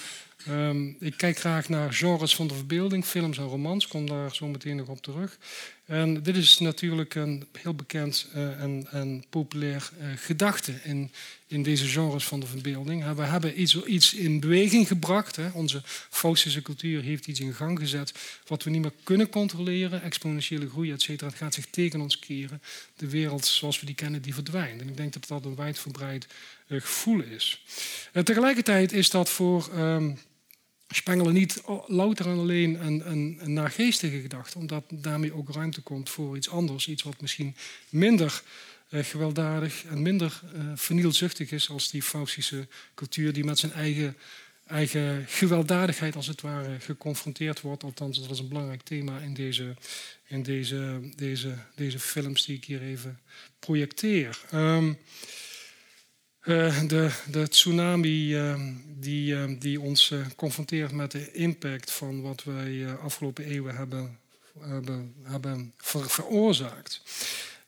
Um, 0.49 0.97
ik 1.01 1.16
kijk 1.16 1.38
graag 1.38 1.68
naar 1.68 1.92
genres 1.92 2.34
van 2.34 2.47
de 2.47 2.55
verbeelding, 2.55 3.05
films 3.05 3.38
en 3.38 3.44
romans, 3.44 3.88
kom 3.88 4.07
daar 4.07 4.34
zo 4.34 4.47
meteen 4.47 4.76
nog 4.76 4.88
op 4.88 5.03
terug. 5.03 5.38
En 5.84 6.22
dit 6.22 6.36
is 6.36 6.59
natuurlijk 6.59 7.14
een 7.14 7.47
heel 7.59 7.74
bekend 7.74 8.26
en, 8.34 8.86
en, 8.90 9.24
populair 9.30 9.90
gedachte 10.16 10.72
in 10.84 11.11
in 11.49 11.62
deze 11.62 11.86
genres 11.86 12.24
van 12.24 12.40
de 12.40 12.47
verbeelding. 12.47 13.14
We 13.14 13.22
hebben 13.22 13.61
iets, 13.61 13.84
iets 13.84 14.14
in 14.14 14.40
beweging 14.40 14.86
gebracht. 14.86 15.38
Onze 15.53 15.82
Faustische 16.11 16.62
cultuur 16.62 17.03
heeft 17.03 17.26
iets 17.26 17.40
in 17.40 17.55
gang 17.55 17.78
gezet 17.78 18.12
wat 18.47 18.62
we 18.62 18.70
niet 18.70 18.82
meer 18.82 18.92
kunnen 19.03 19.28
controleren. 19.28 20.03
Exponentiële 20.03 20.68
groei, 20.68 20.92
et 20.92 21.03
cetera. 21.03 21.28
Het 21.28 21.38
gaat 21.38 21.55
zich 21.55 21.66
tegen 21.66 22.01
ons 22.01 22.18
keren. 22.18 22.62
De 22.97 23.09
wereld 23.09 23.47
zoals 23.47 23.80
we 23.80 23.86
die 23.86 23.94
kennen, 23.94 24.22
die 24.22 24.34
verdwijnt. 24.34 24.80
En 24.80 24.88
ik 24.88 24.97
denk 24.97 25.12
dat 25.12 25.26
dat 25.28 25.44
een 25.44 25.55
wijdverbreid 25.55 26.26
uh, 26.68 26.80
gevoel 26.80 27.20
is. 27.20 27.64
En 28.12 28.24
tegelijkertijd 28.24 28.92
is 28.92 29.11
dat 29.11 29.28
voor 29.28 29.70
um, 29.78 30.18
Spengler 30.88 31.32
niet 31.32 31.62
louter 31.86 32.26
en 32.26 32.38
alleen 32.38 32.86
een, 32.86 33.11
een, 33.11 33.38
een 33.40 33.53
naargeestige 33.53 34.20
gedachte, 34.20 34.59
omdat 34.59 34.84
daarmee 34.90 35.34
ook 35.34 35.51
ruimte 35.51 35.80
komt 35.80 36.11
voor 36.11 36.36
iets 36.36 36.49
anders. 36.49 36.88
Iets 36.88 37.03
wat 37.03 37.20
misschien 37.20 37.57
minder 37.88 38.42
uh, 38.42 38.76
gewelddadig 38.91 39.84
en 39.84 40.03
minder 40.03 40.41
uh, 40.55 40.72
vernielzuchtig 40.74 41.51
is 41.51 41.70
als 41.70 41.91
die 41.91 42.03
Faustische 42.03 42.68
cultuur 42.95 43.32
die 43.32 43.45
met 43.45 43.59
zijn 43.59 43.72
eigen, 43.72 44.16
eigen 44.66 45.24
gewelddadigheid 45.28 46.16
als 46.16 46.26
het 46.26 46.41
ware 46.41 46.80
geconfronteerd 46.80 47.61
wordt. 47.61 47.82
Althans, 47.82 48.20
dat 48.20 48.30
is 48.30 48.39
een 48.39 48.49
belangrijk 48.49 48.82
thema 48.82 49.18
in 49.18 49.34
deze, 49.34 49.74
in 50.26 50.43
deze, 50.43 51.01
deze, 51.16 51.55
deze 51.74 51.99
films 51.99 52.45
die 52.45 52.57
ik 52.57 52.64
hier 52.64 52.82
even 52.82 53.20
projecteer. 53.59 54.41
Um, 54.55 54.99
uh, 56.43 56.80
de, 56.89 57.11
de, 57.30 57.49
tsunami 57.49 58.34
uh, 58.34 58.61
die, 58.87 59.34
uh, 59.34 59.45
die 59.59 59.80
ons 59.80 60.14
confronteert 60.37 60.93
met 60.93 61.11
de 61.11 61.32
impact 61.32 61.91
van 61.91 62.22
wat 62.22 62.45
wij 62.45 62.97
afgelopen 62.97 63.45
eeuwen 63.45 63.76
hebben, 63.76 64.18
hebben, 64.61 65.14
hebben 65.22 65.72
ver, 65.76 66.11
veroorzaakt. 66.11 67.03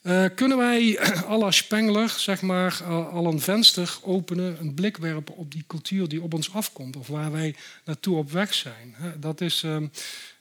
Uh, 0.09 0.25
kunnen 0.35 0.59
wij 0.59 0.99
à 1.29 1.51
Spengler 1.51 2.09
zeg 2.09 2.43
maar, 2.43 2.85
al 2.85 3.27
een 3.27 3.41
venster 3.41 3.99
openen, 4.03 4.61
een 4.61 4.75
blik 4.75 4.97
werpen 4.97 5.37
op 5.37 5.53
die 5.53 5.65
cultuur 5.67 6.09
die 6.09 6.23
op 6.23 6.35
ons 6.35 6.53
afkomt 6.53 6.97
of 6.97 7.07
waar 7.07 7.33
wij 7.33 7.55
naartoe 7.85 8.17
op 8.17 8.31
weg 8.31 8.55
zijn? 8.55 8.95
Dat 9.21 9.41
is 9.41 9.63
uh, 9.63 9.73
een, 9.73 9.91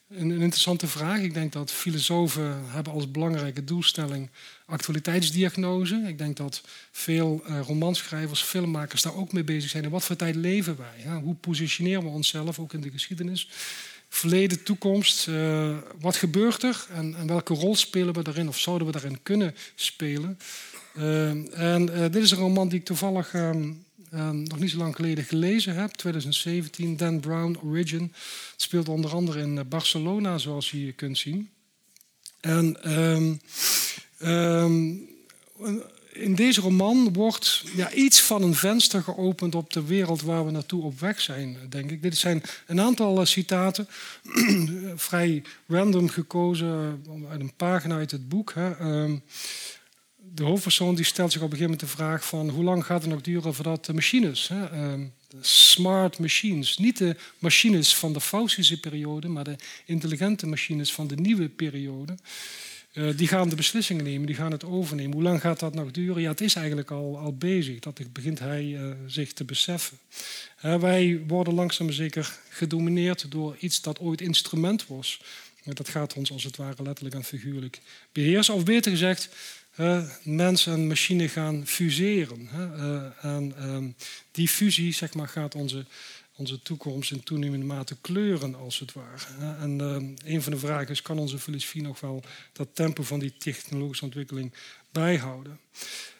een, 0.09 0.31
interessante 0.31 0.87
vraag. 0.87 1.19
Ik 1.19 1.33
denk 1.33 1.53
dat 1.53 1.71
filosofen 1.71 2.63
hebben 2.67 2.93
als 2.93 3.11
belangrijke 3.11 3.63
doelstelling 3.63 4.29
actualiteitsdiagnose. 4.65 6.03
Ik 6.07 6.17
denk 6.17 6.37
dat 6.37 6.61
veel 6.91 7.43
uh, 7.49 7.59
romanschrijvers, 7.59 8.41
filmmakers 8.41 9.01
daar 9.01 9.15
ook 9.15 9.33
mee 9.33 9.43
bezig 9.43 9.69
zijn. 9.69 9.83
In 9.83 9.89
wat 9.89 10.03
voor 10.03 10.15
tijd 10.15 10.35
leven 10.35 10.77
wij? 10.77 11.19
Hoe 11.21 11.35
positioneren 11.35 12.03
we 12.03 12.09
onszelf 12.09 12.59
ook 12.59 12.73
in 12.73 12.81
de 12.81 12.91
geschiedenis? 12.91 13.49
Verleden, 14.09 14.63
toekomst. 14.63 15.27
Uh, 15.27 15.77
wat 15.99 16.15
gebeurt 16.15 16.63
er 16.63 16.87
en, 16.93 17.15
en, 17.15 17.27
welke 17.27 17.53
rol 17.53 17.75
spelen 17.75 18.13
we 18.13 18.23
daarin 18.23 18.47
of 18.47 18.59
zouden 18.59 18.87
we 18.87 18.93
daarin 18.93 19.19
kunnen 19.23 19.55
spelen? 19.75 20.39
Uh, 20.97 21.29
en 21.59 21.89
uh, 21.89 21.99
dit 21.99 22.15
is 22.15 22.31
een 22.31 22.37
roman 22.37 22.69
die 22.69 22.79
ik 22.79 22.85
toevallig 22.85 23.33
um, 23.33 23.85
um, 24.13 24.43
nog 24.43 24.59
niet 24.59 24.69
zo 24.69 24.77
lang 24.77 24.95
geleden 24.95 25.23
gelezen 25.23 25.75
heb, 25.75 25.91
2017, 25.91 26.97
Dan 26.97 27.19
Brown, 27.19 27.57
Origin. 27.63 28.13
Het 28.51 28.61
speelt 28.61 28.89
onder 28.89 29.11
andere 29.11 29.41
in 29.41 29.67
Barcelona, 29.69 30.37
zoals 30.37 30.71
je 30.71 30.91
kunt 30.91 31.17
zien. 31.17 31.49
En 32.39 32.91
um, 32.99 33.41
in 36.19 36.35
deze 36.35 36.61
roman 36.61 37.13
wordt 37.13 37.63
ja, 37.75 37.91
iets 37.91 38.21
van 38.21 38.43
een 38.43 38.55
venster 38.55 39.03
geopend 39.03 39.55
op 39.55 39.73
de 39.73 39.83
wereld 39.83 40.21
waar 40.21 40.45
we 40.45 40.51
naartoe 40.51 40.83
op 40.83 40.99
weg 40.99 41.21
zijn, 41.21 41.57
denk 41.69 41.91
ik. 41.91 42.01
Dit 42.01 42.17
zijn 42.17 42.43
een 42.65 42.81
aantal 42.81 43.19
uh, 43.19 43.25
citaten, 43.25 43.87
vrij 44.95 45.43
random 45.67 46.09
gekozen 46.09 47.01
uh, 47.07 47.29
uit 47.29 47.39
een 47.39 47.55
pagina 47.55 47.95
uit 47.95 48.11
het 48.11 48.29
boek. 48.29 48.53
Hè. 48.53 48.79
Uh, 48.79 49.13
de 50.33 50.43
hoofdpersoon 50.43 50.95
die 50.95 51.05
stelt 51.05 51.31
zich 51.31 51.41
op 51.41 51.51
een 51.51 51.57
gegeven 51.57 51.77
moment 51.77 51.97
de 51.97 52.03
vraag 52.03 52.27
van 52.27 52.49
hoe 52.49 52.63
lang 52.63 52.85
gaat 52.85 53.01
het 53.01 53.11
nog 53.11 53.21
duren 53.21 53.53
voordat 53.53 53.85
de 53.85 53.93
machines, 53.93 54.47
hè, 54.47 54.65
ehm, 54.65 55.05
smart 55.41 56.19
machines, 56.19 56.77
niet 56.77 56.97
de 56.97 57.15
machines 57.39 57.95
van 57.95 58.13
de 58.13 58.21
Faustische 58.21 58.79
periode, 58.79 59.27
maar 59.27 59.43
de 59.43 59.55
intelligente 59.85 60.47
machines 60.47 60.93
van 60.93 61.07
de 61.07 61.15
nieuwe 61.15 61.49
periode, 61.49 62.15
uh, 62.97 63.17
die 63.17 63.27
gaan 63.27 63.49
de 63.49 63.55
beslissingen 63.55 64.03
nemen, 64.03 64.27
die 64.27 64.35
gaan 64.35 64.51
het 64.51 64.65
overnemen. 64.65 65.13
Hoe 65.13 65.23
lang 65.23 65.41
gaat 65.41 65.59
dat 65.59 65.73
nog 65.73 65.91
duren? 65.91 66.21
Ja, 66.21 66.29
het 66.29 66.41
is 66.41 66.55
eigenlijk 66.55 66.91
al, 66.91 67.17
al 67.17 67.35
bezig. 67.35 67.79
Dat 67.79 67.99
begint 68.13 68.39
hij 68.39 68.63
uh, 68.63 68.91
zich 69.07 69.33
te 69.33 69.43
beseffen. 69.43 69.97
Uh, 70.65 70.79
wij 70.79 71.23
worden 71.27 71.53
langzaam 71.53 71.91
zeker 71.91 72.37
gedomineerd 72.49 73.31
door 73.31 73.55
iets 73.59 73.81
dat 73.81 73.99
ooit 73.99 74.21
instrument 74.21 74.87
was. 74.87 75.21
dat 75.63 75.89
gaat 75.89 76.13
ons 76.13 76.31
als 76.31 76.43
het 76.43 76.55
ware 76.55 76.83
letterlijk 76.83 77.15
en 77.15 77.23
figuurlijk 77.23 77.79
beheersen. 78.11 78.53
Of 78.53 78.63
beter 78.63 78.91
gezegd, 78.91 79.29
mens 80.23 80.67
en 80.67 80.87
machine 80.87 81.29
gaan 81.29 81.67
fuseren. 81.67 82.49
en 83.21 83.53
ehm, 83.57 83.89
die 84.31 84.47
fusie 84.47 84.93
zeg 84.93 85.13
maar, 85.13 85.27
gaat 85.27 85.55
onze 85.55 85.85
onze 86.37 86.61
toekomst 86.61 87.11
in 87.11 87.23
toenemende 87.23 87.65
mate 87.65 87.95
kleuren, 88.01 88.55
als 88.55 88.79
het 88.79 88.93
ware. 88.93 89.55
En 89.59 89.79
uh, 89.79 90.33
een 90.33 90.41
van 90.41 90.51
de 90.51 90.59
vragen 90.59 90.89
is, 90.89 91.01
kan 91.01 91.19
onze 91.19 91.39
filosofie 91.39 91.81
nog 91.81 91.99
wel 91.99 92.23
dat 92.53 92.67
tempo 92.73 93.03
van 93.03 93.19
die 93.19 93.33
technologische 93.37 94.05
ontwikkeling 94.05 94.53
bijhouden? 94.91 95.59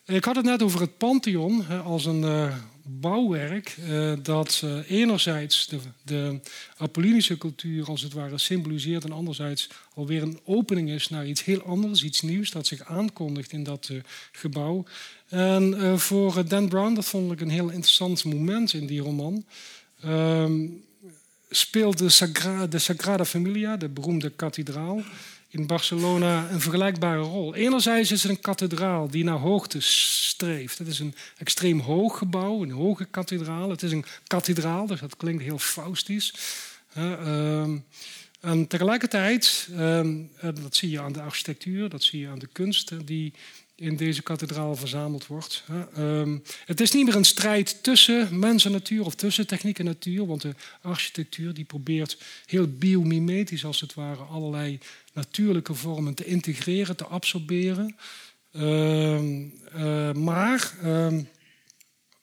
Ik 0.05 0.26
had 0.26 0.36
het 0.36 0.45
net 0.45 0.61
over 0.61 0.82
het 0.82 0.97
Pantheon 0.97 1.68
als 1.84 2.05
een 2.05 2.22
uh, 2.22 2.55
bouwwerk 2.84 3.78
uh, 3.78 4.13
dat 4.22 4.63
enerzijds 4.88 5.68
de, 5.68 5.80
de 6.03 6.39
Apollinische 6.78 7.38
cultuur 7.38 7.86
als 7.86 8.01
het 8.01 8.13
ware 8.13 8.38
symboliseert 8.38 9.03
en 9.03 9.11
anderzijds 9.11 9.70
alweer 9.93 10.22
een 10.22 10.39
opening 10.43 10.89
is 10.89 11.09
naar 11.09 11.28
iets 11.28 11.43
heel 11.43 11.61
anders, 11.61 12.03
iets 12.03 12.22
nieuws 12.22 12.51
dat 12.51 12.68
zich 12.68 12.84
aankondigt 12.84 13.51
in 13.51 13.63
dat 13.63 13.91
gebouw. 14.32 14.86
En 15.28 15.99
voor 15.99 16.47
Dan 16.47 16.70
Brown, 16.70 16.93
dat 16.93 17.05
vond 17.05 17.32
ik 17.32 17.41
een 17.41 17.49
heel 17.49 17.70
interessant 17.70 18.24
moment 18.24 18.74
in 18.74 18.88
die 18.88 19.01
roman 19.01 19.45
um, 20.06 20.84
speelt 21.50 21.98
de, 21.98 22.10
Sagra 22.10 22.68
de 22.68 22.80
Sagrada 22.80 23.26
Familia, 23.26 23.78
de 23.78 23.89
beroemde 23.89 24.30
kathedraal 24.30 25.02
in 25.50 25.68
Barcelona, 25.68 26.50
een 26.52 26.62
vergelijkbare 26.62 27.22
rol. 27.22 27.56
Enerzijds 27.56 28.12
is 28.12 28.24
het 28.24 28.32
een 28.32 28.41
kathedraal 28.41 29.10
die 29.10 29.24
naar 29.24 29.38
hoogte 29.38 29.82
streeft. 29.82 30.78
Het 30.78 30.88
is 30.88 31.00
een 31.00 31.16
extreem 31.38 31.80
hoog 31.80 32.18
gebouw, 32.18 32.64
een 32.64 32.72
hoge 32.72 33.06
kathedraal. 33.06 33.70
Het 33.70 33.84
is 33.84 33.91
een 33.91 34.06
kathedraal, 34.28 34.88
dus 34.88 35.00
dat 35.00 35.18
klinkt 35.18 35.43
heel 35.43 35.60
faustisch. 35.60 36.34
Uh, 36.98 37.64
En 38.39 38.68
tegelijkertijd, 38.68 39.68
ehm, 39.76 40.16
dat 40.41 40.76
zie 40.76 40.89
je 40.89 41.02
aan 41.02 41.12
de 41.12 41.22
architectuur, 41.22 41.89
dat 41.89 42.04
zie 42.04 42.20
je 42.20 42.28
aan 42.28 42.39
de 42.39 42.48
kunst 42.52 43.08
die 43.08 43.34
in 43.80 43.95
deze 43.95 44.21
kathedraal 44.21 44.75
verzameld 44.75 45.28
wordt. 45.28 45.63
Ehm, 45.95 46.38
het 46.65 46.82
is 46.82 46.91
niet 46.91 47.05
meer 47.05 47.15
een 47.15 47.23
strijd 47.23 47.84
tussen 47.84 48.39
mens 48.39 48.65
en 48.65 48.71
natuur 48.71 49.05
of 49.05 49.15
tussen 49.15 49.47
techniek 49.47 49.80
en 49.80 49.86
natuur, 49.86 50.25
want 50.25 50.41
de 50.41 50.55
architectuur 50.82 51.53
die 51.53 51.65
probeert 51.65 52.17
heel 52.45 52.67
biomimetisch 52.67 53.65
als 53.65 53.82
het 53.82 53.93
ware 53.93 54.23
allerlei 54.23 54.80
natuurlijke 55.13 55.73
vormen 55.73 56.13
te 56.13 56.25
integreren, 56.25 56.95
te 56.95 57.05
absorberen. 57.05 57.95
Ehm, 58.51 59.43
eh, 59.73 60.13
maar, 60.13 60.73
ehm, 60.82 61.23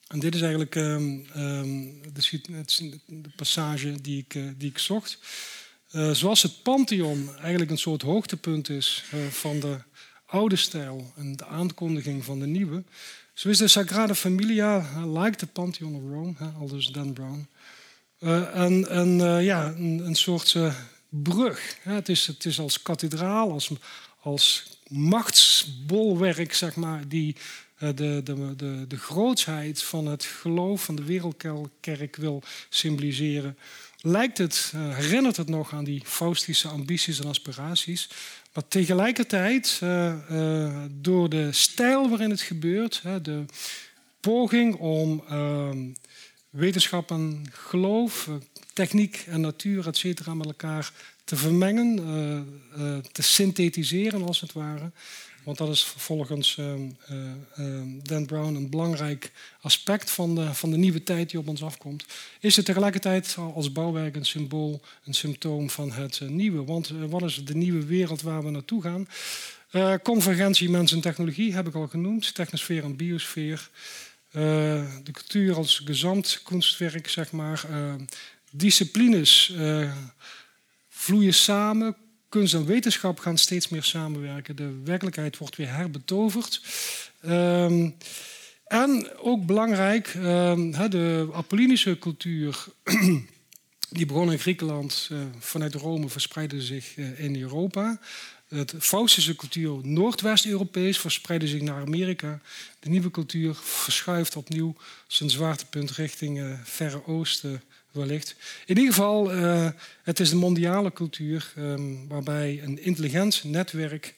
en 0.06 0.18
dit 0.18 0.34
is 0.34 0.40
eigenlijk 0.40 0.72
de, 0.72 2.10
passage 3.36 4.00
die 4.00 4.18
ik, 4.18 4.34
uh, 4.34 4.50
die 4.56 4.70
ik 4.70 4.78
zocht. 4.78 5.18
Uh, 5.92 6.10
zoals 6.10 6.42
het 6.42 6.62
Pantheon 6.62 7.36
eigenlijk 7.36 7.70
een 7.70 7.78
soort 7.78 8.02
hoogtepunt 8.02 8.68
is 8.68 9.04
van 9.30 9.60
de 9.60 9.78
oude 10.34 10.56
stijl 10.56 11.12
en 11.16 11.36
de 11.36 11.46
aankondiging 11.46 12.24
van 12.24 12.38
de 12.40 12.46
nieuwe. 12.46 12.82
Zo 13.34 13.48
is 13.48 13.58
de 13.58 13.68
Sagrada 13.68 14.14
Familia, 14.14 14.86
like 15.06 15.36
the 15.36 15.46
Pantheon 15.46 15.94
of 15.94 16.02
Rome, 16.02 16.34
al 16.58 16.68
dus 16.68 16.86
Dan 16.86 17.12
Brown, 17.12 17.48
uh, 18.20 18.56
en, 18.56 18.88
en 18.88 19.18
uh, 19.18 19.44
ja, 19.44 19.66
een, 19.66 20.06
een 20.06 20.14
soort 20.14 20.54
uh, 20.54 20.74
brug. 21.08 21.76
Het 21.80 22.08
is, 22.08 22.26
het 22.26 22.44
is 22.44 22.58
als 22.58 22.82
kathedraal, 22.82 23.52
als, 23.52 23.70
als 24.20 24.78
machtsbolwerk, 24.88 26.54
zeg 26.54 26.76
maar, 26.76 27.08
die 27.08 27.36
de, 27.78 28.20
de, 28.24 28.54
de, 28.56 28.84
de 28.88 28.98
grootsheid 28.98 29.82
van 29.82 30.06
het 30.06 30.24
geloof 30.24 30.84
van 30.84 30.94
de 30.94 31.04
wereldkerk 31.04 32.16
wil 32.16 32.42
symboliseren. 32.68 33.58
Lijkt 34.00 34.38
het, 34.38 34.72
herinnert 34.76 35.36
het 35.36 35.48
nog 35.48 35.72
aan 35.72 35.84
die 35.84 36.02
faustische 36.04 36.68
ambities 36.68 37.20
en 37.20 37.28
aspiraties. 37.28 38.08
Maar 38.54 38.68
tegelijkertijd, 38.68 39.80
uh, 39.82 40.14
uh, 40.30 40.82
door 40.90 41.28
de 41.28 41.52
stijl 41.52 42.08
waarin 42.08 42.30
het 42.30 42.40
gebeurt, 42.40 43.02
de 43.22 43.44
poging 44.20 44.74
om 44.74 45.24
ehm, 45.28 45.88
wetenschap 46.50 47.10
en 47.10 47.44
geloof, 47.52 48.28
techniek 48.72 49.24
en 49.28 49.40
natuur, 49.40 49.86
et 49.86 49.96
cetera, 49.96 50.34
met 50.34 50.46
elkaar 50.46 50.92
te 51.24 51.36
vermengen, 51.36 51.96
te 53.12 53.22
synthetiseren 53.22 54.22
als 54.22 54.40
het 54.40 54.52
ware, 54.52 54.90
want 55.44 55.58
dat 55.58 55.68
is 55.68 55.84
volgens 55.84 56.56
uh, 56.56 56.74
uh, 57.10 57.80
Dan 58.02 58.26
Brown 58.26 58.54
een 58.54 58.70
belangrijk 58.70 59.32
aspect 59.60 60.10
van 60.10 60.34
de, 60.34 60.54
van 60.54 60.70
de 60.70 60.76
nieuwe 60.76 61.02
tijd 61.02 61.30
die 61.30 61.38
op 61.38 61.48
ons 61.48 61.62
afkomt. 61.62 62.04
Is 62.40 62.56
het 62.56 62.64
tegelijkertijd 62.64 63.36
als 63.54 63.72
bouwwerk 63.72 64.16
een 64.16 64.26
symbool, 64.26 64.80
een 65.04 65.14
symptoom 65.14 65.70
van 65.70 65.92
het 65.92 66.20
nieuwe? 66.28 66.64
Want 66.64 66.88
wat 67.08 67.22
is 67.22 67.44
de 67.44 67.54
nieuwe 67.54 67.84
wereld 67.84 68.22
waar 68.22 68.44
we 68.44 68.50
naartoe 68.50 68.82
gaan? 68.82 69.08
convergentie 70.02 70.70
mens 70.70 70.92
en 70.92 71.00
technologie 71.00 71.54
heb 71.54 71.66
ik 71.66 71.74
al 71.74 71.86
genoemd, 71.86 72.34
technosfeer 72.34 72.84
en 72.84 72.96
biosfeer. 72.96 73.70
de 74.30 75.12
cultuur 75.12 75.56
als 75.56 75.82
gezamd 75.84 76.40
kunstwerk, 76.44 77.08
zeg 77.08 77.32
maar. 77.32 77.66
disciplines 78.50 79.52
vloeien 81.04 81.34
samen, 81.34 81.96
kunst 82.28 82.54
en 82.54 82.66
wetenschap 82.66 83.18
gaan 83.18 83.38
steeds 83.38 83.68
meer 83.68 83.82
samenwerken. 83.82 84.56
De 84.56 84.80
werkelijkheid 84.84 85.38
wordt 85.38 85.56
weer 85.56 85.74
herbetoverd. 85.74 86.60
Um, 87.26 87.96
en 88.66 89.18
ook 89.18 89.46
belangrijk, 89.46 90.14
um, 90.14 90.90
de 90.90 91.28
Apollinische 91.32 91.98
cultuur, 91.98 92.64
die 93.98 94.06
begon 94.06 94.32
in 94.32 94.38
Griekenland, 94.38 95.08
uh, 95.12 95.18
vanuit 95.38 95.74
Rome 95.74 96.08
verspreidde 96.08 96.62
zich 96.62 96.96
uh, 96.96 97.20
in 97.20 97.40
Europa. 97.40 98.00
De 98.48 98.80
Faustische 98.80 99.36
cultuur, 99.36 99.78
Noordwest-Europees, 99.82 100.98
verspreidde 100.98 101.48
zich 101.48 101.60
naar 101.60 101.80
Amerika. 101.80 102.40
De 102.80 102.88
nieuwe 102.88 103.10
cultuur 103.10 103.54
verschuift 103.54 104.36
opnieuw 104.36 104.74
zijn 105.06 105.30
zwaartepunt 105.30 105.90
richting 105.90 106.38
uh, 106.38 106.54
Verre 106.62 107.06
Oosten 107.06 107.62
wellicht. 107.94 108.36
In 108.66 108.76
ieder 108.76 108.92
geval, 108.92 109.34
uh, 109.34 109.68
het 110.02 110.20
is 110.20 110.30
een 110.30 110.38
mondiale 110.38 110.92
cultuur 110.92 111.52
um, 111.58 112.08
waarbij 112.08 112.60
een 112.62 112.82
intelligent 112.82 113.44
netwerk 113.44 114.14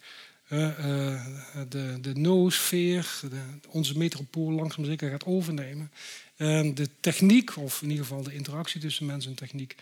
uh, 0.49 0.61
uh, 0.61 1.24
de, 1.68 1.99
de 2.01 2.14
noosfeer, 2.14 3.20
de, 3.31 3.41
onze 3.68 3.99
metropool 3.99 4.51
langzaam 4.51 4.85
zeker 4.85 5.11
gaat 5.11 5.24
overnemen. 5.24 5.91
En 6.37 6.74
de 6.74 6.89
techniek, 7.01 7.57
of 7.57 7.83
in 7.83 7.91
ieder 7.91 8.05
geval 8.05 8.22
de 8.22 8.35
interactie 8.35 8.81
tussen 8.81 9.07
mens 9.07 9.27
en 9.27 9.35
techniek, 9.35 9.77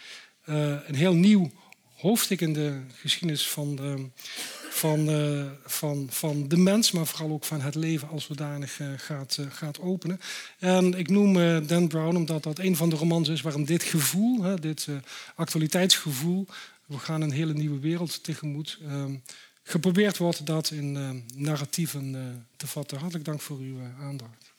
een 0.44 0.94
heel 0.94 1.14
nieuw 1.14 1.50
hoofdstuk 1.96 2.40
in 2.40 2.52
de 2.52 2.80
geschiedenis 3.00 3.48
van 3.48 3.76
de, 3.76 4.08
van, 4.70 5.10
uh, 5.10 5.44
van, 5.64 6.06
van 6.10 6.48
de 6.48 6.56
mens, 6.56 6.90
maar 6.90 7.06
vooral 7.06 7.30
ook 7.30 7.44
van 7.44 7.60
het 7.60 7.74
leven 7.74 8.08
als 8.08 8.24
zodanig 8.24 8.78
uh, 8.78 8.88
gaat, 8.96 9.36
uh, 9.40 9.46
gaat 9.50 9.80
openen. 9.80 10.20
En 10.58 10.94
ik 10.94 11.08
noem 11.08 11.32
Dan 11.66 11.88
Brown 11.88 12.16
omdat 12.16 12.42
dat 12.42 12.58
een 12.58 12.76
van 12.76 12.90
de 12.90 12.96
romans 12.96 13.28
is 13.28 13.40
waarin 13.40 13.64
dit 13.64 13.82
gevoel, 13.82 14.60
dit 14.60 14.88
actualiteitsgevoel, 15.34 16.46
we 16.86 16.98
gaan 16.98 17.20
een 17.20 17.32
hele 17.32 17.54
nieuwe 17.54 17.78
wereld 17.78 18.22
tegemoet, 18.24 18.78
geprobeerd 19.62 20.16
wordt 20.16 20.46
dat 20.46 20.70
in 20.70 21.22
narratieven 21.34 22.46
te 22.56 22.66
vatten. 22.66 22.98
Hartelijk 22.98 23.24
dank 23.24 23.40
voor 23.40 23.58
uw 23.58 23.76
aandacht. 24.00 24.52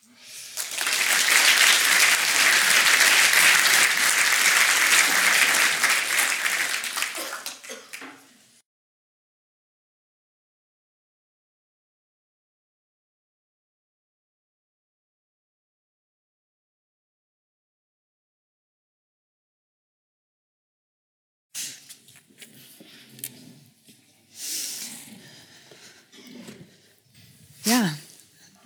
Ja, 27.65 27.95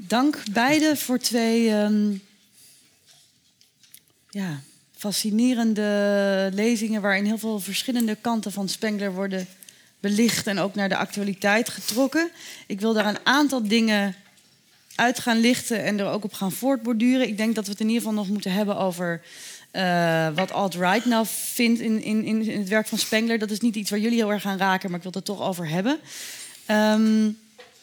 dank 0.09 0.43
beiden 0.51 0.97
voor 0.97 1.19
twee 1.19 1.71
um, 1.71 2.21
ja, 4.29 4.61
fascinerende 4.97 6.49
lezingen 6.53 7.01
waarin 7.01 7.25
heel 7.25 7.37
veel 7.37 7.59
verschillende 7.59 8.17
kanten 8.21 8.51
van 8.51 8.69
Spengler 8.69 9.13
worden 9.13 9.47
belicht 9.99 10.47
en 10.47 10.59
ook 10.59 10.75
naar 10.75 10.89
de 10.89 10.97
actualiteit 10.97 11.69
getrokken. 11.69 12.29
Ik 12.67 12.79
wil 12.79 12.93
daar 12.93 13.05
een 13.05 13.25
aantal 13.25 13.67
dingen 13.67 14.15
uit 14.95 15.19
gaan 15.19 15.39
lichten 15.39 15.83
en 15.83 15.99
er 15.99 16.07
ook 16.07 16.23
op 16.23 16.33
gaan 16.33 16.51
voortborduren. 16.51 17.27
Ik 17.27 17.37
denk 17.37 17.55
dat 17.55 17.65
we 17.65 17.71
het 17.71 17.79
in 17.79 17.87
ieder 17.87 18.01
geval 18.01 18.17
nog 18.17 18.29
moeten 18.29 18.51
hebben 18.51 18.77
over 18.77 19.21
uh, 19.73 20.27
wat 20.35 20.51
alt-right 20.51 21.05
nou 21.05 21.25
vindt 21.29 21.79
in, 21.79 22.01
in, 22.03 22.25
in 22.25 22.59
het 22.59 22.69
werk 22.69 22.87
van 22.87 22.97
Spengler. 22.97 23.39
Dat 23.39 23.51
is 23.51 23.59
niet 23.59 23.75
iets 23.75 23.89
waar 23.89 23.99
jullie 23.99 24.17
heel 24.17 24.31
erg 24.31 24.41
gaan 24.41 24.57
raken, 24.57 24.89
maar 24.89 24.97
ik 24.97 25.03
wil 25.03 25.13
het 25.15 25.29
er 25.29 25.35
toch 25.35 25.47
over 25.47 25.67
hebben. 25.67 25.99
Um, 26.67 27.37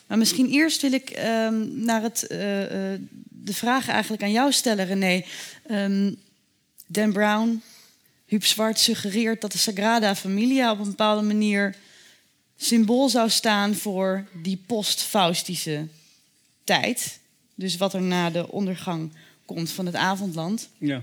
maar 0.07 0.19
misschien 0.19 0.51
eerst 0.51 0.83
wil 0.83 0.93
ik 0.93 1.19
um, 1.19 1.85
naar 1.85 2.03
het, 2.03 2.27
uh, 2.29 2.61
uh, 2.61 3.01
de 3.29 3.55
vraag 3.55 3.89
eigenlijk 3.89 4.23
aan 4.23 4.33
jou 4.33 4.53
stellen, 4.53 4.87
René. 4.87 5.25
Um, 5.71 6.17
Dan 6.87 7.13
Brown, 7.13 7.63
Huub 8.27 8.45
Zwart 8.45 8.79
suggereert 8.79 9.41
dat 9.41 9.53
de 9.53 9.59
Sagrada 9.59 10.15
Familia 10.15 10.73
op 10.73 10.79
een 10.79 10.85
bepaalde 10.85 11.23
manier 11.23 11.77
symbool 12.57 13.09
zou 13.09 13.31
staan 13.31 13.75
voor 13.75 14.25
die 14.43 14.63
post-Faustische 14.67 15.87
tijd. 16.65 17.19
Dus 17.55 17.77
wat 17.77 17.95
er 17.95 18.03
na 18.03 18.31
de 18.31 18.53
ondergang 18.53 19.13
komt 19.45 19.71
van 19.71 19.87
het 19.87 19.95
avondland. 19.95 20.69
Ja. 20.79 21.03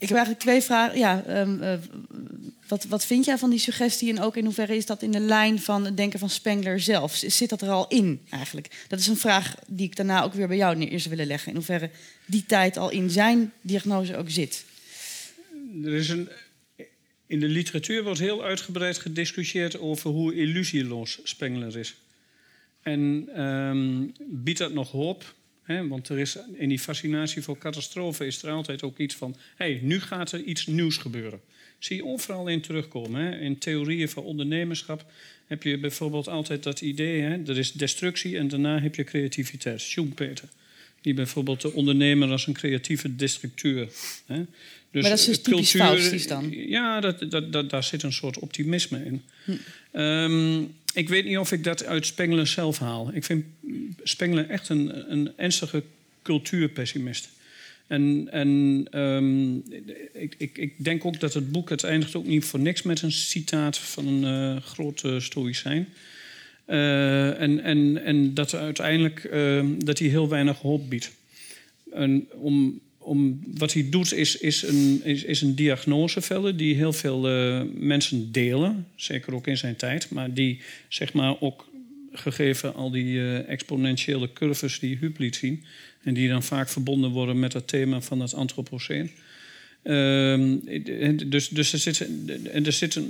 Ik 0.00 0.08
heb 0.08 0.16
eigenlijk 0.16 0.40
twee 0.40 0.62
vragen. 0.62 0.98
Ja, 0.98 1.40
um, 1.40 1.62
uh, 1.62 1.74
wat, 2.68 2.84
wat 2.84 3.06
vind 3.06 3.24
jij 3.24 3.38
van 3.38 3.50
die 3.50 3.58
suggestie 3.58 4.10
en 4.10 4.20
ook 4.20 4.36
in 4.36 4.44
hoeverre 4.44 4.76
is 4.76 4.86
dat 4.86 5.02
in 5.02 5.10
de 5.10 5.20
lijn 5.20 5.58
van 5.58 5.84
het 5.84 5.96
denken 5.96 6.18
van 6.18 6.30
Spengler 6.30 6.80
zelf? 6.80 7.16
Zit 7.16 7.48
dat 7.48 7.62
er 7.62 7.68
al 7.68 7.88
in 7.88 8.20
eigenlijk? 8.30 8.84
Dat 8.88 8.98
is 8.98 9.06
een 9.06 9.16
vraag 9.16 9.54
die 9.66 9.86
ik 9.86 9.96
daarna 9.96 10.22
ook 10.22 10.32
weer 10.32 10.48
bij 10.48 10.56
jou 10.56 10.76
neer 10.76 11.00
zou 11.00 11.10
willen 11.10 11.26
leggen. 11.26 11.48
In 11.48 11.54
hoeverre 11.54 11.90
die 12.26 12.44
tijd 12.46 12.76
al 12.76 12.90
in 12.90 13.10
zijn 13.10 13.52
diagnose 13.60 14.16
ook 14.16 14.30
zit. 14.30 14.64
Er 15.84 15.94
is 15.94 16.08
een, 16.08 16.28
in 17.26 17.40
de 17.40 17.48
literatuur 17.48 18.02
wordt 18.02 18.20
heel 18.20 18.44
uitgebreid 18.44 18.98
gediscussieerd 18.98 19.78
over 19.78 20.10
hoe 20.10 20.34
illusieloos 20.34 21.20
Spengler 21.22 21.76
is. 21.76 21.94
En 22.82 23.28
um, 23.44 24.12
biedt 24.18 24.58
dat 24.58 24.72
nog 24.72 24.90
hoop? 24.90 25.34
He, 25.62 25.88
want 25.88 26.08
er 26.08 26.18
is 26.18 26.38
in 26.52 26.68
die 26.68 26.78
fascinatie 26.78 27.42
voor 27.42 27.58
catastrofen 27.58 28.26
is 28.26 28.42
er 28.42 28.50
altijd 28.50 28.82
ook 28.82 28.98
iets 28.98 29.14
van: 29.14 29.36
hé, 29.56 29.64
hey, 29.64 29.80
nu 29.82 30.00
gaat 30.00 30.32
er 30.32 30.42
iets 30.42 30.66
nieuws 30.66 30.96
gebeuren 30.96 31.40
zie 31.80 31.96
je 31.96 32.04
overal 32.04 32.46
in 32.46 32.60
terugkomen. 32.60 33.40
In 33.40 33.58
theorieën 33.58 34.08
van 34.08 34.22
ondernemerschap 34.22 35.04
heb 35.46 35.62
je 35.62 35.78
bijvoorbeeld 35.78 36.28
altijd 36.28 36.62
dat 36.62 36.80
idee: 36.80 37.22
er 37.22 37.58
is 37.58 37.72
destructie 37.72 38.38
en 38.38 38.48
daarna 38.48 38.80
heb 38.80 38.94
je 38.94 39.04
creativiteit. 39.04 39.80
Schumpeter. 39.80 40.48
die 41.00 41.14
bijvoorbeeld 41.14 41.60
de 41.60 41.72
ondernemer 41.72 42.30
als 42.30 42.46
een 42.46 42.52
creatieve 42.52 43.16
destructeur. 43.16 43.88
Dus 44.90 45.02
maar 45.02 45.10
dat 45.10 45.18
is 45.18 45.24
dus 45.24 45.42
typisch 45.42 45.70
Faustisch 45.70 46.26
dan? 46.26 46.50
Ja, 46.50 47.00
dat, 47.00 47.30
dat, 47.30 47.52
dat, 47.52 47.70
daar 47.70 47.84
zit 47.84 48.02
een 48.02 48.12
soort 48.12 48.38
optimisme 48.38 49.04
in. 49.04 49.22
Hm. 49.44 49.52
Ehm, 49.92 50.64
ik 50.94 51.08
weet 51.08 51.24
niet 51.24 51.38
of 51.38 51.52
ik 51.52 51.64
dat 51.64 51.84
uit 51.84 52.06
Spengler 52.06 52.46
zelf 52.46 52.78
haal. 52.78 53.10
Ik 53.14 53.24
vind 53.24 53.44
Spengler 54.02 54.48
echt 54.48 54.68
een, 54.68 55.12
een 55.12 55.32
ernstige 55.36 55.82
cultuurpessimist. 56.22 57.28
En, 57.86 58.28
en 58.30 58.48
um, 59.00 59.64
ik, 60.12 60.34
ik, 60.38 60.58
ik, 60.58 60.72
denk 60.76 61.04
ook 61.04 61.20
dat 61.20 61.34
het 61.34 61.52
boek 61.52 61.70
het 61.70 61.84
eindigt 61.84 62.14
ook 62.14 62.26
niet 62.26 62.44
voor 62.44 62.60
niks 62.60 62.82
met 62.82 63.02
een 63.02 63.12
citaat 63.12 63.78
van 63.78 64.06
een 64.06 64.54
uh, 64.54 64.62
grote 64.62 65.20
stoïcijn. 65.20 65.88
Uh, 66.66 67.40
en, 67.40 67.62
en, 67.62 68.04
en 68.04 68.34
dat 68.34 68.54
uiteindelijk 68.54 69.28
uh, 69.32 69.64
dat 69.78 69.98
hij 69.98 70.08
heel 70.08 70.28
weinig 70.28 70.58
hoop 70.58 70.90
biedt. 70.90 71.10
En 71.92 72.28
om, 72.32 72.80
om, 73.02 73.40
wat 73.56 73.72
hij 73.72 73.88
doet 73.90 74.12
is, 74.12 74.36
is, 74.36 74.62
een, 74.62 75.00
is, 75.04 75.40
een 75.40 75.54
diagnosevellen 75.54 76.56
die 76.56 76.74
heel 76.74 76.92
veel 76.92 77.20
mensen 77.74 78.32
delen. 78.32 78.86
Zeker 78.96 79.34
ook 79.34 79.46
in 79.46 79.56
zijn 79.56 79.76
tijd. 79.76 80.10
Maar 80.10 80.34
die 80.34 80.60
zeg 80.88 81.12
maar 81.12 81.40
ook 81.40 81.68
gegeven 82.12 82.74
al 82.74 82.90
die 82.90 83.38
exponentiële 83.42 84.32
curves 84.32 84.78
die 84.78 84.96
Huub 84.96 85.18
liet 85.18 85.36
zien 85.36 85.64
en 86.02 86.14
die 86.14 86.28
dan 86.28 86.42
vaak 86.42 86.68
verbonden 86.68 87.10
worden 87.10 87.38
met 87.38 87.52
het 87.52 87.68
thema 87.68 88.00
van 88.00 88.20
het 88.20 88.34
antropoceen. 88.34 89.10
Uh, 89.84 90.56
dus, 91.26 91.48
dus 91.48 91.72
er 91.72 91.78
zit, 91.78 92.08
er 92.64 92.72
zit 92.72 93.00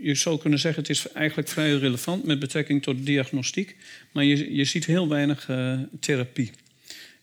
je 0.00 0.14
zou 0.14 0.38
kunnen 0.38 0.58
zeggen, 0.58 0.82
het 0.82 0.90
is 0.90 1.12
eigenlijk 1.12 1.48
vrij 1.48 1.72
relevant 1.72 2.24
met 2.24 2.38
betrekking 2.38 2.82
tot 2.82 3.06
diagnostiek. 3.06 3.76
Maar 4.12 4.24
je, 4.24 4.54
je 4.54 4.64
ziet 4.64 4.86
heel 4.86 5.08
weinig 5.08 5.48
uh, 5.48 5.78
therapie 6.00 6.50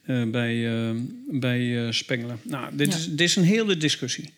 uh, 0.08 0.24
bij, 0.24 0.56
uh, 0.56 0.90
bij 1.30 1.92
Spengler. 1.92 2.38
Nou, 2.42 2.76
dit, 2.76 2.92
ja. 2.92 2.98
is, 2.98 3.10
dit 3.10 3.22
is 3.22 3.36
een 3.36 3.44
hele 3.44 3.78
discussie. 3.78 4.30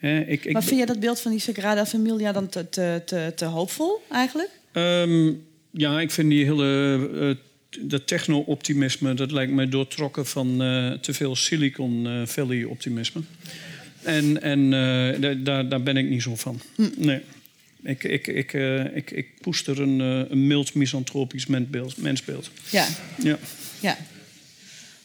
ik, 0.00 0.44
ik, 0.44 0.52
maar 0.52 0.62
vind 0.62 0.80
je 0.80 0.86
dat 0.86 1.00
beeld 1.00 1.20
van 1.20 1.30
die 1.30 1.40
Sagrada 1.40 1.86
Familia 1.86 2.32
dan 2.32 2.48
te, 2.48 2.68
te, 2.68 3.02
te, 3.06 3.32
te 3.36 3.44
hoopvol 3.44 4.02
eigenlijk? 4.10 4.50
Um, 4.72 5.42
ja, 5.70 6.00
ik 6.00 6.10
vind 6.10 6.30
die 6.30 6.44
hele 6.44 7.36
dat 7.80 8.06
techno-optimisme, 8.06 9.14
dat 9.14 9.30
lijkt 9.30 9.52
mij 9.52 9.68
doortrokken 9.68 10.26
van 10.26 10.62
uh, 10.62 10.92
te 10.92 11.14
veel 11.14 11.36
Silicon 11.36 12.26
Valley-optimisme. 12.26 13.20
En, 14.02 14.42
en 14.42 14.60
uh, 14.72 15.34
daar, 15.44 15.68
daar 15.68 15.82
ben 15.82 15.96
ik 15.96 16.08
niet 16.08 16.22
zo 16.22 16.36
van. 16.36 16.60
Hm. 16.74 16.88
Nee. 16.96 17.20
Ik, 17.82 18.04
ik, 18.04 18.26
ik, 18.26 18.52
ik, 18.94 19.10
ik 19.10 19.28
poester 19.40 19.80
een, 19.80 19.98
een 20.30 20.46
mild 20.46 20.74
misantropisch 20.74 21.46
mensbeeld. 21.46 21.96
mensbeeld. 21.96 22.50
Ja. 22.70 22.86
ja. 23.22 23.38
ja. 23.80 23.98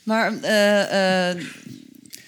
Maar 0.04 0.32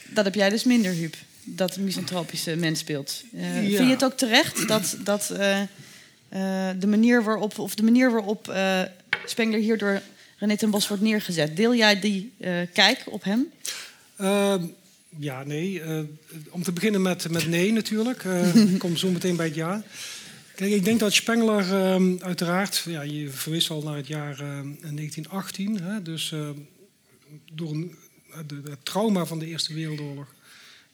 dat 0.10 0.26
heb 0.26 0.36
jij 0.36 0.50
dus 0.50 0.64
minder, 0.64 0.92
Huub. 0.92 1.16
Dat 1.44 1.78
misantropische 1.78 2.56
mensbeeld. 2.56 3.24
Ja. 3.32 3.54
Vind 3.54 3.78
je 3.78 3.84
het 3.84 4.04
ook 4.04 4.18
terecht 4.18 4.68
dat, 4.68 4.98
dat 5.04 5.34
de 6.80 6.88
manier 6.88 7.24
waarop, 7.24 7.60
of 7.60 7.76
de 7.76 7.84
manier 7.84 8.12
waarop 8.12 8.54
Spengler 9.26 9.60
hierdoor 9.60 10.02
René 10.38 10.58
ten 10.58 10.70
Bos 10.70 10.88
wordt 10.88 11.04
neergezet. 11.04 11.56
Deel 11.56 11.76
jij 11.76 12.00
die 12.00 12.32
uh, 12.38 12.62
kijk 12.74 13.04
op 13.06 13.24
hem? 13.24 13.48
Uh, 14.22 14.56
ja, 15.18 15.44
nee. 15.44 15.82
Uh, 15.82 16.00
om 16.50 16.64
te 16.64 16.72
beginnen 16.72 17.02
met, 17.02 17.32
met 17.32 17.48
nee 17.48 17.72
natuurlijk. 17.72 18.24
Eh, 18.24 18.56
ik 18.74 18.80
kom 18.80 18.98
zo 18.98 19.10
meteen 19.10 19.36
bij 19.36 19.46
het 19.46 19.56
ja. 19.56 19.84
Kijk, 20.56 20.72
ik 20.72 20.84
denk 20.84 21.00
dat 21.00 21.14
Spengler 21.14 21.74
ehm, 21.74 22.16
uiteraard... 22.20 22.84
Ja, 22.86 23.02
je 23.02 23.30
verwist 23.30 23.70
al 23.70 23.82
naar 23.82 23.96
het 23.96 24.08
jaar 24.08 24.36
1918. 24.38 25.82
Hè, 25.82 26.02
dus 26.02 26.34
door 27.52 27.76
de, 28.48 28.62
het 28.70 28.86
trauma 28.86 29.26
van 29.26 29.40
de 29.40 29.46
Eerste 29.46 29.74
Wereldoorlog 29.74 30.28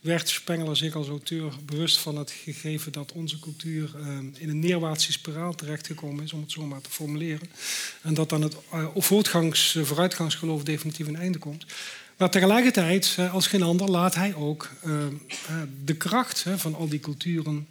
werd 0.02 0.30
Spengler 0.30 0.78
zich 0.78 0.96
als 0.96 1.08
auteur 1.08 1.54
bewust 1.66 1.98
van 1.98 2.18
het 2.18 2.32
gegeven 2.32 2.92
dat 2.92 3.12
onze 3.12 3.39
cultuur 3.39 3.92
uh, 3.98 4.08
in 4.18 4.50
een 4.50 4.60
neerwaartse 4.60 5.12
spiraal 5.12 5.56
terechtgekomen 5.56 6.24
is, 6.24 6.34
om 6.34 6.42
het 6.42 6.52
zo 6.52 6.66
maar 6.66 6.82
te 6.82 6.89
formuleren. 6.89 7.50
En 8.02 8.14
dat 8.14 8.30
dan 8.30 8.42
het 8.42 8.56
uh, 8.74 8.88
voortgangs, 8.96 9.76
uh, 9.76 9.84
vooruitgangsgeloof 9.84 10.64
definitief 10.64 11.08
een 11.08 11.16
einde 11.16 11.38
komt. 11.38 11.66
Maar 12.18 12.30
tegelijkertijd, 12.30 13.18
als 13.32 13.48
geen 13.48 13.62
ander, 13.62 13.89
laat 13.89 14.16
hij 14.16 14.36
ook 14.36 14.70
de 15.86 15.96
kracht 15.96 16.46
van 16.56 16.76
al 16.76 16.88
die 16.88 17.00
culturen 17.00 17.68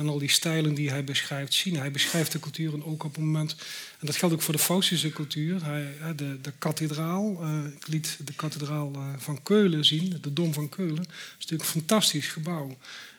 en 0.00 0.08
al 0.08 0.18
die 0.18 0.30
stijlen 0.30 0.74
die 0.74 0.90
hij 0.90 1.04
beschrijft 1.04 1.54
zien. 1.54 1.76
Hij 1.76 1.90
beschrijft 1.90 2.32
de 2.32 2.40
culturen 2.40 2.84
ook 2.84 3.04
op 3.04 3.14
het 3.14 3.24
moment, 3.24 3.56
en 3.98 4.06
dat 4.06 4.16
geldt 4.16 4.34
ook 4.34 4.42
voor 4.42 4.54
de 4.54 4.60
Faustische 4.60 5.10
cultuur, 5.10 5.64
hij, 5.64 6.14
de, 6.16 6.40
de 6.40 6.52
kathedraal, 6.58 7.38
uh, 7.42 7.64
ik 7.76 7.86
liet 7.86 8.18
de 8.24 8.32
kathedraal 8.32 8.92
uh, 8.94 9.02
van 9.16 9.42
Keulen 9.42 9.84
zien, 9.84 10.18
de 10.20 10.32
Dom 10.32 10.52
van 10.52 10.68
Keulen, 10.68 10.96
dat 10.96 11.06
is 11.06 11.34
natuurlijk 11.38 11.62
een 11.62 11.80
fantastisch 11.80 12.26
gebouw. 12.26 12.76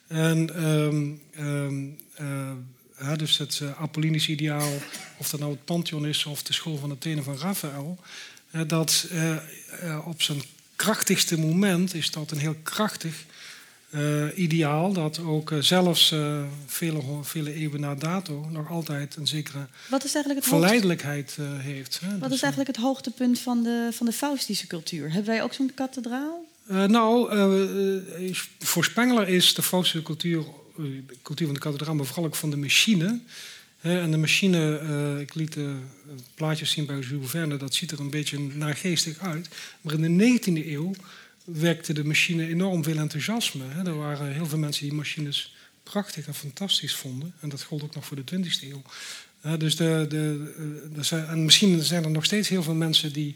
En 0.08 0.64
um, 0.64 1.22
um, 1.40 1.98
uh, 2.22 3.16
dus 3.16 3.38
het 3.38 3.62
Apollinisch 3.78 4.28
ideaal, 4.28 4.72
of 5.18 5.30
dat 5.30 5.40
nou 5.40 5.52
het 5.52 5.66
Pantheon 5.66 6.06
is 6.06 6.26
of 6.26 6.44
de 6.44 6.54
school 6.54 6.78
van 6.78 6.92
Athene 6.92 7.24
van 7.24 7.38
Raphaël, 7.38 8.00
dat 8.68 9.08
op 10.06 10.22
zijn 10.22 10.42
krachtigste 10.76 11.40
moment 11.40 11.94
is 11.94 12.12
dat 12.12 12.32
een 12.32 12.38
heel 12.38 12.56
krachtig 12.64 13.26
uh, 13.96 14.38
ideaal 14.38 14.94
dat 14.94 15.20
ook 15.20 15.52
uh, 15.52 15.60
zelfs 15.62 16.12
uh, 16.12 16.44
vele, 16.66 17.02
vele 17.22 17.54
eeuwen 17.54 17.80
na 17.80 17.96
dato 17.96 18.48
nog 18.52 18.70
altijd 18.70 19.16
een 19.16 19.28
zekere 19.28 19.68
Wat 19.90 20.04
is 20.04 20.14
eigenlijk 20.14 20.46
het 20.46 20.54
verleidelijkheid 20.54 21.38
heeft. 21.42 22.00
Hè? 22.00 22.12
Wat 22.12 22.22
dus, 22.30 22.38
is 22.38 22.42
eigenlijk 22.42 22.76
het 22.76 22.86
hoogtepunt 22.86 23.40
van 23.40 23.64
de, 23.64 23.90
van 23.92 24.06
de 24.06 24.12
Faustische 24.12 24.68
cultuur? 24.68 25.12
Hebben 25.12 25.32
wij 25.32 25.44
ook 25.44 25.54
zo'n 25.54 25.72
kathedraal? 25.76 26.50
nou, 26.88 27.30
voor 28.60 28.84
Spengler 28.84 29.28
is 29.28 29.54
de 29.54 29.62
Faustische 29.62 30.04
cultuur, 30.04 30.44
de 30.76 31.04
cultuur 31.22 31.46
van 31.46 31.56
de 31.56 31.62
kathedraal, 31.62 31.96
maar 31.96 32.06
vooral 32.06 32.26
ook 32.26 32.36
van 32.36 32.50
de 32.50 32.58
machine. 32.58 33.20
en 33.82 34.12
de 34.12 34.18
machine, 34.18 35.20
ik 35.22 35.36
liet 35.36 35.54
de 35.54 35.76
plaatjes 36.36 36.72
zien 36.72 36.86
bij 36.86 37.00
Jules 37.00 37.30
Verne, 37.30 37.58
dat 37.58 37.74
ziet 37.74 37.92
er 37.92 38.00
een 38.00 38.10
beetje 38.10 38.40
naargeestig 38.40 39.20
uit. 39.20 39.50
Maar 39.82 39.94
in 39.94 40.18
de 40.18 40.40
19e 40.40 40.68
eeuw 40.68 40.94
wekte 41.44 41.94
de 41.94 42.04
machine 42.04 42.48
enorm 42.48 42.84
veel 42.84 42.98
enthousiasme. 42.98 43.64
Er 43.86 43.98
waren 43.98 44.34
heel 44.34 44.46
veel 44.46 44.58
mensen 44.58 44.84
die 44.84 44.94
machines 44.94 45.54
prachtig 45.84 46.28
en 46.28 46.34
fantastisch 46.34 46.96
vonden. 46.96 47.34
En 47.40 47.50
dat 47.50 47.64
gold 47.64 47.84
ook 47.84 47.96
nog 47.96 48.06
voor 48.06 48.18
de 48.26 48.36
20e 48.36 48.64
eeuw. 48.64 49.58
dus 49.58 49.76
de, 49.76 50.06
de, 50.10 50.54
de, 50.96 51.04
zijn, 51.04 51.28
en 51.28 51.46
misschien 51.46 51.84
zijn 51.84 52.04
er 52.04 52.12
nog 52.12 52.26
steeds 52.26 52.50
heel 52.50 52.64
veel 52.64 52.76
mensen 52.76 53.14
die 53.14 53.36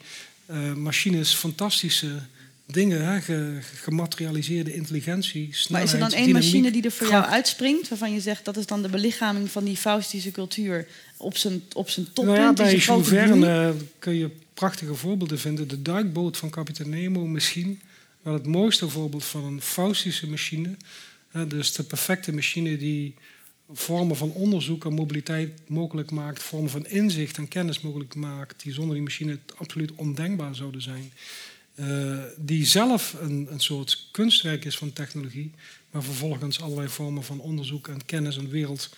uh, 0.51 0.73
machines 0.73 1.33
fantastische 1.33 2.19
dingen, 2.65 3.05
hè, 3.05 3.19
gematerialiseerde 3.61 4.73
intelligentie, 4.73 5.55
Maar 5.69 5.83
is 5.83 5.93
er 5.93 5.99
dan 5.99 6.11
één 6.11 6.31
machine 6.31 6.71
die 6.71 6.83
er 6.83 6.91
voor 6.91 7.07
jou 7.07 7.25
uitspringt, 7.25 7.89
waarvan 7.89 8.13
je 8.13 8.19
zegt 8.19 8.45
dat 8.45 8.57
is 8.57 8.65
dan 8.65 8.81
de 8.81 8.89
belichaming 8.89 9.51
van 9.51 9.63
die 9.63 9.77
Faustische 9.77 10.31
cultuur 10.31 10.87
op 11.17 11.37
zijn, 11.37 11.63
op 11.73 11.89
zijn 11.89 12.05
toppunt? 12.13 12.37
Nou 12.37 12.47
ja, 12.47 12.53
bij 12.53 12.75
Jules 12.75 13.07
Verne 13.07 13.73
kun 13.99 14.15
je 14.15 14.29
prachtige 14.53 14.95
voorbeelden 14.95 15.39
vinden. 15.39 15.67
De 15.67 15.81
duikboot 15.81 16.37
van 16.37 16.49
kapitein 16.49 16.89
Nemo 16.89 17.25
misschien 17.25 17.81
wel 18.25 18.33
het 18.33 18.47
mooiste 18.47 18.89
voorbeeld 18.89 19.25
van 19.25 19.43
een 19.43 19.61
Faustische 19.61 20.29
machine. 20.29 20.75
dus 21.47 21.73
de 21.73 21.83
perfecte 21.83 22.33
machine 22.33 22.77
die 22.77 23.15
vormen 23.71 24.17
van 24.17 24.31
onderzoek 24.31 24.85
en 24.85 24.93
mobiliteit 24.93 25.69
mogelijk 25.69 26.11
maakt, 26.11 26.43
vormen 26.43 26.69
van 26.69 26.85
inzicht 26.85 27.37
en 27.37 27.47
kennis 27.47 27.81
mogelijk 27.81 28.15
maakt, 28.15 28.63
die 28.63 28.73
zonder 28.73 28.93
die 28.93 29.03
machine 29.03 29.39
absoluut 29.57 29.91
ondenkbaar 29.95 30.55
zouden 30.55 30.81
zijn. 30.81 31.13
Uh, 31.75 32.23
die 32.37 32.65
zelf 32.65 33.15
een, 33.19 33.47
een 33.51 33.59
soort 33.59 34.07
kunstwerk 34.11 34.65
is 34.65 34.77
van 34.77 34.93
technologie, 34.93 35.51
maar 35.91 36.03
vervolgens 36.03 36.61
allerlei 36.61 36.89
vormen 36.89 37.23
van 37.23 37.39
onderzoek 37.39 37.87
en 37.87 38.05
kennis 38.05 38.37
en 38.37 38.49
wereld 38.49 38.89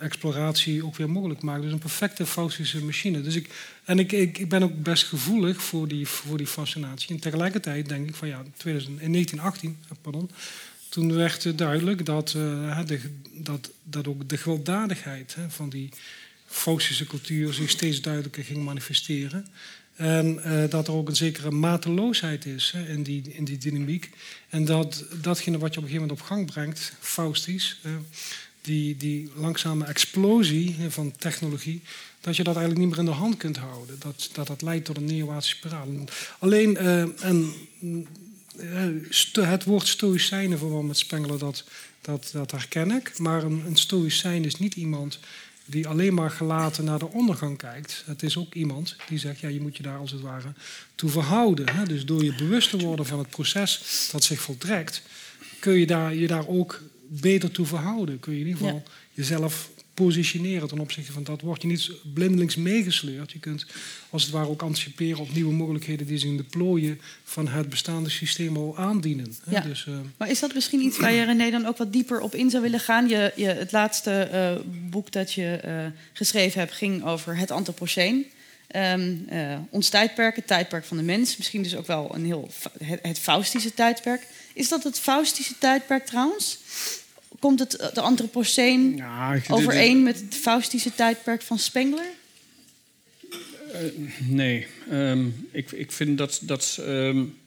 exploratie 0.00 0.84
ook 0.84 0.96
weer 0.96 1.10
mogelijk 1.10 1.42
maakt. 1.42 1.62
Dus 1.62 1.72
een 1.72 1.78
perfecte 1.78 2.26
Faustische 2.26 2.84
machine. 2.84 3.22
Dus 3.22 3.34
ik, 3.34 3.48
en 3.84 3.98
ik, 3.98 4.12
ik, 4.12 4.48
ben 4.48 4.62
ook 4.62 4.82
best 4.82 5.04
gevoelig 5.04 5.62
voor 5.62 5.88
die, 5.88 6.08
voor 6.08 6.36
die 6.36 6.46
fascinatie. 6.46 7.10
En 7.10 7.20
tegelijkertijd 7.20 7.88
denk 7.88 8.08
ik 8.08 8.14
van 8.14 8.28
ja, 8.28 8.44
2000, 8.56 9.00
in 9.00 9.12
1918, 9.12 9.78
eh, 9.82 9.96
pardon, 10.02 10.30
toen 10.88 11.14
werd 11.14 11.58
duidelijk 11.58 12.06
dat, 12.06 12.34
uh, 12.36 12.80
de, 12.86 13.00
dat, 13.32 13.70
dat 13.82 14.06
ook 14.06 14.28
de 14.28 14.36
gewelddadigheid 14.36 15.34
hè, 15.34 15.50
van 15.50 15.68
die 15.68 15.88
Faustische 16.46 17.06
cultuur 17.06 17.52
zich 17.52 17.70
steeds 17.70 18.00
duidelijker 18.00 18.44
ging 18.44 18.64
manifesteren. 18.64 19.46
En 19.94 20.40
uh, 20.46 20.64
dat 20.68 20.88
er 20.88 20.94
ook 20.94 21.08
een 21.08 21.16
zekere 21.16 21.50
mateloosheid 21.50 22.46
is 22.46 22.70
hè, 22.76 22.88
in, 22.88 23.02
die, 23.02 23.22
in 23.32 23.44
die 23.44 23.58
dynamiek. 23.58 24.10
En 24.48 24.64
dat 24.64 25.04
datgene 25.22 25.58
wat 25.58 25.74
je 25.74 25.78
op 25.80 25.84
een 25.84 25.90
gegeven 25.90 26.08
moment 26.08 26.20
op 26.20 26.26
gang 26.26 26.46
brengt, 26.46 26.92
Faustisch, 27.00 27.80
die, 28.60 28.96
die 28.96 29.30
langzame 29.34 29.84
explosie 29.84 30.76
van 30.88 31.12
technologie, 31.16 31.82
dat 32.20 32.36
je 32.36 32.42
dat 32.42 32.56
eigenlijk 32.56 32.86
niet 32.86 32.96
meer 32.96 33.06
in 33.06 33.12
de 33.12 33.18
hand 33.18 33.36
kunt 33.36 33.56
houden. 33.56 33.96
Dat 33.98 34.30
dat, 34.32 34.46
dat 34.46 34.62
leidt 34.62 34.84
tot 34.84 34.96
een 34.96 35.04
neerwaartse 35.04 35.50
spiraal. 35.50 35.86
Alleen, 36.38 36.70
uh, 36.70 37.24
en, 37.24 37.54
uh, 38.56 39.48
het 39.48 39.64
woord 39.64 39.86
stoïcijnen 39.86 40.58
voor 40.58 40.84
met 40.84 40.98
Spengler, 40.98 41.38
dat, 41.38 41.64
dat, 42.00 42.30
dat 42.32 42.50
herken 42.50 42.90
ik. 42.90 43.18
Maar 43.18 43.42
een, 43.42 43.62
een 43.66 43.76
stoïcijn 43.76 44.44
is 44.44 44.56
niet 44.56 44.74
iemand 44.74 45.18
die 45.64 45.88
alleen 45.88 46.14
maar 46.14 46.30
gelaten 46.30 46.84
naar 46.84 46.98
de 46.98 47.08
ondergang 47.10 47.56
kijkt. 47.58 48.02
Het 48.06 48.22
is 48.22 48.36
ook 48.36 48.54
iemand 48.54 48.96
die 49.08 49.18
zegt, 49.18 49.40
ja, 49.40 49.48
je 49.48 49.60
moet 49.60 49.76
je 49.76 49.82
daar 49.82 49.98
als 49.98 50.10
het 50.10 50.20
ware 50.20 50.52
toe 50.94 51.10
verhouden. 51.10 51.68
Hè? 51.68 51.84
Dus 51.84 52.04
door 52.04 52.24
je 52.24 52.34
bewust 52.34 52.70
te 52.70 52.78
worden 52.78 53.06
van 53.06 53.18
het 53.18 53.28
proces 53.28 54.08
dat 54.12 54.24
zich 54.24 54.40
voltrekt, 54.40 55.02
kun 55.58 55.78
je 55.78 55.86
daar, 55.86 56.14
je 56.14 56.26
daar 56.26 56.46
ook 56.46 56.80
beter 57.10 57.50
toe 57.50 57.66
verhouden. 57.66 58.20
Kun 58.20 58.32
je 58.32 58.40
in 58.40 58.46
ieder 58.46 58.62
geval 58.62 58.82
jezelf 59.12 59.70
positioneren 59.94 60.68
ten 60.68 60.78
opzichte 60.78 61.12
van 61.12 61.24
dat. 61.24 61.40
Word 61.40 61.62
je 61.62 61.68
niet 61.68 61.90
blindelings 62.14 62.56
meegesleurd. 62.56 63.32
Je 63.32 63.38
kunt 63.38 63.66
als 64.10 64.22
het 64.22 64.32
ware 64.32 64.48
ook 64.48 64.62
anticiperen 64.62 65.20
op 65.20 65.34
nieuwe 65.34 65.52
mogelijkheden 65.52 66.06
die 66.06 66.18
zich 66.18 66.28
in 66.28 66.36
de 66.36 66.42
plooien 66.42 67.00
van 67.24 67.48
het 67.48 67.68
bestaande 67.68 68.10
systeem 68.10 68.56
al 68.56 68.78
aandienen. 68.78 69.34
Ja. 69.50 69.60
Dus, 69.60 69.86
uh... 69.88 69.94
Maar 70.16 70.30
is 70.30 70.40
dat 70.40 70.54
misschien 70.54 70.80
iets 70.80 70.98
waar 70.98 71.12
je 71.12 71.24
René 71.24 71.50
dan 71.50 71.66
ook 71.66 71.76
wat 71.76 71.92
dieper 71.92 72.20
op 72.20 72.34
in 72.34 72.50
zou 72.50 72.62
willen 72.62 72.80
gaan? 72.80 73.08
Je, 73.08 73.32
je 73.36 73.46
het 73.46 73.72
laatste 73.72 74.28
uh, 74.32 74.72
boek 74.90 75.12
dat 75.12 75.32
je 75.32 75.60
uh, 75.64 75.86
geschreven 76.12 76.60
hebt 76.60 76.72
ging 76.72 77.04
over 77.04 77.36
het 77.36 77.50
Anthropoceen. 77.50 78.26
Um, 78.76 79.26
ons 79.70 79.88
tijdperk, 79.88 80.36
het 80.36 80.46
tijdperk 80.46 80.84
van 80.84 80.96
de 80.96 81.02
mens. 81.02 81.36
Misschien 81.36 81.62
dus 81.62 81.76
ook 81.76 81.86
wel 81.86 82.14
een 82.14 82.24
heel, 82.24 82.50
het, 82.84 82.98
het 83.02 83.18
Faustische 83.18 83.74
tijdperk. 83.74 84.26
Is 84.54 84.68
dat 84.68 84.84
het 84.84 84.98
Faustische 84.98 85.54
tijdperk 85.58 86.06
trouwens? 86.06 86.58
Komt 87.40 87.58
het 87.58 87.90
de 87.94 88.00
Anthropoceen 88.00 88.96
ja, 88.96 89.40
overeen 89.48 90.02
met 90.02 90.20
het 90.20 90.34
Faustische 90.34 90.94
tijdperk 90.94 91.42
van 91.42 91.58
Spengler? 91.58 92.06
Uh, 93.72 94.08
nee, 94.18 94.66
um, 94.92 95.48
ik, 95.50 95.72
ik 95.72 95.92
vind 95.92 96.18
dat, 96.18 96.40
dat 96.42 96.78
um, 96.80 97.38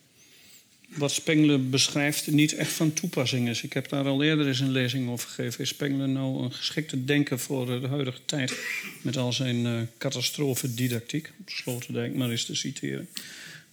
wat 0.88 1.12
Spengler 1.12 1.70
beschrijft 1.70 2.32
niet 2.32 2.54
echt 2.54 2.72
van 2.72 2.94
toepassing 2.94 3.50
is. 3.50 3.64
Ik 3.64 3.74
heb 3.74 3.90
daar 3.90 4.06
al 4.06 4.24
eerder 4.24 4.48
eens 4.48 4.60
een 4.60 4.72
lezing 4.72 5.10
over 5.10 5.30
gegeven. 5.30 5.60
Is 5.60 5.70
Spengler 5.70 6.10
nou 6.10 6.44
een 6.44 6.54
geschikte 6.54 7.06
denker 7.06 7.40
voor 7.40 7.82
de 7.82 7.88
huidige 7.88 8.20
tijd... 8.26 8.54
met 9.02 9.18
al 9.18 9.34
zijn 9.34 9.66
uh, 9.66 9.82
catastrofedidactiek, 9.98 11.32
om 11.40 11.44
Sloterdijk 11.46 12.16
maar 12.16 12.30
eens 12.30 12.46
te 12.46 12.56
citeren? 12.56 13.10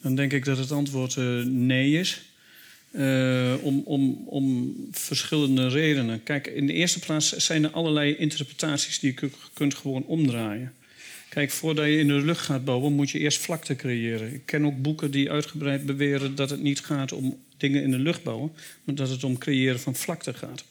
Dan 0.03 0.15
denk 0.15 0.33
ik 0.33 0.45
dat 0.45 0.59
het 0.59 0.73
antwoord 0.73 1.17
uh, 1.17 1.45
nee 1.45 1.99
is... 1.99 2.21
Uh, 2.93 3.55
om, 3.61 3.83
om, 3.85 4.23
om 4.27 4.75
verschillende 4.91 5.69
redenen. 5.69 6.23
Kijk, 6.23 6.47
in 6.47 6.67
de 6.67 6.73
eerste 6.73 6.99
plaats 6.99 7.37
zijn 7.37 7.65
er 7.65 7.71
allerlei 7.71 8.17
interpretaties 8.17 8.99
die 8.99 9.15
je 9.21 9.31
kunt 9.53 9.75
gewoon 9.75 10.05
omdraaien. 10.05 10.73
Kijk, 11.29 11.51
voordat 11.51 11.87
je 11.87 11.99
in 11.99 12.07
de 12.07 12.13
lucht 12.13 12.41
gaat 12.41 12.65
bouwen, 12.65 12.93
moet 12.93 13.11
je 13.11 13.19
eerst 13.19 13.39
vlakte 13.39 13.77
creëren. 13.77 14.35
Ik 14.35 14.43
ken 14.45 14.65
ook 14.65 14.83
boeken 14.83 15.11
die 15.11 15.31
uitgebreid 15.31 15.87
beweren 15.87 16.35
dat 16.35 16.51
het 16.51 16.63
niet 16.63 16.81
gaat 16.81 17.13
om 17.13 17.39
dingen 17.57 17.83
in 17.83 17.91
de 17.91 17.99
lucht 17.99 18.23
bouwen, 18.23 18.53
maar 18.85 18.95
dat 18.95 19.09
het 19.09 19.25
om 19.25 19.39
creëren 19.39 19.81
van 19.81 19.95
vlakte 19.95 20.35
gaat. 20.35 20.65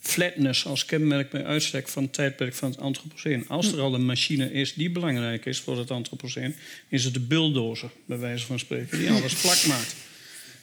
Flatness 0.00 0.66
als 0.66 0.84
kenmerk 0.84 1.30
bij 1.30 1.44
uitstek 1.44 1.88
van 1.88 2.02
het 2.02 2.12
tijdperk 2.12 2.54
van 2.54 2.70
het 2.70 2.80
Anthropoceen. 2.80 3.48
Als 3.48 3.72
er 3.72 3.80
al 3.80 3.94
een 3.94 4.06
machine 4.06 4.52
is 4.52 4.74
die 4.74 4.90
belangrijk 4.90 5.46
is 5.46 5.60
voor 5.60 5.78
het 5.78 5.90
Anthropoceen, 5.90 6.54
is 6.88 7.04
het 7.04 7.14
de 7.14 7.20
bulldozer, 7.20 7.90
bij 8.04 8.18
wijze 8.18 8.46
van 8.46 8.58
spreken, 8.58 8.98
die 8.98 9.10
alles 9.10 9.32
vlak 9.32 9.66
maakt. 9.66 9.96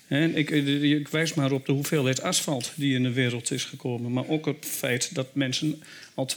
En 0.08 0.36
ik, 0.36 0.52
eh, 0.52 0.84
ik, 0.84 1.08
wijs 1.08 1.34
maar 1.34 1.52
op 1.52 1.66
de 1.66 1.72
hoeveelheid 1.72 2.22
asfalt 2.22 2.72
die 2.76 2.96
in 2.96 3.04
de 3.04 3.12
wereld 3.12 3.52
is 3.52 3.64
gekomen. 3.64 4.14
Maar 4.14 4.28
ook 4.28 4.46
het 4.46 4.66
feit 4.66 5.16
dat 5.16 5.28
mensen 5.36 5.84
al 6.14 6.30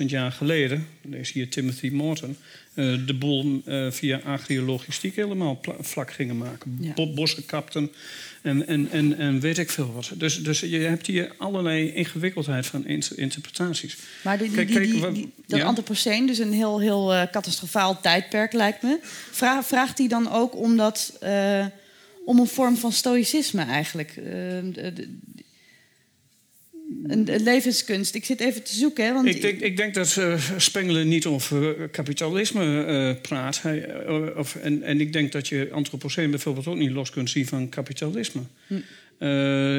12.000 0.00 0.06
jaar 0.06 0.32
geleden, 0.32 0.86
lees 1.02 1.32
hier 1.32 1.48
Timothy 1.48 1.88
Morton, 1.88 2.36
uh, 2.74 3.06
de 3.06 3.14
boel 3.14 3.62
uh, 3.66 3.90
via 3.90 4.18
agriologistiek 4.18 5.16
helemaal 5.16 5.60
vlak 5.80 6.12
gingen 6.12 6.38
maken. 6.38 6.78
Ja. 6.80 7.06
Bossen 7.14 7.46
kapten 7.46 7.90
en, 8.42 8.66
en, 8.66 8.90
en, 8.90 9.18
en 9.18 9.40
weet 9.40 9.58
ik 9.58 9.70
veel 9.70 9.92
wat. 9.92 10.10
Dus, 10.14 10.42
dus 10.42 10.60
je 10.60 10.78
hebt 10.78 11.06
hier 11.06 11.32
allerlei 11.38 11.92
ingewikkeldheid 11.92 12.66
van 12.66 12.86
interpretaties. 13.16 13.96
Maar 14.22 14.38
die, 14.38 14.50
die, 14.50 14.56
kijk, 14.56 14.68
die, 14.68 15.10
die, 15.12 15.32
dat 15.46 15.58
ja? 15.58 16.26
Dus 16.26 16.38
een 16.38 16.52
heel, 16.52 16.80
heel 16.80 17.14
uh, 17.14 17.22
catastrofaal 17.30 18.00
tijdperk 18.00 18.52
lijkt 18.52 18.82
me. 18.82 18.98
Vraag, 19.30 19.66
vraagt 19.66 19.98
hij 19.98 20.08
dan 20.08 20.32
ook 20.32 20.56
om 20.56 20.76
dat 20.76 21.18
om 22.24 22.38
een 22.38 22.46
vorm 22.46 22.76
van 22.76 22.92
stoïcisme 22.92 23.62
eigenlijk. 23.62 24.16
Uh, 24.16 24.56
een, 27.06 27.42
levenskunst. 27.42 28.14
Ik 28.14 28.24
zit 28.24 28.40
even 28.40 28.62
te 28.62 28.74
zoeken. 28.74 29.04
Hè, 29.04 29.12
want 29.12 29.26
ik, 29.26 29.40
denk, 29.40 29.60
ik 29.60 29.76
denk 29.76 29.94
dat 29.94 30.16
uh, 30.18 30.40
Spengler 30.56 31.04
niet 31.04 31.26
over 31.26 31.88
kapitalisme 31.88 32.86
uh, 32.86 33.20
praat. 33.20 33.62
Hij, 33.62 34.06
of, 34.36 34.54
en, 34.56 34.82
en 34.82 35.00
ik 35.00 35.12
denk 35.12 35.32
dat 35.32 35.48
je 35.48 35.68
antropoceen 35.72 36.30
bijvoorbeeld 36.30 36.66
ook 36.66 36.76
niet 36.76 36.90
los 36.90 37.10
kunt 37.10 37.30
zien 37.30 37.46
van 37.46 37.68
kapitalisme. 37.68 38.42
Hm. 38.66 38.74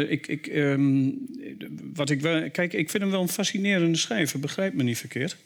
ik, 0.10 0.28
ik, 0.28 0.48
um, 0.48 1.28
wat 1.94 2.10
ik, 2.10 2.22
wel, 2.22 2.52
kijk, 2.52 2.74
ik 2.74 2.90
vind 2.90 3.04
hem 3.04 3.12
wel 3.12 3.22
een 3.22 3.30
fascinerende 3.30 3.98
schrijver, 3.98 4.40
begrijp 4.40 4.74
me 4.74 4.84
niet 4.84 4.98
verkeerd. 4.98 5.38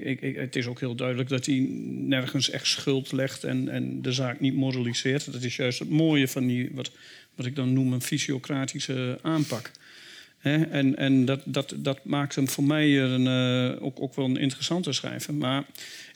Ik, 0.00 0.20
ik, 0.20 0.36
het 0.36 0.56
is 0.56 0.66
ook 0.66 0.80
heel 0.80 0.94
duidelijk 0.94 1.28
dat 1.28 1.46
hij 1.46 1.66
nergens 1.88 2.50
echt 2.50 2.66
schuld 2.66 3.12
legt 3.12 3.44
en, 3.44 3.68
en 3.68 4.02
de 4.02 4.12
zaak 4.12 4.40
niet 4.40 4.54
moraliseert. 4.54 5.32
Dat 5.32 5.42
is 5.42 5.56
juist 5.56 5.78
het 5.78 5.90
mooie 5.90 6.28
van 6.28 6.46
die, 6.46 6.70
wat, 6.72 6.90
wat 7.34 7.46
ik 7.46 7.56
dan 7.56 7.72
noem 7.72 7.92
een 7.92 8.02
fysiocratische 8.02 9.18
aanpak. 9.22 9.70
en 10.40 10.96
en 10.96 11.24
dat, 11.24 11.40
dat, 11.44 11.74
dat 11.76 12.04
maakt 12.04 12.34
hem 12.34 12.48
voor 12.48 12.64
mij 12.64 13.00
een, 13.02 13.26
uh, 13.26 13.82
ook, 13.84 14.00
ook 14.00 14.14
wel 14.14 14.24
een 14.24 14.36
interessante 14.36 14.92
schrijver. 14.92 15.34
Maar 15.34 15.64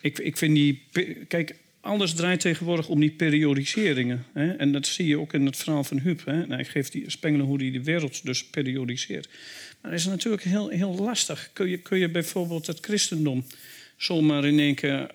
ik, 0.01 0.19
ik 0.19 0.37
vind 0.37 0.55
die. 0.55 0.83
Kijk, 1.29 1.57
alles 1.87 2.15
draait 2.15 2.41
tegenwoordig 2.41 2.89
om 2.89 3.01
die 3.01 3.11
periodiseringen. 3.11 4.25
Hè? 4.33 4.53
En 4.53 4.73
dat 4.73 4.87
zie 4.87 5.07
je 5.07 5.19
ook 5.19 5.33
in 5.33 5.47
het 5.47 5.57
verhaal 5.57 5.85
van 5.85 5.99
Huub. 5.99 6.25
Hè? 6.25 6.47
Nou, 6.47 6.61
ik 6.61 6.69
geef 6.69 6.89
die 6.89 7.11
Spengler 7.11 7.47
hoe 7.47 7.63
hij 7.63 7.71
de 7.71 7.83
wereld 7.83 8.25
dus 8.25 8.45
periodiseert. 8.45 9.29
Maar 9.81 9.91
dat 9.91 10.01
is 10.01 10.07
natuurlijk 10.07 10.43
heel, 10.43 10.69
heel 10.69 10.95
lastig. 10.95 11.51
Kun 11.53 11.69
je, 11.69 11.79
kun 11.79 11.99
je 11.99 12.09
bijvoorbeeld 12.09 12.67
het 12.67 12.79
christendom 12.81 13.45
zomaar 13.97 14.45
in 14.45 14.59
één 14.59 14.75
keer 14.75 15.11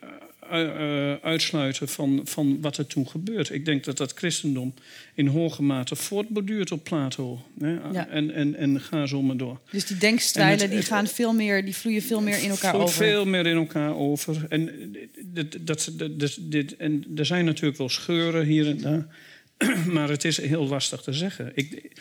uitsluiten 1.21 1.87
van, 1.87 2.21
van 2.23 2.61
wat 2.61 2.77
er 2.77 2.87
toen 2.87 3.07
gebeurt. 3.07 3.49
Ik 3.49 3.65
denk 3.65 3.83
dat 3.83 3.97
dat 3.97 4.13
christendom 4.13 4.73
in 5.13 5.27
hoge 5.27 5.63
mate 5.63 5.95
voortborduurt 5.95 6.71
op 6.71 6.83
Plato. 6.83 7.41
Hè? 7.59 7.71
Ja. 7.91 8.07
En, 8.07 8.33
en, 8.33 8.55
en 8.55 8.81
ga 8.81 9.05
zo 9.05 9.21
maar 9.21 9.37
door. 9.37 9.59
Dus 9.71 9.85
die 9.85 9.97
denkstijlen 9.97 10.69
die 10.69 10.81
gaan 10.81 11.07
veel 11.07 11.33
meer, 11.33 11.65
die 11.65 11.75
vloeien 11.75 12.01
veel 12.01 12.21
meer 12.21 12.43
in 12.43 12.49
elkaar 12.49 12.75
over. 12.75 12.95
Veel 12.95 13.25
meer 13.25 13.47
in 13.47 13.57
elkaar 13.57 13.95
over. 13.95 14.45
En, 14.49 14.95
dat, 15.23 15.57
dat, 15.59 15.91
dat, 16.11 16.37
dit, 16.39 16.75
en 16.75 17.05
er 17.15 17.25
zijn 17.25 17.45
natuurlijk 17.45 17.77
wel 17.77 17.89
scheuren 17.89 18.45
hier 18.45 18.67
en 18.67 18.81
daar. 18.81 19.07
Maar 19.93 20.09
het 20.09 20.25
is 20.25 20.37
heel 20.37 20.67
lastig 20.67 21.01
te 21.01 21.13
zeggen. 21.13 21.51
Ik, 21.55 21.91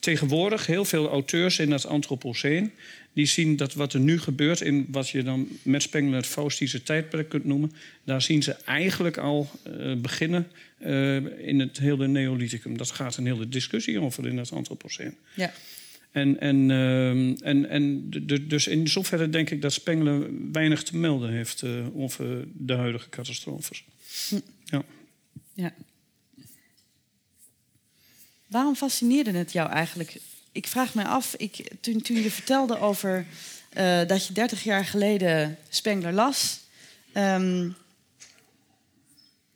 tegenwoordig 0.00 0.66
heel 0.66 0.84
veel 0.84 1.08
auteurs 1.08 1.58
in 1.58 1.70
het 1.70 1.86
Anthropoceen... 1.86 2.72
die 3.12 3.26
zien 3.26 3.56
dat 3.56 3.74
wat 3.74 3.92
er 3.92 4.00
nu 4.00 4.18
gebeurt 4.18 4.60
in 4.60 4.86
wat 4.90 5.08
je 5.08 5.22
dan 5.22 5.48
met 5.62 5.82
Spengler 5.82 6.16
het 6.16 6.26
Faustische 6.26 6.82
tijdperk 6.82 7.28
kunt 7.28 7.44
noemen... 7.44 7.72
daar 8.04 8.22
zien 8.22 8.42
ze 8.42 8.52
eigenlijk 8.52 9.18
al 9.18 9.50
uh, 9.66 9.96
beginnen 9.96 10.46
uh, 10.80 11.16
in 11.46 11.60
het 11.60 11.78
hele 11.78 12.08
Neolithicum. 12.08 12.76
Dat 12.76 12.90
gaat 12.90 13.16
een 13.16 13.26
hele 13.26 13.48
discussie 13.48 14.00
over 14.00 14.26
in 14.26 14.38
het 14.38 14.52
Anthropoceen. 14.52 15.16
Ja. 15.34 15.52
En, 16.10 16.40
en, 16.40 16.68
uh, 16.68 17.46
en, 17.46 17.68
en 17.68 18.10
dus 18.48 18.66
in 18.66 18.88
zoverre 18.88 19.30
denk 19.30 19.50
ik 19.50 19.62
dat 19.62 19.72
Spengler 19.72 20.26
weinig 20.52 20.82
te 20.82 20.96
melden 20.96 21.30
heeft 21.30 21.64
over 21.94 22.44
de 22.52 22.74
huidige 22.74 23.08
catastrofes. 23.08 23.84
Hm. 24.28 24.40
Ja. 24.64 24.82
ja. 25.54 25.74
Waarom 28.50 28.76
fascineerde 28.76 29.30
het 29.30 29.52
jou 29.52 29.70
eigenlijk? 29.70 30.20
Ik 30.52 30.66
vraag 30.66 30.94
me 30.94 31.04
af, 31.04 31.34
ik, 31.36 31.70
toen, 31.80 32.02
toen 32.02 32.22
je 32.22 32.30
vertelde 32.30 32.78
over 32.78 33.26
uh, 33.76 34.06
dat 34.06 34.26
je 34.26 34.32
30 34.32 34.62
jaar 34.62 34.84
geleden 34.84 35.58
Spengler 35.68 36.12
las. 36.12 36.60
Um, 37.14 37.76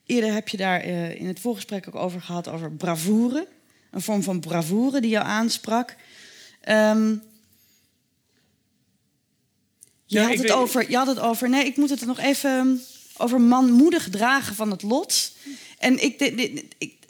eerder 0.06 0.32
heb 0.32 0.48
je 0.48 0.56
daar 0.56 0.86
uh, 0.86 1.20
in 1.20 1.26
het 1.26 1.40
voorgesprek 1.40 1.88
ook 1.88 1.94
over 1.94 2.20
gehad, 2.20 2.48
over 2.48 2.70
bravoure. 2.72 3.48
Een 3.90 4.02
vorm 4.02 4.22
van 4.22 4.40
bravoure 4.40 5.00
die 5.00 5.10
jou 5.10 5.24
aansprak. 5.26 5.96
Um, 6.68 7.22
je, 10.04 10.18
ja, 10.18 10.26
had 10.26 10.38
het 10.38 10.52
over, 10.52 10.90
je 10.90 10.96
had 10.96 11.06
het 11.06 11.18
over, 11.18 11.48
nee, 11.48 11.64
ik 11.64 11.76
moet 11.76 11.90
het 11.90 12.06
nog 12.06 12.18
even 12.18 12.82
over 13.16 13.40
manmoedig 13.40 14.08
dragen 14.10 14.54
van 14.54 14.70
het 14.70 14.82
lot. 14.82 15.32
En 15.78 16.02
ik, 16.02 16.20
ik, 16.78 17.02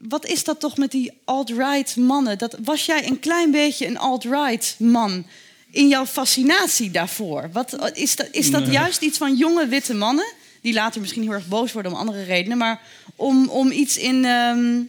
wat 0.00 0.26
is 0.26 0.44
dat 0.44 0.60
toch 0.60 0.76
met 0.76 0.90
die 0.90 1.12
alt-right 1.24 1.96
mannen? 1.96 2.38
Dat, 2.38 2.56
was 2.64 2.86
jij 2.86 3.06
een 3.06 3.18
klein 3.18 3.50
beetje 3.50 3.86
een 3.86 3.98
alt-right 3.98 4.74
man 4.78 5.26
in 5.70 5.88
jouw 5.88 6.06
fascinatie 6.06 6.90
daarvoor? 6.90 7.50
Wat, 7.52 7.90
is 7.94 8.16
dat, 8.16 8.28
is 8.30 8.50
dat 8.50 8.72
juist 8.72 9.02
iets 9.02 9.18
van 9.18 9.36
jonge 9.36 9.66
witte 9.66 9.94
mannen, 9.94 10.32
die 10.60 10.72
later 10.72 11.00
misschien 11.00 11.22
heel 11.22 11.32
erg 11.32 11.48
boos 11.48 11.72
worden 11.72 11.92
om 11.92 11.98
andere 11.98 12.22
redenen, 12.22 12.58
maar 12.58 12.80
om, 13.16 13.48
om 13.48 13.70
iets 13.70 13.98
in, 13.98 14.24
ehm, 14.24 14.80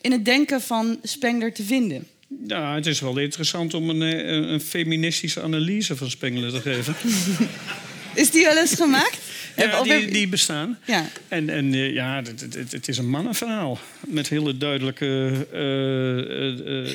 in 0.00 0.12
het 0.12 0.24
denken 0.24 0.60
van 0.60 0.98
Spengler 1.02 1.52
te 1.52 1.62
vinden? 1.62 2.06
Ja, 2.46 2.74
het 2.74 2.86
is 2.86 3.00
wel 3.00 3.18
interessant 3.18 3.74
om 3.74 3.90
een, 3.90 4.02
eh, 4.02 4.50
een 4.50 4.60
feministische 4.60 5.42
analyse 5.42 5.96
van 5.96 6.10
Spengler 6.10 6.50
te 6.50 6.60
geven. 6.60 6.94
Is 8.14 8.30
die 8.30 8.44
wel 8.44 8.58
eens 8.58 8.74
gemaakt? 8.74 9.18
Ja, 9.56 9.82
die, 9.82 10.10
die 10.10 10.28
bestaan. 10.28 10.78
Ja. 10.86 11.08
En, 11.28 11.48
en 11.48 11.74
eh, 11.74 11.92
ja, 11.92 12.22
het, 12.22 12.40
het- 12.54 12.72
het, 12.72 12.88
is 12.88 12.98
een 12.98 13.08
mannenverhaal. 13.10 13.78
Met 14.06 14.28
hele 14.28 14.56
duidelijke. 14.56 15.30
eh, 15.52 16.88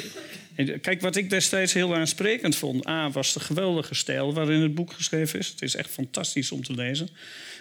eh, 0.55 0.81
kijk, 0.81 1.01
wat 1.01 1.15
ik 1.15 1.29
destijds 1.29 1.73
heel 1.73 1.95
aansprekend 1.95 2.55
vond. 2.55 2.87
A, 2.87 3.09
was 3.11 3.33
de 3.33 3.39
geweldige 3.39 3.95
stijl 3.95 4.33
waarin 4.33 4.61
het 4.61 4.75
boek 4.75 4.93
geschreven 4.93 5.39
is. 5.39 5.47
Het 5.47 5.61
is 5.61 5.75
echt 5.75 5.89
fantastisch 5.89 6.51
om 6.51 6.63
te 6.63 6.73
lezen. 6.73 7.09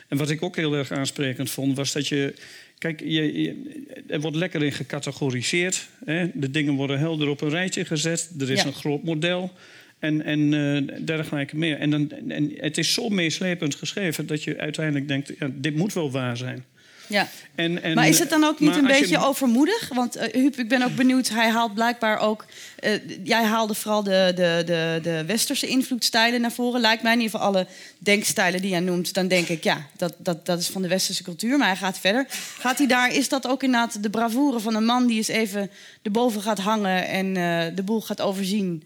En 0.08 0.16
wat 0.16 0.30
ik 0.30 0.42
ook 0.42 0.56
heel 0.56 0.74
erg 0.74 0.90
aansprekend 0.90 1.50
vond, 1.50 1.76
was 1.76 1.92
dat 1.92 2.08
je. 2.08 2.34
Kijk, 2.78 3.00
je, 3.00 3.40
je- 3.42 4.02
er 4.08 4.20
wordt 4.20 4.36
lekker 4.36 4.62
in 4.62 4.72
gecategoriseerd. 4.72 5.86
Hè? 6.04 6.26
De 6.34 6.50
dingen 6.50 6.74
worden 6.74 6.98
helder 6.98 7.28
op 7.28 7.40
een 7.40 7.50
rijtje 7.50 7.84
gezet. 7.84 8.30
Er 8.38 8.50
is 8.50 8.60
Ja. 8.60 8.66
een 8.66 8.74
groot 8.74 9.02
model. 9.02 9.52
En, 9.98 10.24
en 10.24 10.54
eh, 10.54 10.96
dergelijke 11.04 11.56
meer. 11.56 11.78
En, 11.78 11.90
dan, 11.90 12.10
en 12.28 12.52
het 12.56 12.78
is 12.78 12.92
zo 12.92 13.08
meeslepend 13.08 13.74
geschreven 13.74 14.26
dat 14.26 14.42
je 14.42 14.58
uiteindelijk 14.58 15.08
denkt: 15.08 15.32
ja, 15.38 15.48
dit 15.52 15.76
moet 15.76 15.92
wel 15.92 16.10
waar 16.10 16.36
zijn. 16.36 16.64
ja. 17.08 17.28
En, 17.54 17.82
en, 17.82 17.94
Maar 17.94 18.08
is 18.08 18.18
het 18.18 18.30
dan 18.30 18.44
ook 18.44 18.60
niet 18.60 18.76
een 18.76 18.80
je- 18.82 18.86
beetje 19.00 19.18
overmoedig? 19.18 19.88
Want 19.94 20.16
eh, 20.16 20.32
Huub, 20.40 20.58
ik 20.58 20.68
ben 20.68 20.82
ook 20.82 20.94
benieuwd. 20.94 21.28
Hij 21.28 21.48
haalt 21.50 21.74
blijkbaar 21.74 22.18
ook. 22.18 22.46
eh, 22.78 22.92
jij 23.24 23.44
haalde 23.44 23.74
vooral 23.74 24.02
de, 24.02 24.32
de, 24.34 24.62
de, 24.66 24.98
de 25.02 25.24
westerse 25.26 25.66
invloedstijlen 25.66 26.40
naar 26.40 26.52
voren. 26.52 26.80
Lijkt 26.80 27.02
mij 27.02 27.12
in 27.12 27.20
ieder 27.20 27.34
geval 27.38 27.46
alle 27.54 27.66
denkstijlen 27.98 28.60
die 28.62 28.70
hij 28.72 28.80
noemt. 28.80 29.14
Dan 29.14 29.28
denk 29.28 29.48
ik, 29.48 29.64
ja, 29.64 29.86
dat, 29.96 30.14
dat, 30.18 30.46
dat 30.46 30.58
is 30.60 30.68
van 30.68 30.82
de 30.82 30.88
westerse 30.88 31.22
cultuur. 31.22 31.58
Maar 31.58 31.66
hij 31.68 31.76
gaat 31.76 31.98
verder. 31.98 32.26
Gaat 32.58 32.78
hij 32.78 32.86
daar, 32.86 33.14
is 33.14 33.28
dat 33.28 33.46
ook 33.46 33.62
inderdaad 33.62 34.02
de 34.02 34.10
bravoure 34.10 34.60
van 34.60 34.74
een 34.74 34.84
man 34.84 35.06
die 35.06 35.16
eens 35.16 35.28
even 35.28 35.70
erboven 36.02 36.42
gaat 36.42 36.58
hangen 36.58 37.06
en 37.08 37.34
de 37.74 37.82
boel 37.82 38.00
gaat 38.00 38.20
overzien 38.20 38.82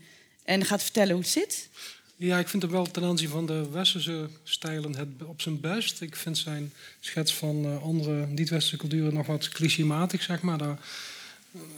en 0.49 0.65
gaat 0.65 0.83
vertellen 0.83 1.13
hoe 1.13 1.23
het 1.23 1.31
zit? 1.31 1.69
Ja, 2.17 2.39
ik 2.39 2.49
vind 2.49 2.63
hem 2.63 2.73
wel 2.73 2.87
ten 2.87 3.05
aanzien 3.05 3.29
van 3.29 3.47
de 3.47 3.69
westerse 3.71 4.29
stijlen 4.45 4.97
het 4.97 5.09
op 5.25 5.41
zijn 5.41 5.61
best. 5.61 6.01
Ik 6.01 6.17
vind 6.17 6.39
zijn 6.39 6.73
schets 7.01 7.35
van 7.35 7.65
eh, 7.65 7.83
andere 7.83 8.27
niet-westerse 8.27 8.77
culturen 8.77 9.15
nog 9.15 9.27
wat 9.27 9.49
clichématig, 9.49 10.23
zeg 10.23 10.41
maar. 10.41 10.59
Daar, 10.59 10.79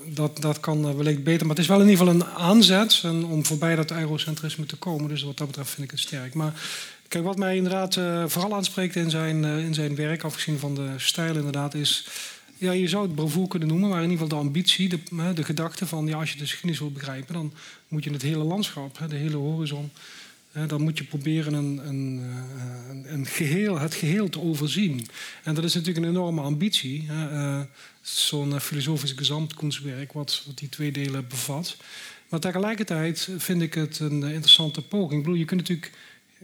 dat, 0.05 0.41
dat 0.41 0.61
kan 0.61 0.89
eh, 0.89 0.95
wellicht 0.95 1.25
beter. 1.25 1.47
Maar 1.47 1.57
het 1.57 1.65
is 1.65 1.71
wel 1.71 1.81
in 1.81 1.89
ieder 1.89 2.07
geval 2.07 2.21
een 2.21 2.27
aanzet 2.27 3.05
om 3.05 3.47
voorbij 3.47 3.77
dat 3.77 3.91
eurocentrisme 3.91 4.67
te 4.67 4.77
komen. 4.77 5.09
Dus 5.09 5.23
wat 5.23 5.37
dat 5.37 5.47
betreft 5.47 5.71
vind 5.71 5.85
ik 5.85 5.91
het 5.91 6.01
sterk. 6.01 6.35
Maar 6.35 6.53
kijk, 7.09 7.25
wat 7.25 7.37
mij 7.37 7.57
inderdaad 7.57 7.97
eh, 7.97 8.25
vooral 8.27 8.55
aanspreekt 8.55 8.97
in 8.97 9.11
zijn, 9.11 9.45
eh, 9.45 9.59
in 9.59 9.75
zijn 9.75 9.95
werk, 9.95 10.23
afgezien 10.23 10.59
van 10.59 10.75
de 10.75 10.89
stijl 10.97 11.37
inderdaad, 11.37 11.75
is... 11.75 12.07
Ja, 12.61 12.73
je 12.73 12.89
zou 12.89 13.07
het 13.07 13.15
bravoure 13.15 13.49
kunnen 13.49 13.69
noemen, 13.69 13.89
maar 13.89 14.03
in 14.03 14.11
ieder 14.11 14.25
geval 14.25 14.39
de 14.39 14.47
ambitie, 14.47 14.89
de, 14.89 14.99
de 15.35 15.45
gedachte 15.45 15.87
van... 15.87 16.07
Ja, 16.07 16.19
als 16.19 16.31
je 16.33 16.37
de 16.37 16.43
geschiedenis 16.43 16.79
wil 16.79 16.91
begrijpen, 16.93 17.35
dan 17.35 17.53
moet 17.89 18.05
je 18.05 18.11
het 18.11 18.23
hele 18.23 18.45
landschap, 18.45 18.99
de 19.09 19.17
hele 19.17 19.37
horizon... 19.37 19.91
Dan 20.67 20.83
moet 20.83 20.99
je 20.99 21.05
proberen 21.05 21.53
een, 21.53 21.81
eh, 21.81 22.91
een, 22.91 23.13
een 23.13 23.27
geheel, 23.27 23.79
het 23.79 23.95
geheel 23.95 24.29
te 24.29 24.41
overzien. 24.41 25.07
En 25.43 25.55
dat 25.55 25.65
is 25.65 25.75
natuurlijk 25.75 26.07
een 26.07 26.13
enorme 26.13 26.41
ambitie. 26.41 27.07
eh, 27.09 27.61
Zo'n 28.01 28.55
eh, 28.55 28.61
filosofisch 28.61 29.13
gezamtkunstwerk, 29.13 30.13
wat, 30.13 30.43
wat 30.47 30.59
die 30.59 30.69
twee 30.69 30.93
delen 30.93 31.29
bevat. 31.29 31.77
Maar 32.29 32.41
tegelijkertijd 32.41 33.29
vind 33.39 33.63
ik 33.63 33.75
het 33.75 33.99
een 33.99 34.23
interessante 34.23 34.83
poging. 34.83 35.13
Ik 35.13 35.23
bedoel, 35.23 35.39
je 35.39 35.45
kunt 35.45 35.61
natuurlijk 35.61 35.93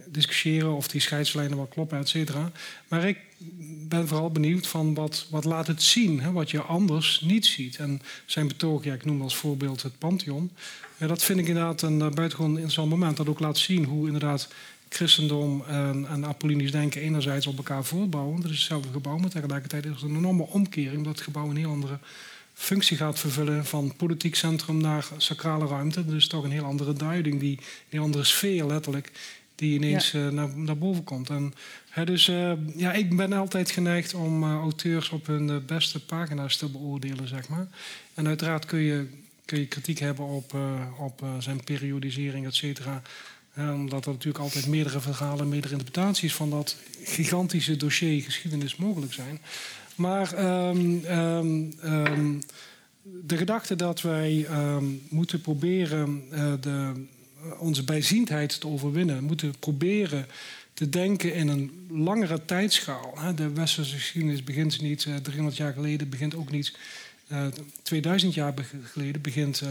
discussiëren 0.04 0.74
of 0.74 0.88
die 0.88 1.00
scheidslijnen 1.00 1.56
wel 1.56 1.66
kloppen, 1.66 1.98
et 1.98 2.08
cetera. 2.08 2.52
Maar 2.88 3.08
ik 3.08 3.18
ben 3.88 4.08
vooral 4.08 4.30
benieuwd 4.30 4.66
van 4.66 4.94
wat, 4.94 5.26
wat 5.30 5.44
laat 5.44 5.66
het 5.66 5.82
zien, 5.82 6.20
hè, 6.20 6.32
wat 6.32 6.50
je 6.50 6.60
anders 6.60 7.20
niet 7.20 7.46
ziet. 7.46 7.76
En 7.76 8.02
zijn 8.26 8.48
betoog, 8.48 8.84
ja, 8.84 8.94
ik 8.94 9.04
noem 9.04 9.22
als 9.22 9.36
voorbeeld 9.36 9.82
het 9.82 9.98
Pantheon. 9.98 10.50
Dat 10.98 11.22
vind 11.22 11.38
ik 11.38 11.46
inderdaad 11.46 11.82
een 11.82 12.00
eh, 12.00 12.10
buitengewoon 12.10 12.50
interessant 12.50 12.90
moment. 12.90 13.16
Dat 13.16 13.28
ook 13.28 13.40
laat 13.40 13.58
zien 13.58 13.84
hoe 13.84 14.06
inderdaad 14.06 14.48
christendom 14.88 15.64
en, 15.66 16.06
en 16.08 16.26
apollinisch 16.26 16.72
denken 16.72 17.00
enerzijds 17.00 17.46
op 17.46 17.56
elkaar 17.56 17.84
voortbouwen. 17.84 18.40
Dat 18.40 18.50
is 18.50 18.56
hetzelfde 18.56 18.92
gebouw, 18.92 19.16
maar 19.16 19.30
tegelijkertijd 19.30 19.84
is 19.84 20.02
er 20.02 20.08
een 20.08 20.16
enorme 20.16 20.46
omkering... 20.46 20.96
omdat 20.96 21.14
het 21.14 21.24
gebouw 21.24 21.50
een 21.50 21.56
heel 21.56 21.70
andere 21.70 21.98
functie 22.54 22.96
gaat 22.96 23.18
vervullen... 23.18 23.66
van 23.66 23.94
politiek 23.96 24.34
centrum 24.34 24.76
naar 24.76 25.08
sacrale 25.16 25.66
ruimte. 25.66 26.06
Dus 26.06 26.28
toch 26.28 26.44
een 26.44 26.50
heel 26.50 26.64
andere 26.64 26.92
duiding, 26.92 27.40
die, 27.40 27.56
een 27.56 27.64
heel 27.88 28.02
andere 28.02 28.24
sfeer 28.24 28.66
letterlijk... 28.66 29.12
die 29.56 29.74
ineens 29.74 30.14
eh, 30.14 30.28
naar, 30.28 30.58
naar 30.58 30.78
boven 30.78 31.04
komt. 31.04 31.30
En, 31.30 31.54
hè, 31.90 32.04
dus 32.04 32.28
eh, 32.28 32.52
ja, 32.76 32.92
ik 32.92 33.16
ben 33.16 33.32
altijd 33.32 33.70
geneigd 33.70 34.14
om 34.14 34.42
eh, 34.42 34.50
auteurs 34.50 35.10
op 35.10 35.26
hun 35.26 35.66
beste 35.66 36.04
pagina's 36.04 36.56
te 36.56 36.68
beoordelen, 36.68 37.28
zeg 37.28 37.48
maar. 37.48 37.66
En 38.14 38.26
uiteraard 38.26 38.64
kun 38.64 38.78
je, 38.78 39.06
kun 39.44 39.58
je 39.58 39.66
kritiek 39.66 39.98
hebben 39.98 40.24
op, 40.24 40.56
op 40.98 41.24
zijn 41.38 41.64
periodisering, 41.64 42.46
et 42.46 42.54
cetera... 42.54 43.02
Ja, 43.54 43.74
omdat 43.74 44.06
er 44.06 44.12
natuurlijk 44.12 44.44
altijd 44.44 44.66
meerdere 44.66 45.00
verhalen, 45.00 45.48
meerdere 45.48 45.72
interpretaties 45.72 46.34
van 46.34 46.50
dat 46.50 46.76
gigantische 47.02 47.76
dossier 47.76 48.22
geschiedenis 48.22 48.76
mogelijk 48.76 49.12
zijn. 49.12 49.40
Maar 49.94 50.32
ehm, 50.32 51.04
ehm, 51.04 51.62
ehm, 51.80 52.34
de 53.02 53.36
gedachte 53.36 53.76
dat 53.76 54.00
wij 54.00 54.46
moeten 55.08 55.40
proberen 55.40 56.22
de, 56.60 56.92
onze 57.58 57.84
bijziendheid 57.84 58.60
te 58.60 58.66
overwinnen, 58.66 59.24
moeten 59.24 59.54
proberen 59.58 60.26
te 60.74 60.88
denken 60.88 61.34
in 61.34 61.48
een 61.48 61.86
langere 61.90 62.44
tijdschaal. 62.44 63.14
De 63.34 63.48
westerse 63.52 63.94
geschiedenis 63.94 64.44
begint 64.44 64.80
niet 64.80 65.04
eh, 65.04 65.14
300 65.14 65.56
jaar 65.56 65.72
geleden, 65.72 66.08
begint 66.08 66.34
ook 66.34 66.50
niet 66.50 66.76
eh, 67.28 67.46
2000 67.82 68.34
jaar 68.34 68.54
be- 68.54 68.62
geleden, 68.84 69.20
begint 69.22 69.60
eh 69.60 69.68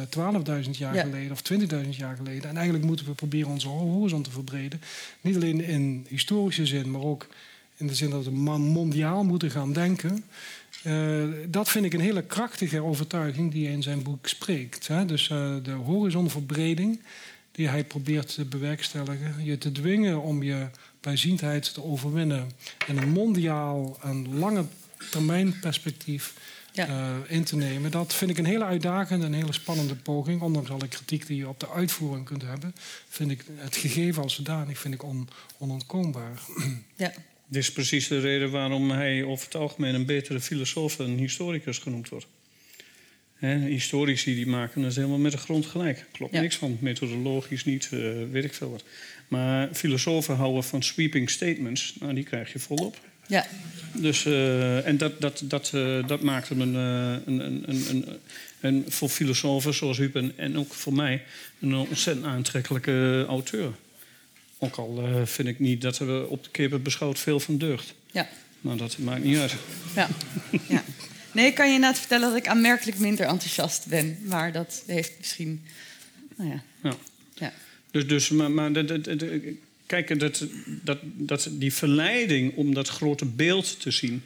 12.000 0.64 0.70
jaar 0.72 0.96
Ja. 0.96 1.02
geleden 1.04 1.32
of 1.32 1.42
20.000 1.54 1.90
jaar 1.98 2.16
geleden. 2.16 2.50
En 2.50 2.56
eigenlijk 2.56 2.86
moeten 2.86 3.06
we 3.06 3.12
proberen 3.14 3.50
onze 3.50 3.68
horizon 3.68 4.22
te 4.24 4.32
verbreden. 4.32 4.82
Niet 5.22 5.36
alleen 5.36 5.62
in 5.64 6.06
historische 6.10 6.66
zin, 6.66 6.92
maar 6.92 7.02
ook 7.02 7.28
in 7.78 7.88
de 7.88 7.96
zin 7.96 8.10
dat 8.10 8.24
we 8.26 8.32
mondiaal 8.32 9.24
moeten 9.24 9.52
gaan 9.52 9.74
denken. 9.74 10.24
Eh, 10.84 11.24
dat 11.50 11.70
vind 11.70 11.86
ik 11.86 11.94
een 11.94 12.00
hele 12.00 12.24
krachtige 12.24 12.84
overtuiging 12.84 13.52
die 13.52 13.66
hij 13.66 13.74
in 13.74 13.84
zijn 13.84 14.04
boek 14.04 14.28
spreekt. 14.28 14.88
Hè? 14.88 15.06
Dus 15.06 15.30
eh, 15.30 15.54
de 15.64 15.72
horizonverbreding 15.72 17.00
die 17.56 17.68
hij 17.68 17.84
probeert 17.84 18.34
te 18.34 18.46
bewerkstelligen. 18.46 19.44
Je 19.44 19.58
te 19.58 19.72
dwingen 19.72 20.22
om 20.22 20.44
je 20.44 20.68
bijziendheid 21.02 21.74
te 21.74 21.84
overwinnen. 21.84 22.52
En 22.88 22.98
een 22.98 23.10
mondiaal 23.10 23.98
en 24.02 24.38
lange 24.40 24.66
termijn 25.12 25.60
perspectief 25.60 26.34
Ja. 26.72 26.88
eh, 26.88 27.36
in 27.36 27.44
te 27.44 27.56
nemen. 27.56 27.92
Dat 27.92 28.14
vind 28.14 28.32
ik 28.32 28.38
een 28.38 28.46
hele 28.46 28.64
uitdagende 28.64 29.26
en 29.26 29.34
hele 29.34 29.54
spannende 29.54 29.96
poging. 29.96 30.42
Ondanks 30.42 30.70
alle 30.70 30.88
kritiek 30.88 31.28
die 31.28 31.38
je 31.38 31.48
op 31.48 31.60
de 31.60 31.70
uitvoering 31.70 32.26
kunt 32.26 32.42
hebben... 32.42 32.76
vind 33.10 33.32
ik 33.32 33.44
het 33.56 33.76
gegeven 33.76 34.24
als 34.24 34.36
zodanig 34.36 34.80
vind 34.80 34.94
ik 34.94 35.04
on, 35.04 35.30
onontkoombaar. 35.58 36.40
Ja. 36.96 37.14
Dit 37.48 37.62
is 37.64 37.72
precies 37.72 38.08
de 38.08 38.20
reden 38.20 38.52
waarom 38.52 38.92
hij 38.92 39.24
over 39.24 39.46
het 39.46 39.56
algemeen 39.56 39.96
een 39.96 40.06
betere 40.06 40.40
filosoof 40.42 41.00
en 41.00 41.18
historicus 41.18 41.78
genoemd 41.78 42.10
wordt. 42.10 42.26
Hè, 43.46 43.58
historici 43.58 44.36
die 44.36 44.48
maken 44.48 44.82
het 44.84 44.96
helemaal 44.96 45.18
met 45.18 45.32
de 45.32 45.38
grond 45.38 45.66
gelijk. 45.66 46.06
Klopt 46.12 46.34
Ja. 46.34 46.42
niks 46.42 46.56
van, 46.56 46.78
methodologisch 46.80 47.66
niet, 47.66 47.90
eh, 47.92 48.00
weet 48.32 48.44
ik 48.44 48.54
veel 48.54 48.72
wat. 48.72 48.84
Maar 49.28 49.70
filosofen 49.74 50.36
houden 50.36 50.64
van 50.64 50.84
sweeping 50.84 51.30
statements, 51.30 51.96
nou, 52.00 52.14
die 52.14 52.24
krijg 52.24 52.54
je 52.54 52.60
volop. 52.60 52.98
Ja. 53.28 53.46
Dus, 53.94 54.26
eh, 54.26 54.88
en 54.88 54.98
dat, 54.98 55.22
dat, 55.22 55.42
dat, 55.46 55.72
eh, 55.74 56.08
dat 56.08 56.22
maakt 56.22 56.50
hem 56.50 56.62
een, 56.62 56.74
een, 56.74 57.40
een, 57.40 57.64
een, 57.70 57.86
een, 57.90 58.20
een, 58.60 58.86
voor 58.88 59.10
filosofen 59.10 59.74
zoals 59.74 59.98
u 59.98 60.12
en, 60.14 60.34
en 60.36 60.58
ook 60.58 60.74
voor 60.74 60.94
mij 60.94 61.24
een 61.60 61.76
ontzettend 61.76 62.26
aantrekkelijke 62.26 63.26
auteur. 63.28 63.72
Ook 64.58 64.76
al 64.76 65.04
vind 65.24 65.48
ik 65.48 65.60
niet 65.60 65.82
dat 65.82 65.98
we 65.98 66.26
op 66.30 66.44
de 66.44 66.50
keper 66.50 66.82
beschouwd 66.82 67.20
veel 67.20 67.40
van 67.40 67.58
deugd. 67.58 67.94
Ja. 68.12 68.30
Maar 68.62 68.78
dat 68.78 68.98
maakt 68.98 69.24
niet 69.24 69.38
uit. 69.38 69.56
Ja. 69.96 70.10
ja. 70.68 70.84
Nee, 71.36 71.46
ik 71.46 71.56
kan 71.56 71.68
je 71.68 71.74
inderdaad 71.74 72.00
vertellen 72.00 72.30
dat 72.30 72.38
ik 72.38 72.48
aanmerkelijk 72.48 73.00
minder 73.00 73.26
enthousiast 73.26 73.88
ben. 73.88 74.18
Maar 74.24 74.52
dat 74.52 74.84
heeft 74.88 75.12
misschien... 75.18 75.64
Nou 76.36 76.50
ja. 76.50 76.64
Ja. 76.84 76.96
Ja. 77.34 77.54
Dus, 77.92 78.08
dus 78.08 78.30
maar, 78.30 78.52
maar 78.52 78.74
dat- 78.74 79.08
kijk, 79.86 80.20
dat, 80.20 80.46
dat, 80.84 80.98
dat, 81.04 81.48
die 81.52 81.74
verleiding 81.74 82.56
om 82.56 82.74
dat 82.74 82.88
grote 82.88 83.26
beeld 83.26 83.80
te 83.82 83.92
zien. 83.92 84.24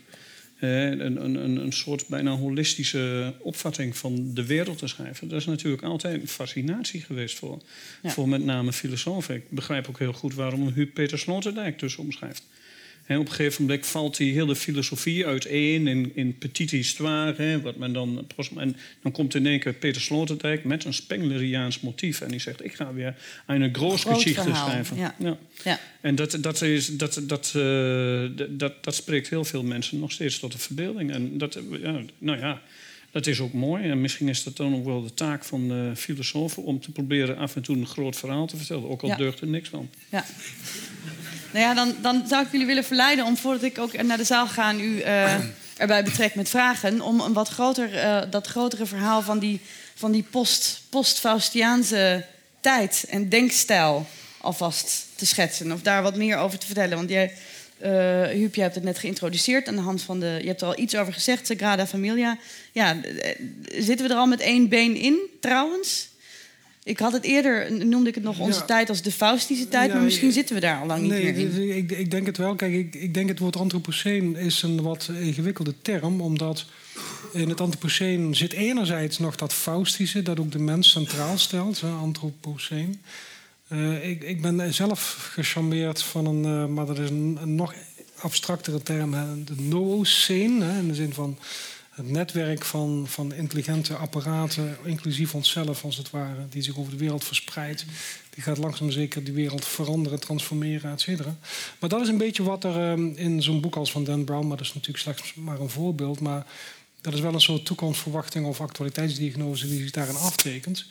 eh, 0.59 0.83
een, 0.85 0.99
een, 1.23 1.35
een, 1.35 1.57
een 1.57 1.71
soort 1.73 2.07
bijna 2.07 2.31
holistische 2.31 3.33
opvatting 3.39 3.97
van 3.97 4.33
de 4.33 4.45
wereld 4.45 4.77
te 4.77 4.87
schrijven. 4.87 5.27
Dat 5.27 5.39
is 5.39 5.45
natuurlijk 5.45 5.83
altijd 5.83 6.21
een 6.21 6.27
fascinatie 6.27 7.01
geweest 7.01 7.37
voor, 7.37 7.61
Ja. 8.01 8.09
voor 8.09 8.29
met 8.29 8.43
name 8.43 8.73
filosofen. 8.73 9.35
Ik 9.35 9.49
begrijp 9.49 9.87
ook 9.89 9.99
heel 9.99 10.13
goed 10.13 10.33
waarom 10.33 10.67
Huub 10.67 10.93
Peter 10.93 11.19
Sloterdijk 11.19 11.79
dus 11.79 11.95
omschrijft. 11.95 12.43
Op 13.17 13.25
een 13.25 13.31
gegeven 13.31 13.61
moment 13.61 13.87
valt 13.87 14.17
die 14.17 14.33
hele 14.33 14.55
filosofie 14.55 15.25
uiteen 15.25 15.87
in, 15.87 16.11
in 16.15 16.37
petite 16.37 16.75
histoire. 16.75 17.33
Hè, 17.37 17.61
wat 17.61 17.75
men 17.77 17.93
dan, 17.93 18.27
en 18.57 18.75
dan 19.01 19.11
komt 19.11 19.35
in 19.35 19.45
één 19.45 19.59
keer 19.59 19.73
Peter 19.73 20.01
Sloterdijk 20.01 20.63
met 20.63 20.85
een 20.85 20.93
Spengleriaans 20.93 21.79
motief. 21.79 22.21
En 22.21 22.27
die 22.27 22.39
zegt, 22.39 22.65
ik 22.65 22.73
ga 22.73 22.93
weer 22.93 23.15
een 23.47 23.75
Großgeschichte 23.75 24.41
verhaal, 24.41 24.69
schrijven. 24.69 24.97
ja. 24.97 25.15
Ja. 25.19 25.37
Ja. 25.63 25.79
En 26.01 26.15
dat, 26.15 26.37
dat, 26.41 26.61
is, 26.61 26.97
dat, 26.97 27.21
dat, 27.23 27.53
eh, 27.55 28.23
dat, 28.49 28.83
dat 28.83 28.95
spreekt 28.95 29.29
heel 29.29 29.45
veel 29.45 29.63
mensen 29.63 29.99
nog 29.99 30.11
steeds 30.11 30.39
tot 30.39 30.51
de 30.51 30.57
verbeelding. 30.57 31.11
En 31.11 31.37
dat, 31.37 31.55
eh, 31.55 31.63
ja, 31.81 32.01
nou 32.17 32.39
ja, 32.39 32.61
dat 33.11 33.27
is 33.27 33.39
ook 33.39 33.53
mooi. 33.53 33.83
En 33.83 34.01
misschien 34.01 34.27
is 34.29 34.43
dat 34.43 34.57
dan 34.57 34.75
ook 34.75 34.85
wel 34.85 35.03
de 35.03 35.13
taak 35.13 35.43
van 35.45 35.67
de 35.67 35.91
filosofen... 35.95 36.63
om 36.63 36.79
te 36.79 36.91
proberen 36.91 37.37
af 37.37 37.55
en 37.55 37.61
toe 37.61 37.77
een 37.77 37.87
groot 37.87 38.15
verhaal 38.15 38.47
te 38.47 38.57
vertellen. 38.57 38.89
Ook 38.89 39.01
al 39.01 39.09
Ja. 39.09 39.15
deugt 39.15 39.41
er 39.41 39.47
niks 39.47 39.69
van. 39.69 39.89
Ja. 40.09 40.25
Nou 41.51 41.65
ja, 41.65 41.73
dan, 41.73 41.95
dan 42.01 42.23
zou 42.27 42.45
ik 42.45 42.51
jullie 42.51 42.65
willen 42.65 42.83
verleiden 42.83 43.25
om 43.25 43.37
voordat 43.37 43.63
ik 43.63 43.77
ook 43.77 44.01
naar 44.01 44.17
de 44.17 44.23
zaal 44.23 44.47
ga... 44.47 44.73
u 44.73 44.97
uh, 44.97 45.33
erbij 45.77 46.03
betrek 46.03 46.35
met 46.35 46.49
vragen... 46.49 47.01
om 47.01 47.19
een 47.19 47.33
wat 47.33 47.49
groter, 47.49 47.93
uh, 47.93 48.21
dat 48.29 48.47
grotere 48.47 48.85
verhaal 48.85 49.21
van 49.21 49.39
die, 49.39 49.61
van 49.95 50.11
die 50.11 50.25
post, 50.29 50.81
post-Faustiaanse 50.89 52.25
tijd 52.59 53.05
en 53.09 53.29
denkstijl 53.29 54.07
alvast 54.41 55.05
te 55.15 55.25
schetsen. 55.25 55.71
Of 55.71 55.81
daar 55.81 56.01
wat 56.01 56.15
meer 56.15 56.37
over 56.37 56.59
te 56.59 56.65
vertellen. 56.65 56.97
Want 56.97 57.09
jij, 57.09 57.33
uh, 57.81 57.89
Huub, 58.27 58.55
je 58.55 58.61
hebt 58.61 58.75
het 58.75 58.83
net 58.83 58.99
geïntroduceerd 58.99 59.67
aan 59.67 59.75
de 59.75 59.81
hand 59.81 60.01
van 60.01 60.19
de... 60.19 60.37
Je 60.41 60.47
hebt 60.47 60.61
er 60.61 60.67
al 60.67 60.79
iets 60.79 60.95
over 60.95 61.13
gezegd, 61.13 61.47
Sagrada 61.47 61.87
Familia. 61.87 62.37
Ja, 62.71 62.97
zitten 63.77 64.07
we 64.07 64.13
er 64.13 64.19
al 64.19 64.25
met 64.25 64.39
één 64.39 64.69
been 64.69 64.95
in, 64.95 65.19
trouwens? 65.41 66.08
Ik 66.83 66.99
had 66.99 67.11
het 67.11 67.23
eerder, 67.23 67.85
noemde 67.85 68.09
ik 68.09 68.15
het 68.15 68.23
nog 68.23 68.39
onze 68.39 68.65
tijd 68.65 68.89
als 68.89 69.01
de 69.01 69.11
Faustische 69.11 69.67
tijd, 69.67 69.93
maar 69.93 70.01
misschien 70.01 70.31
zitten 70.31 70.55
we 70.55 70.61
daar 70.61 70.79
al 70.79 70.85
lang 70.85 71.01
niet 71.01 71.11
meer 71.11 71.37
in. 71.37 71.77
Ik, 71.77 71.91
ik, 71.91 72.11
denk 72.11 72.25
het 72.25 72.37
wel. 72.37 72.55
Kijk, 72.55 72.73
ik, 72.73 72.95
ik 72.95 73.13
denk 73.13 73.29
het 73.29 73.39
woord 73.39 73.55
antropoceen 73.55 74.35
is 74.35 74.61
een 74.61 74.81
wat 74.81 75.09
ingewikkelde 75.19 75.73
term, 75.81 76.21
omdat 76.21 76.65
in 77.33 77.49
het 77.49 77.61
antropoceen 77.61 78.35
zit 78.35 78.53
enerzijds 78.53 79.19
nog 79.19 79.35
dat 79.35 79.53
Faustische, 79.53 80.21
dat 80.21 80.39
ook 80.39 80.51
de 80.51 80.59
mens 80.59 80.89
centraal 80.89 81.37
stelt, 81.37 81.83
antropoceen. 81.83 83.01
Uh, 83.71 84.09
ik, 84.09 84.23
ik, 84.23 84.41
ben 84.41 84.73
zelf 84.73 85.29
gecharmeerd 85.33 86.01
van 86.01 86.25
een, 86.25 86.61
uh, 86.61 86.65
maar 86.65 86.85
dat 86.85 86.99
is 86.99 87.09
een, 87.09 87.37
een 87.41 87.55
nog 87.55 87.73
abstractere 88.21 88.83
term, 88.83 89.13
hè, 89.13 89.43
de 89.43 89.61
noocene, 89.61 90.77
in 90.77 90.87
de 90.87 90.95
zin 90.95 91.13
van 91.13 91.37
het 91.99 92.09
netwerk 92.09 92.65
van, 92.65 93.05
van 93.07 93.33
intelligente 93.33 93.95
apparaten, 93.95 94.77
inclusief 94.83 95.35
onszelf 95.35 95.83
als 95.83 95.97
het 95.97 96.09
ware, 96.09 96.45
die 96.49 96.61
zich 96.61 96.77
over 96.77 96.91
de 96.91 96.97
wereld 96.97 97.23
verspreidt. 97.23 97.85
Die 98.29 98.43
gaat 98.43 98.57
langzaam 98.57 98.91
zeker 98.91 99.23
die 99.23 99.33
wereld 99.33 99.65
veranderen, 99.65 100.19
transformeren, 100.19 100.91
et 100.91 101.01
cetera. 101.01 101.37
Maar 101.79 101.89
dat 101.89 102.01
is 102.01 102.07
een 102.07 102.17
beetje 102.17 102.43
wat 102.43 102.63
er 102.63 102.91
um, 102.91 103.13
in 103.15 103.41
zo'n 103.41 103.61
boek 103.61 103.75
als 103.75 103.91
van 103.91 104.03
Dan 104.03 104.23
Brown, 104.23 104.47
maar 104.47 104.57
dat 104.57 104.65
is 104.65 104.73
natuurlijk 104.73 105.03
slechts 105.03 105.33
maar 105.33 105.59
een 105.59 105.69
voorbeeld, 105.69 106.19
maar 106.19 106.45
dat 107.01 107.13
is 107.13 107.19
wel 107.19 107.33
een 107.33 107.41
soort 107.41 107.65
toekomstverwachting 107.65 108.45
of 108.45 108.61
actualiteitsdiagnose 108.61 109.67
die 109.67 109.81
zich 109.81 109.91
daarin 109.91 110.15
aftekent. 110.15 110.85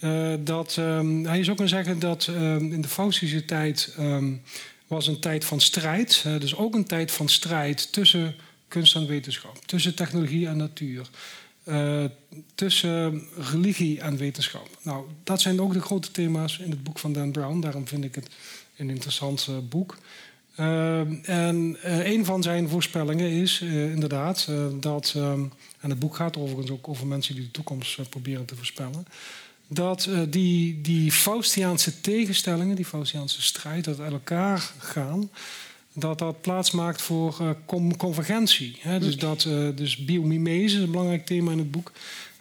Uh, 0.00 0.34
dat, 0.40 0.76
um, 0.78 1.26
hij 1.26 1.44
zou 1.44 1.56
kunnen 1.56 1.74
zeggen 1.74 1.98
dat 1.98 2.26
um, 2.26 2.72
in 2.72 2.80
de 2.80 2.88
Faustische 2.88 3.44
tijd 3.44 3.94
was 4.86 5.06
een 5.06 5.20
tijd 5.20 5.44
van 5.44 5.60
strijd. 5.60 6.24
Uh, 6.26 6.40
dus 6.40 6.56
ook 6.56 6.74
een 6.74 6.86
tijd 6.86 7.10
van 7.10 7.28
strijd 7.28 7.92
tussen 7.92 8.34
kunst 8.68 8.94
en 8.94 9.06
wetenschap, 9.06 9.66
tussen 9.66 9.94
technologie 9.94 10.46
en 10.46 10.56
natuur, 10.56 11.10
uh, 11.64 12.04
tussen 12.54 13.22
religie 13.36 14.00
en 14.00 14.16
wetenschap. 14.16 14.68
Nou, 14.82 15.06
dat 15.24 15.40
zijn 15.40 15.60
ook 15.60 15.72
de 15.72 15.80
grote 15.80 16.10
thema's 16.10 16.58
in 16.58 16.70
het 16.70 16.82
boek 16.82 16.98
van 16.98 17.12
Dan 17.12 17.32
Brown. 17.32 17.60
Daarom 17.60 17.88
vind 17.88 18.04
ik 18.04 18.14
het 18.14 18.28
een 18.76 18.90
interessant 18.90 19.46
uh, 19.50 19.56
boek. 19.68 19.98
Uh, 20.56 21.28
en 21.28 21.76
een 21.82 22.24
van 22.24 22.42
zijn 22.42 22.68
voorspellingen 22.68 23.30
is 23.30 23.60
inderdaad 23.60 24.48
dat, 24.80 25.14
en 25.80 25.90
het 25.90 25.98
boek 25.98 26.16
gaat 26.16 26.36
overigens 26.36 26.70
ook 26.70 26.88
over 26.88 27.06
mensen 27.06 27.34
die 27.34 27.44
de 27.44 27.50
toekomst 27.50 28.08
proberen 28.08 28.44
te 28.44 28.56
voorspellen, 28.56 29.06
dat 29.66 30.08
die, 30.28 30.80
die 30.80 31.12
Faustiaanse 31.12 32.00
tegenstellingen, 32.00 32.76
die 32.76 32.84
Faustiaanse 32.84 33.42
strijd, 33.42 33.84
dat 33.84 34.00
uit 34.00 34.12
elkaar 34.12 34.72
gaan 34.78 35.30
dat 35.98 36.18
dat 36.18 36.40
plaats 36.40 36.70
maakt 36.70 37.02
voor 37.02 37.38
uh, 37.40 37.50
convergentie. 37.96 38.76
Hè? 38.80 38.98
Dus, 38.98 39.16
dat, 39.16 39.44
uh, 39.44 39.68
dus 39.74 39.96
biomimese 39.96 40.76
is 40.76 40.82
een 40.82 40.90
belangrijk 40.90 41.26
thema 41.26 41.52
in 41.52 41.58
het 41.58 41.70
boek. 41.70 41.92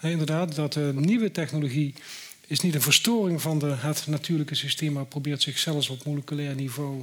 inderdaad, 0.01 0.55
dat 0.55 0.75
uh, 0.75 0.89
nieuwe 0.89 1.31
technologie 1.31 1.93
is 2.47 2.59
niet 2.59 2.75
een 2.75 2.81
verstoring 2.81 3.41
van 3.41 3.59
de, 3.59 3.75
het 3.77 4.07
natuurlijke 4.07 4.55
systeem, 4.55 4.93
maar 4.93 5.05
probeert 5.05 5.41
zich 5.41 5.57
zelfs 5.57 5.89
op 5.89 6.05
moleculair 6.05 6.55
niveau 6.55 7.01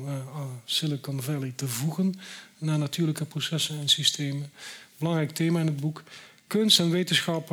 Silicon 0.65 1.23
Valley 1.23 1.53
te 1.57 1.69
voegen 1.69 2.15
naar 2.59 2.79
natuurlijke 2.79 3.25
processen 3.25 3.81
en 3.81 3.89
systemen. 3.89 4.51
Belangrijk 4.99 5.31
thema 5.31 5.61
in 5.61 5.67
het 5.67 5.81
boek. 5.81 6.03
Kunst 6.47 6.79
en 6.79 6.91
wetenschap 6.91 7.49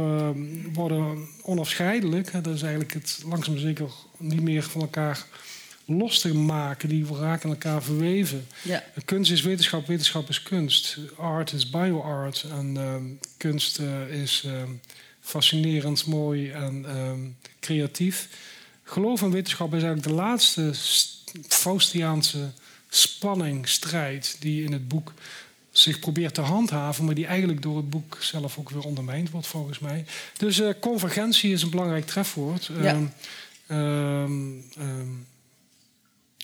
worden 0.74 1.28
onafscheidelijk. 1.42 2.32
Hè? 2.32 2.42
Dat 2.42 2.56
is 2.56 2.62
eigenlijk 2.62 2.94
het 2.94 3.22
langzaam 3.26 3.58
zeker 3.58 3.90
niet 4.18 4.42
meer 4.42 4.64
van 4.64 4.82
elkaar 4.82 5.26
los 5.98 6.20
te 6.20 6.36
maken. 6.36 6.90
Die 6.90 7.06
raken 7.20 7.50
elkaar 7.50 7.84
verweven. 7.84 8.48
Ja. 8.62 8.84
Kunst 9.06 9.32
is 9.32 9.42
wetenschap, 9.42 9.88
wetenschap 9.88 10.30
is 10.30 10.44
kunst. 10.44 10.98
Art 11.18 11.54
is 11.54 11.70
bioart. 11.70 12.46
En 12.52 12.76
uh, 12.76 12.96
kunst 13.38 13.80
uh, 13.80 14.22
is 14.22 14.44
uh, 14.46 14.64
fascinerend, 15.22 16.06
mooi 16.06 16.50
en 16.52 16.86
ehm, 16.88 17.20
creatief. 17.60 18.30
Geloof 18.84 19.22
en 19.22 19.32
wetenschap 19.32 19.68
is 19.68 19.84
eigenlijk 19.84 20.08
de 20.08 20.14
laatste 20.14 20.72
Faustiaanse 21.48 22.52
spanning, 22.90 23.68
strijd... 23.68 24.38
die 24.40 24.64
in 24.64 24.72
het 24.72 24.88
boek 24.88 25.14
zich 25.72 26.00
probeert 26.00 26.34
te 26.34 26.42
handhaven... 26.42 27.06
maar 27.06 27.16
die 27.16 27.26
eigenlijk 27.26 27.62
door 27.62 27.78
het 27.78 27.90
boek 27.90 28.18
zelf 28.20 28.58
ook 28.58 28.70
weer 28.70 28.84
ondermijnd 28.84 29.30
wordt, 29.30 29.48
volgens 29.48 29.80
mij. 29.80 30.06
Dus 30.38 30.60
eh, 30.60 30.70
convergentie 30.80 31.52
is 31.52 31.62
een 31.62 31.70
belangrijk 31.70 32.06
trefwoord. 32.06 32.70
Ja. 32.82 32.94
Um, 32.94 33.14
um, 34.80 35.28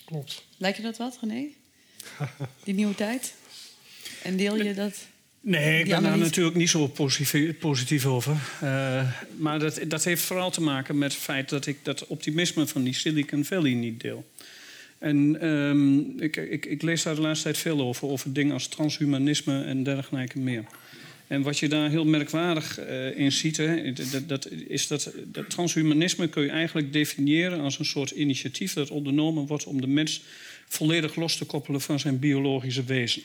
Klopt. 0.08 0.44
Lijkt 0.56 0.76
je 0.76 0.82
dat 0.82 0.96
wat, 0.96 1.18
René? 1.20 1.46
Die 2.64 2.74
nieuwe 2.74 2.94
tijd? 2.94 3.34
En 4.22 4.36
deel 4.36 4.56
je 4.56 4.74
dat? 4.74 5.06
Nee, 5.40 5.78
ik 5.78 5.88
ben 5.88 6.02
daar 6.02 6.18
natuurlijk 6.18 6.56
niet 6.56 6.68
zo 6.68 6.86
positief, 6.86 7.58
positief 7.58 8.06
over. 8.06 8.32
Uh, 8.62 9.12
maar 9.36 9.58
dat, 9.58 9.80
dat 9.88 10.04
heeft 10.04 10.22
vooral 10.22 10.50
te 10.50 10.60
maken 10.60 10.98
met 10.98 11.12
het 11.12 11.22
feit 11.22 11.48
dat 11.48 11.66
ik 11.66 11.78
dat 11.82 12.06
optimisme 12.06 12.66
van 12.66 12.82
die 12.82 12.94
Silicon 12.94 13.44
Valley 13.44 13.72
niet 13.72 14.00
deel. 14.00 14.30
En 14.98 15.46
um, 15.46 16.20
ik, 16.20 16.36
ik, 16.36 16.66
ik, 16.66 16.82
lees 16.82 17.02
daar 17.02 17.14
de 17.14 17.20
laatste 17.20 17.44
tijd 17.44 17.58
veel 17.58 17.80
over, 17.80 18.08
over 18.08 18.32
dingen 18.32 18.52
als 18.52 18.68
transhumanisme 18.68 19.64
en 19.64 19.82
dergelijke 19.82 20.38
meer. 20.38 20.64
En 21.28 21.42
wat 21.42 21.58
je 21.58 21.68
daar 21.68 21.90
heel 21.90 22.04
merkwaardig 22.04 22.80
uh, 22.80 23.18
in 23.18 23.32
ziet, 23.32 23.56
hè, 23.56 23.92
dat, 23.92 24.28
dat, 24.28 24.50
is 24.50 24.86
dat, 24.86 25.12
transhumanisme 25.48 26.28
kun 26.28 26.42
je 26.42 26.50
eigenlijk 26.50 26.92
definiëren 26.92 27.60
als 27.60 27.78
een 27.78 27.84
soort 27.84 28.10
initiatief 28.10 28.72
dat 28.72 28.90
ondernomen 28.90 29.46
wordt 29.46 29.64
om 29.64 29.80
de 29.80 29.86
mens 29.86 30.22
volledig 30.68 31.14
los 31.14 31.36
te 31.36 31.44
koppelen 31.44 31.80
van 31.80 31.98
zijn 31.98 32.18
biologische 32.18 32.84
wezen. 32.84 33.22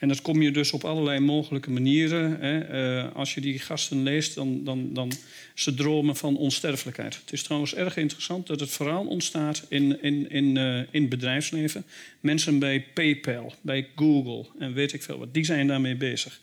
En 0.00 0.08
dat 0.08 0.22
kom 0.22 0.42
je 0.42 0.50
dus 0.50 0.72
op 0.72 0.84
allerlei 0.84 1.18
mogelijke 1.18 1.70
manieren. 1.70 2.40
Hè. 2.40 3.04
Uh, 3.04 3.14
als 3.14 3.34
je 3.34 3.40
die 3.40 3.58
gasten 3.58 4.02
leest, 4.02 4.34
dan, 4.34 4.64
dan, 4.64 4.92
dan 4.92 5.12
ze 5.54 5.74
dromen 5.74 6.16
van 6.16 6.36
onsterfelijkheid. 6.36 7.14
Het 7.14 7.32
is 7.32 7.42
trouwens 7.42 7.74
erg 7.74 7.96
interessant 7.96 8.46
dat 8.46 8.60
het 8.60 8.70
verhaal 8.70 9.06
ontstaat 9.06 9.66
in, 9.68 10.02
in, 10.02 10.30
in, 10.30 10.56
uh, 10.56 10.82
in 10.90 11.08
bedrijfsleven. 11.08 11.84
Mensen 12.20 12.58
bij 12.58 12.84
PayPal, 12.94 13.54
bij 13.60 13.88
Google 13.96 14.46
en 14.58 14.72
weet 14.72 14.92
ik 14.92 15.02
veel 15.02 15.18
wat, 15.18 15.34
die 15.34 15.44
zijn 15.44 15.66
daarmee 15.66 15.96
bezig. 15.96 16.40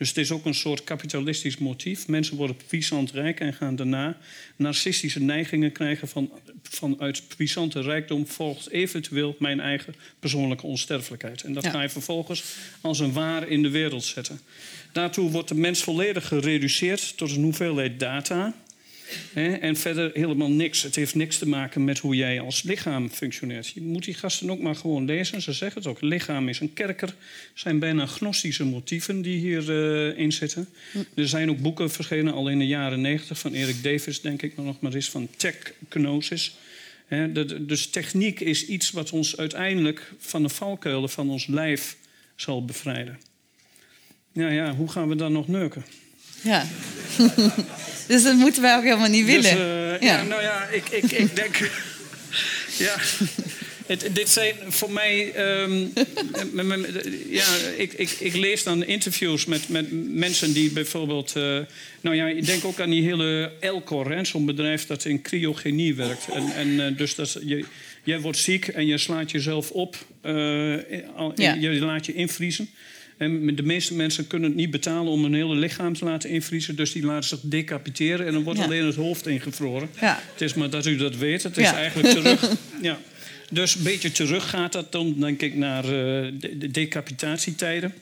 Dus 0.00 0.08
het 0.08 0.18
is 0.18 0.30
ook 0.30 0.44
een 0.44 0.54
soort 0.54 0.84
kapitalistisch 0.84 1.58
motief. 1.58 2.08
Mensen 2.08 2.36
worden 2.36 2.56
puissant 2.66 3.10
rijk 3.10 3.40
en 3.40 3.52
gaan 3.54 3.76
daarna 3.76 4.16
narcistische 4.56 5.20
neigingen 5.20 5.72
krijgen 5.72 6.08
van, 6.08 6.30
vanuit 6.62 7.22
puissante 7.36 7.80
rijkdom 7.80 8.26
volgt 8.26 8.70
eventueel 8.70 9.36
mijn 9.38 9.60
eigen 9.60 9.94
persoonlijke 10.18 10.66
onsterfelijkheid. 10.66 11.42
En 11.42 11.52
dat 11.52 11.64
Ja. 11.64 11.70
ga 11.70 11.82
je 11.82 11.88
vervolgens 11.88 12.44
als 12.80 12.98
een 12.98 13.12
waar 13.12 13.48
in 13.48 13.62
de 13.62 13.70
wereld 13.70 14.04
zetten. 14.04 14.40
Daartoe 14.92 15.30
wordt 15.30 15.48
de 15.48 15.54
mens 15.54 15.82
volledig 15.82 16.28
gereduceerd 16.28 17.16
tot 17.16 17.30
een 17.30 17.42
hoeveelheid 17.42 18.00
data. 18.00 18.54
En 19.34 19.76
verder 19.76 20.10
helemaal 20.14 20.50
niks. 20.50 20.82
Het 20.82 20.94
heeft 20.96 21.14
niks 21.14 21.38
te 21.38 21.48
maken 21.48 21.84
met 21.84 21.98
hoe 21.98 22.14
jij 22.16 22.40
als 22.40 22.62
lichaam 22.62 23.10
functioneert. 23.10 23.68
Je 23.68 23.80
moet 23.82 24.04
die 24.04 24.14
gasten 24.14 24.50
ook 24.50 24.60
maar 24.60 24.74
gewoon 24.76 25.04
lezen. 25.04 25.42
Ze 25.42 25.52
zeggen 25.52 25.80
het 25.82 25.90
ook. 25.90 26.00
Lichaam 26.00 26.48
is 26.48 26.60
een 26.60 26.72
kerker. 26.72 27.08
Er 27.08 27.14
zijn 27.54 27.78
bijna 27.78 28.06
gnostische 28.06 28.64
motieven 28.64 29.22
die 29.22 29.38
hierin 29.38 30.16
in 30.16 30.32
zitten. 30.32 30.68
Er 31.14 31.28
zijn 31.28 31.50
ook 31.50 31.58
boeken 31.60 31.90
verschenen 31.90 32.32
al 32.32 32.48
in 32.48 32.58
de 32.58 32.66
jaren 32.66 33.00
negentig 33.00 33.38
van 33.38 33.52
Erik 33.52 33.82
Davis, 33.82 34.20
denk 34.20 34.42
ik 34.42 34.56
nog 34.56 34.80
maar 34.80 34.94
eens, 34.94 35.10
van 35.10 35.28
de- 37.08 37.64
dus 37.66 37.86
techniek 37.86 38.40
is 38.40 38.66
iets 38.66 38.90
wat 38.90 39.10
ons 39.10 39.36
uiteindelijk 39.36 40.12
van 40.18 40.42
de 40.42 40.48
valkuilen 40.48 41.10
van 41.10 41.30
ons 41.30 41.46
lijf 41.46 41.96
zal 42.36 42.64
bevrijden. 42.64 43.18
Ja, 44.32 44.48
ja, 44.48 44.74
hoe 44.74 44.88
gaan 44.88 45.08
we 45.08 45.14
dan 45.16 45.32
nog 45.32 45.48
neuken? 45.48 45.84
Ja. 46.40 46.66
dus 48.08 48.22
dat 48.22 48.34
moeten 48.34 48.62
wij 48.62 48.76
ook 48.76 48.82
helemaal 48.82 49.08
niet 49.08 49.24
willen. 49.26 49.42
Dus, 49.42 49.52
ja. 50.08 50.16
Ja. 50.16 50.22
nou 50.22 50.42
ja, 50.42 50.66
ik, 50.66 50.88
ik, 50.88 51.12
ik 51.12 51.36
denk. 51.40 51.56
ja. 52.86 52.96
Het, 53.86 54.08
dit 54.12 54.28
zijn 54.28 54.54
voor 54.68 54.90
mij. 54.92 55.32
ehm, 55.32 55.86
ja, 57.28 57.44
ik, 57.76 57.92
ik, 57.92 58.10
ik 58.10 58.34
lees 58.36 58.62
dan 58.62 58.84
interviews 58.84 59.44
met, 59.44 59.68
met 59.68 59.86
mensen 60.14 60.52
die 60.52 60.70
bijvoorbeeld. 60.70 61.32
eh, 61.36 61.58
nou 62.00 62.16
ja, 62.16 62.26
ik 62.26 62.46
denk 62.46 62.64
ook 62.64 62.80
aan 62.80 62.90
die 62.90 63.02
hele 63.02 63.52
Elcor, 63.60 64.26
zo'n 64.26 64.44
bedrijf 64.46 64.86
dat 64.86 65.04
in 65.04 65.22
cryogenie 65.22 65.94
werkt. 65.94 66.28
En, 66.28 66.52
en 66.54 66.86
eh, 66.86 66.96
dus 66.96 67.14
dat 67.14 67.36
je, 67.44 67.64
jij 68.04 68.20
wordt 68.20 68.38
ziek 68.38 68.68
en 68.68 68.86
je 68.86 68.98
slaat 68.98 69.30
jezelf 69.30 69.70
op. 69.70 69.96
Ja. 71.34 71.54
Je 71.54 71.78
laat 71.80 72.06
je 72.06 72.14
invriezen. 72.14 72.70
En 73.20 73.54
de 73.56 73.62
meeste 73.62 73.94
mensen 73.94 74.26
kunnen 74.26 74.48
het 74.48 74.58
niet 74.58 74.70
betalen 74.70 75.12
om 75.12 75.24
een 75.24 75.34
hele 75.34 75.54
lichaam 75.54 75.94
te 75.94 76.04
laten 76.04 76.30
invriezen. 76.30 76.76
Dus 76.76 76.92
die 76.92 77.02
laten 77.04 77.28
zich 77.28 77.38
decapiteren 77.42 78.26
en 78.26 78.32
dan 78.32 78.42
wordt 78.42 78.58
Ja. 78.58 78.64
alleen 78.64 78.84
het 78.86 78.94
hoofd 78.94 79.26
ingevroren. 79.26 79.88
Ja. 80.00 80.20
Het 80.32 80.40
is 80.40 80.54
maar 80.54 80.70
dat 80.70 80.86
u 80.86 80.96
dat 80.96 81.16
weet. 81.16 81.42
Het 81.42 81.56
is 81.56 81.64
Ja. 81.64 81.76
eigenlijk 81.76 82.14
terug. 82.18 82.52
ja. 82.82 82.98
Dus 83.50 83.74
een 83.74 83.82
beetje 83.82 84.12
terug 84.12 84.50
gaat 84.50 84.72
dat 84.72 84.92
dan, 84.92 85.14
denk 85.18 85.40
ik, 85.42 85.54
naar 85.54 85.82
de, 85.82 86.34
de 86.58 86.70
decapitatietijden. 86.70 87.94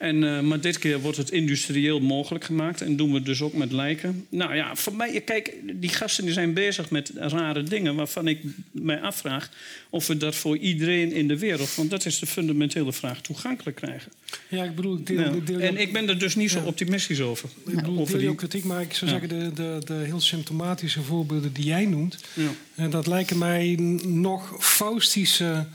En, 0.00 0.24
eh, 0.24 0.40
maar 0.40 0.60
dit 0.60 0.78
keer 0.78 1.00
wordt 1.00 1.16
het 1.16 1.30
industrieel 1.30 2.00
mogelijk 2.00 2.44
gemaakt. 2.44 2.80
En 2.80 2.96
doen 2.96 3.08
we 3.08 3.14
het 3.16 3.24
dus 3.24 3.42
ook 3.42 3.52
met 3.54 3.72
lijken. 3.72 4.26
Nou 4.28 4.54
ja, 4.54 4.74
voor 4.76 4.94
mij, 4.94 5.20
kijk, 5.20 5.54
die 5.74 5.90
gasten 5.90 6.24
die 6.24 6.32
zijn 6.32 6.52
bezig 6.54 6.90
met 6.90 7.12
rare 7.16 7.62
dingen... 7.62 7.94
waarvan 7.94 8.28
ik 8.28 8.38
mij 8.72 9.00
afvraag 9.00 9.50
of 9.90 10.06
we 10.06 10.16
dat 10.16 10.34
voor 10.34 10.56
iedereen 10.56 11.12
in 11.12 11.28
de 11.28 11.38
wereld... 11.38 11.74
want 11.74 11.90
dat 11.90 12.06
is 12.06 12.18
de 12.18 12.26
fundamentele 12.26 12.92
vraag, 12.92 13.20
toegankelijk 13.20 13.76
krijgen. 13.76 14.12
Ja, 14.48 14.64
ik 14.64 14.74
bedoel, 14.74 14.96
ik 14.96 15.06
deel, 15.06 15.34
ik 15.34 15.46
deel 15.46 15.60
En 15.60 15.76
ik 15.76 15.92
ben 15.92 16.08
er 16.08 16.18
dus 16.18 16.34
niet 16.34 16.50
zo 16.50 16.60
optimistisch 16.64 17.20
over. 17.20 17.48
Ik 17.66 17.74
bedoel, 17.74 17.98
over 17.98 18.18
deel 18.18 18.26
die- 18.28 18.36
kritiek, 18.36 18.64
maar 18.64 18.80
ik 18.82 18.94
zou 18.94 19.10
Ja. 19.10 19.18
zeggen, 19.18 19.38
de, 19.38 19.52
de, 19.62 19.78
de 19.84 19.94
heel 20.04 20.20
symptomatische 20.20 21.02
voorbeelden 21.02 21.52
die 21.52 21.64
jij 21.64 21.86
noemt, 21.86 22.18
Ja. 22.34 22.50
eh, 22.74 22.90
dat 22.90 23.06
lijken 23.06 23.38
mij 23.38 23.74
nog 24.06 24.56
faustische, 24.58 25.66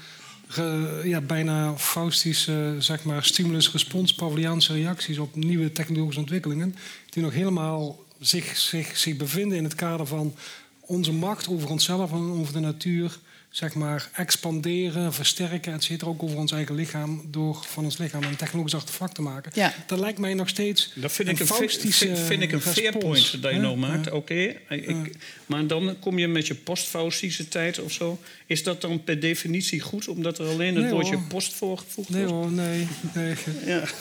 ja, 1.04 1.22
bijna 1.22 1.78
faustische, 1.78 2.76
zeg 2.80 3.04
maar, 3.04 3.24
stimulus-respons, 3.24 4.14
Pavliaanse 4.14 4.74
reacties 4.74 5.18
op 5.18 5.36
nieuwe 5.36 5.72
technologische 5.72 6.20
ontwikkelingen, 6.20 6.76
die 7.10 7.24
nog 7.24 7.34
helemaal 7.34 8.04
zich, 8.20 8.58
zich, 8.58 8.98
zich 8.98 9.18
bevinden 9.18 9.58
in 9.58 9.64
het 9.64 9.76
kader 9.76 10.06
van 10.06 10.36
onze 10.80 11.14
macht 11.14 11.48
over 11.48 11.70
onszelf 11.70 12.12
en 12.12 12.18
over 12.18 12.54
de 12.54 12.60
natuur, 12.60 13.20
zeg 13.56 13.74
maar, 13.74 14.10
expanderen, 14.14 15.14
versterken, 15.14 15.74
et 15.74 15.84
cetera, 15.84 16.10
ook 16.10 16.24
over 16.24 16.38
ons 16.38 16.52
eigen 16.52 16.76
lichaam, 16.76 17.22
door 17.28 17.64
van 17.68 17.84
ons 17.84 17.98
lichaam 17.98 18.24
een 18.24 18.36
technologisch 18.36 18.74
artefact 18.76 19.16
te 19.16 19.22
maken. 19.22 19.52
Ja. 19.56 19.74
Dat 19.88 20.00
lijkt 20.00 20.20
mij 20.20 20.34
nog 20.34 20.50
steeds 20.50 20.92
Dat 20.96 21.12
vind 21.12 21.30
ik 21.30 21.40
een, 21.40 21.46
fa- 21.46 21.56
faustische 21.56 22.06
vind, 22.06 22.20
vind 22.20 22.42
ik 22.42 22.52
een 22.52 22.62
fair 22.62 22.98
point 22.98 23.42
dat 23.42 23.52
je 23.52 23.58
nou 23.60 23.78
maakt. 23.78 24.06
ja. 24.06 24.12
Oké, 24.12 24.56
ik- 24.70 25.16
maar 25.46 25.68
dan 25.68 25.96
kom 26.00 26.20
je 26.20 26.28
met 26.28 26.48
je 26.48 26.56
postfaustische 26.56 27.48
tijd 27.48 27.80
of 27.80 27.92
zo. 27.92 28.20
Is 28.46 28.64
dat 28.64 28.82
dan 28.82 29.04
per 29.04 29.20
definitie 29.20 29.80
goed, 29.82 30.08
omdat 30.08 30.40
er 30.40 30.48
alleen 30.48 30.76
het 30.76 30.84
Nee, 30.84 30.94
woordje 30.94 31.16
hoor. 31.16 31.24
post 31.28 31.54
voorgevoegd 31.54 32.10
Nee 32.10 32.26
wordt? 32.26 32.42
hoor, 32.44 32.52
nee. 32.52 32.88
nee. 33.14 33.36
Ja. 33.66 33.84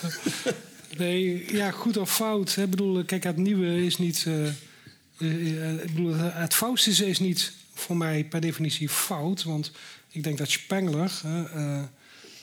Nee, 0.98 1.44
ja, 1.52 1.70
goed 1.70 1.96
of 1.96 2.14
fout. 2.14 2.54
hè. 2.54 2.62
Ik 2.62 2.70
bedoel, 2.70 3.04
kijk, 3.04 3.24
het 3.24 3.36
nieuwe 3.36 3.84
is 3.86 3.98
niet... 3.98 4.24
eh, 4.26 4.46
eh, 4.46 4.52
eh, 5.68 5.72
ik 5.84 5.94
bedoel, 5.94 6.14
het 6.14 6.54
faustische 6.54 7.06
is 7.08 7.18
niet 7.18 7.52
voor 7.74 7.96
mij 7.96 8.24
per 8.24 8.40
definitie 8.40 8.88
fout. 8.88 9.42
Want 9.42 9.72
ik 10.08 10.22
denk 10.22 10.38
dat 10.38 10.50
Spengler 10.50 11.12
eh, 11.24 11.82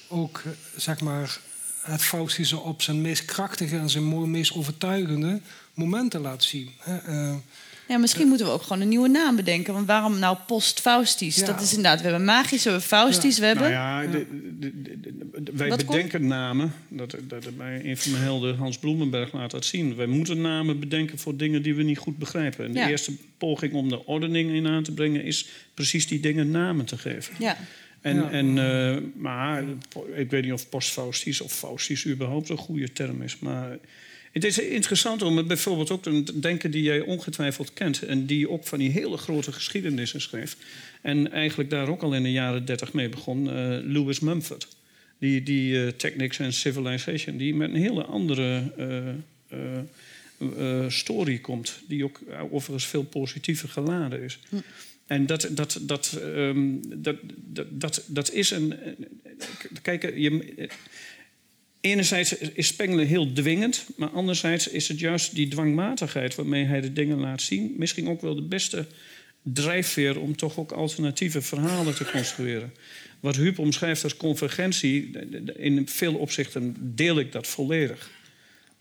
ook, 0.08 0.41
eh, 0.45 0.52
zeg 0.76 1.02
maar... 1.02 1.40
het 1.82 2.02
faustische 2.02 2.60
op 2.60 2.82
zijn 2.82 3.02
meest 3.02 3.26
krachtige 3.26 3.78
en 3.78 3.90
zijn 3.90 4.32
meest 4.32 4.53
overtuigende 4.53 5.41
momenten 5.74 6.22
laat 6.22 6.44
zien. 6.44 6.72
hè. 6.80 7.34
Ja, 7.92 7.98
misschien 7.98 8.28
moeten 8.28 8.46
we 8.46 8.52
ook 8.52 8.62
gewoon 8.62 8.82
een 8.82 8.88
nieuwe 8.88 9.08
naam 9.08 9.36
bedenken. 9.36 9.74
Want 9.74 9.88
waarom 9.88 10.20
nou 10.20 10.38
post-Faustisch? 10.48 11.36
Ja. 11.36 11.46
Dat 11.46 11.62
is 11.62 11.70
inderdaad, 11.70 12.02
we 12.02 12.08
hebben 12.08 12.26
magisch, 12.26 12.64
we 12.64 12.70
hebben 12.70 12.88
Faustisch, 12.88 13.40
we 13.40 13.46
hebben... 13.46 13.72
Nou 13.72 14.06
ja, 14.06 14.12
de- 14.12 14.26
de- 14.60 14.82
de- 14.82 15.00
de- 15.00 15.52
wij 15.54 15.70
Wat 15.70 15.86
bedenken 15.86 16.28
namen. 16.28 16.74
Dat, 16.88 17.16
dat, 17.28 17.58
bij 17.58 17.82
een 17.86 17.98
van 17.98 18.12
mijn 18.12 18.24
helden, 18.24 18.58
Hans 18.58 18.78
Bloemenberg, 18.78 19.34
laat 19.34 19.52
dat 19.52 19.66
zien. 19.66 19.96
Wij 19.96 20.06
moeten 20.06 20.42
namen 20.42 20.80
bedenken 20.80 21.18
voor 21.20 21.38
dingen 21.38 21.62
die 21.64 21.76
we 21.76 21.84
niet 21.84 21.98
goed 21.98 22.18
begrijpen. 22.18 22.66
En 22.66 22.72
de 22.74 22.90
eerste 22.90 23.12
poging 23.38 23.74
om 23.74 23.90
de 23.90 24.06
ordening 24.06 24.52
in 24.52 24.68
aan 24.68 24.84
te 24.84 24.92
brengen... 24.94 25.24
is 25.24 25.48
precies 25.74 26.08
die 26.08 26.20
dingen 26.20 26.52
namen 26.52 26.86
te 26.86 26.98
geven. 26.98 27.34
Ja. 27.40 27.58
En, 28.02 28.16
Ja. 28.16 28.32
en, 28.32 28.58
eh, 28.58 29.02
maar 29.16 29.64
ik 30.16 30.30
weet 30.30 30.44
niet 30.44 30.54
of 30.54 30.70
postfaustisch 30.70 31.42
of 31.42 31.54
faustisch 31.54 32.08
überhaupt 32.08 32.50
een 32.50 32.58
goede 32.58 32.92
term 32.94 33.22
is. 33.22 33.40
Maar 33.40 33.78
het 34.32 34.44
is 34.44 34.60
interessant 34.60 35.22
om 35.22 35.38
het 35.38 35.48
bijvoorbeeld 35.48 35.91
ook 35.91 36.03
te 36.03 36.40
denken 36.40 36.72
die 36.72 36.84
jij 36.84 36.99
ongetwijfeld 36.99 37.74
kent. 37.74 38.02
En 38.02 38.26
die 38.26 38.49
ook 38.49 38.66
van 38.66 38.80
die 38.80 38.90
hele 38.90 39.18
grote 39.18 39.52
geschiedenissen 39.52 40.22
schreef. 40.22 40.58
En 41.02 41.32
eigenlijk 41.32 41.70
daar 41.70 41.88
ook 41.88 42.02
al 42.02 42.14
in 42.14 42.24
de 42.24 42.32
jaren 42.32 42.66
dertig 42.66 42.94
mee 42.94 43.10
begon. 43.10 43.49
eh, 43.49 43.78
Lewis 43.84 44.20
Mumford. 44.20 44.68
Die, 45.18 45.44
die 45.44 45.86
eh, 45.86 45.88
Technics 45.88 46.41
and 46.41 46.53
Civilization. 46.53 47.38
Die 47.38 47.56
met 47.56 47.70
een 47.70 47.82
hele 47.82 48.03
andere 48.03 48.64
eh, 49.48 50.88
story 50.88 51.38
komt. 51.38 51.80
Die 51.88 52.03
ook 52.03 52.20
overigens 52.52 52.86
veel 52.86 53.03
positiever 53.03 53.70
geladen 53.70 54.22
is. 54.22 54.40
En 55.06 55.26
dat, 55.26 55.48
dat, 55.52 55.80
dat, 55.82 56.20
ehm, 56.22 56.76
dat, 56.95 57.16
dat, 57.36 57.68
dat, 57.70 58.03
dat 58.08 58.32
is 58.32 58.52
een. 58.52 58.74
Kijk, 59.82 60.02
je, 60.16 60.70
enerzijds 61.82 62.38
is 62.38 62.68
Spengler 62.68 63.06
heel 63.06 63.34
dwingend, 63.34 63.86
maar 63.95 64.10
anderzijds 64.10 64.68
is 64.68 64.88
het 64.88 64.99
juist 64.99 65.36
die 65.36 65.48
dwangmatigheid 65.48 66.36
waarmee 66.36 66.66
hij 66.66 66.82
de 66.82 66.94
dingen 66.94 67.20
laat 67.20 67.41
zien, 67.41 67.74
misschien 67.78 68.08
ook 68.10 68.22
wel 68.22 68.36
de 68.36 68.41
beste 68.41 68.86
drijfveer 69.44 70.20
om 70.20 70.36
toch 70.36 70.58
ook 70.58 70.72
alternatieve 70.72 71.41
verhalen 71.41 71.95
te 71.95 72.06
construeren. 72.06 72.74
Wat 73.20 73.36
Huub 73.36 73.60
omschrijft 73.60 74.03
als 74.03 74.18
convergentie, 74.18 75.12
in 75.58 75.88
veel 75.88 76.14
opzichten 76.16 76.76
deel 76.80 77.20
ik 77.20 77.32
dat 77.32 77.48
volledig. 77.48 78.10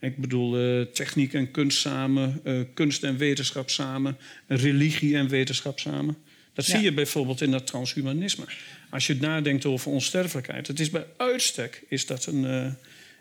Ik 0.01 0.17
bedoel, 0.17 0.57
eh, 0.59 0.87
techniek 0.87 1.33
en 1.33 1.51
kunst 1.51 1.79
samen, 1.79 2.41
eh, 2.45 2.61
kunst 2.75 3.03
en 3.03 3.17
wetenschap 3.17 3.71
samen, 3.71 4.17
religie 4.47 5.17
en 5.17 5.29
wetenschap 5.29 5.79
samen. 5.79 6.17
Dat 6.55 6.67
Ja. 6.67 6.75
zie 6.75 6.83
je 6.85 6.93
bijvoorbeeld 6.93 7.41
in 7.41 7.51
dat 7.51 7.67
transhumanisme. 7.67 8.45
Als 8.91 9.07
je 9.07 9.15
nadenkt 9.15 9.65
over 9.65 9.91
onsterfelijkheid, 9.91 10.67
het 10.67 10.81
is 10.81 10.91
bij 10.91 11.07
uitstek 11.17 11.83
is 11.89 12.07
dat 12.07 12.27
een, 12.27 12.45
eh, 12.45 12.73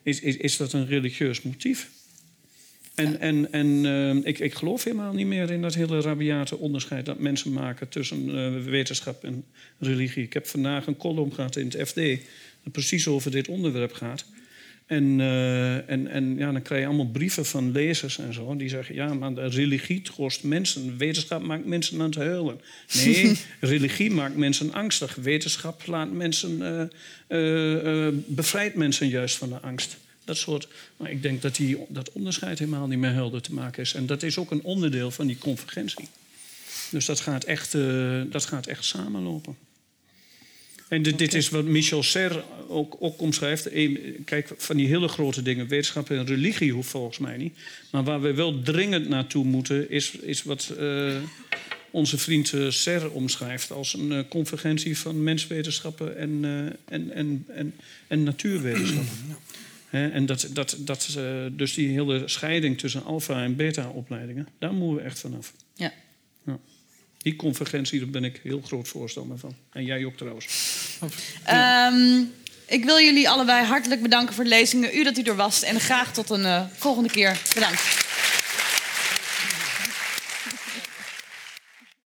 is, 0.09 0.19
is, 0.19 0.37
is 0.37 0.57
dat 0.57 0.73
een 0.73 0.87
religieus 0.87 1.41
motief. 1.41 1.89
En, 2.95 3.19
en, 3.19 3.51
en 3.51 3.85
eh, 3.85 4.15
ik, 4.27 4.39
ik 4.39 4.53
geloof 4.53 4.83
helemaal 4.83 5.13
niet 5.13 5.27
meer 5.27 5.51
in 5.51 5.61
dat 5.61 5.75
hele 5.75 6.01
rabiate 6.01 6.57
onderscheid 6.57 7.05
dat 7.05 7.19
mensen 7.19 7.53
maken 7.53 7.89
tussen 7.89 8.29
eh, 8.29 8.63
wetenschap 8.63 9.23
en 9.23 9.43
religie. 9.77 10.23
Ik 10.23 10.33
heb 10.33 10.47
vandaag 10.47 10.87
een 10.87 10.97
column 10.97 11.33
gehad 11.33 11.55
in 11.55 11.65
het 11.65 11.87
FD 11.89 11.95
dat 12.63 12.71
precies 12.71 13.07
over 13.07 13.31
dit 13.31 13.47
onderwerp 13.47 13.93
gaat. 13.93 14.25
En, 14.89 15.19
eh, 15.19 15.89
en, 15.89 16.07
en 16.07 16.37
ja, 16.37 16.51
dan 16.51 16.61
krijg 16.61 16.81
je 16.81 16.87
allemaal 16.87 17.09
brieven 17.09 17.45
van 17.45 17.71
lezers 17.71 18.17
en 18.17 18.33
zo. 18.33 18.55
Die 18.55 18.69
zeggen, 18.69 18.95
ja, 18.95 19.13
maar 19.13 19.33
de 19.33 19.47
religie 19.47 20.01
troost 20.01 20.43
mensen. 20.43 20.97
Wetenschap 20.97 21.41
maakt 21.41 21.65
mensen 21.65 21.99
aan 22.01 22.05
het 22.05 22.15
huilen. 22.15 22.61
Nee, 22.93 23.37
religie 23.59 24.11
maakt 24.11 24.35
mensen 24.35 24.73
angstig. 24.73 25.15
Wetenschap 25.15 25.85
laat 25.85 26.11
mensen, 26.11 26.61
eh, 27.27 28.07
eh, 28.07 28.13
bevrijdt 28.25 28.75
mensen 28.75 29.07
juist 29.07 29.35
van 29.35 29.49
de 29.49 29.59
angst. 29.59 29.97
Dat 30.25 30.37
soort, 30.37 30.67
maar 30.97 31.11
ik 31.11 31.21
denk 31.21 31.41
dat 31.41 31.55
die, 31.55 31.77
dat 31.87 32.11
onderscheid 32.11 32.59
helemaal 32.59 32.87
niet 32.87 32.99
meer 32.99 33.13
helder 33.13 33.41
te 33.41 33.53
maken 33.53 33.81
is. 33.81 33.93
En 33.93 34.05
dat 34.05 34.23
is 34.23 34.37
ook 34.37 34.51
een 34.51 34.63
onderdeel 34.63 35.11
van 35.11 35.27
die 35.27 35.37
convergentie. 35.37 36.07
Dus 36.91 37.05
dat 37.05 37.19
gaat 37.19 37.43
echt, 37.43 37.71
dat 38.29 38.45
gaat 38.45 38.67
echt 38.67 38.85
samenlopen. 38.85 39.55
En 40.89 41.01
dit, 41.01 41.17
dit 41.17 41.33
is 41.33 41.49
wat 41.49 41.65
Michel 41.65 42.03
Serre 42.03 42.43
ook, 42.67 42.95
ook 42.99 43.21
omschrijft. 43.21 43.69
Kijk, 44.25 44.53
van 44.57 44.77
die 44.77 44.87
hele 44.87 45.07
grote 45.07 45.41
dingen, 45.41 45.67
wetenschap 45.67 46.09
en 46.09 46.25
religie 46.25 46.71
hoeft 46.71 46.89
volgens 46.89 47.17
mij 47.17 47.37
niet. 47.37 47.57
Maar 47.91 48.03
waar 48.03 48.21
we 48.21 48.33
wel 48.33 48.61
dringend 48.61 49.09
naartoe 49.09 49.45
moeten, 49.45 49.89
is, 49.89 50.11
is 50.11 50.43
wat 50.43 50.73
eh, 50.79 51.15
onze 51.91 52.17
vriend 52.17 52.53
eh, 52.53 52.69
Serre 52.69 53.09
omschrijft 53.09 53.71
als 53.71 53.93
een 53.93 54.11
eh, 54.11 54.19
convergentie 54.29 54.97
van 54.97 55.23
menswetenschappen 55.23 56.17
en, 56.17 56.39
eh, 56.43 56.95
en, 56.95 57.11
en, 57.11 57.45
en, 57.47 57.73
en 58.07 58.23
natuurwetenschappen. 58.23 59.37
En 59.89 60.25
dat, 60.25 60.49
dat, 60.53 60.77
dat, 60.79 61.17
dus 61.51 61.73
die 61.73 61.87
hele 61.87 62.21
scheiding 62.25 62.77
tussen 62.77 63.03
alfa- 63.03 63.43
en 63.43 63.55
beta-opleidingen, 63.55 64.47
daar 64.59 64.73
moeten 64.73 64.95
we 64.95 65.09
echt 65.09 65.19
vanaf. 65.19 65.53
Die 67.23 67.35
convergentie, 67.35 67.99
daar 67.99 68.09
ben 68.09 68.23
ik 68.23 68.39
heel 68.43 68.61
groot 68.61 68.87
voorstander 68.87 69.37
van. 69.37 69.55
En 69.71 69.85
jij 69.85 70.05
ook 70.05 70.17
trouwens. 70.17 70.47
Ehm, 71.43 72.21
ik 72.65 72.85
wil 72.85 72.99
jullie 72.99 73.29
allebei 73.29 73.65
hartelijk 73.65 74.01
bedanken 74.01 74.35
voor 74.35 74.43
de 74.43 74.49
lezingen. 74.49 74.97
U 74.97 75.03
dat 75.03 75.17
u 75.17 75.21
er 75.21 75.35
was. 75.35 75.63
En 75.63 75.79
graag 75.79 76.13
tot 76.13 76.29
een 76.29 76.45
eh, 76.45 76.65
volgende 76.77 77.09
keer. 77.09 77.41
Bedankt. 77.53 78.07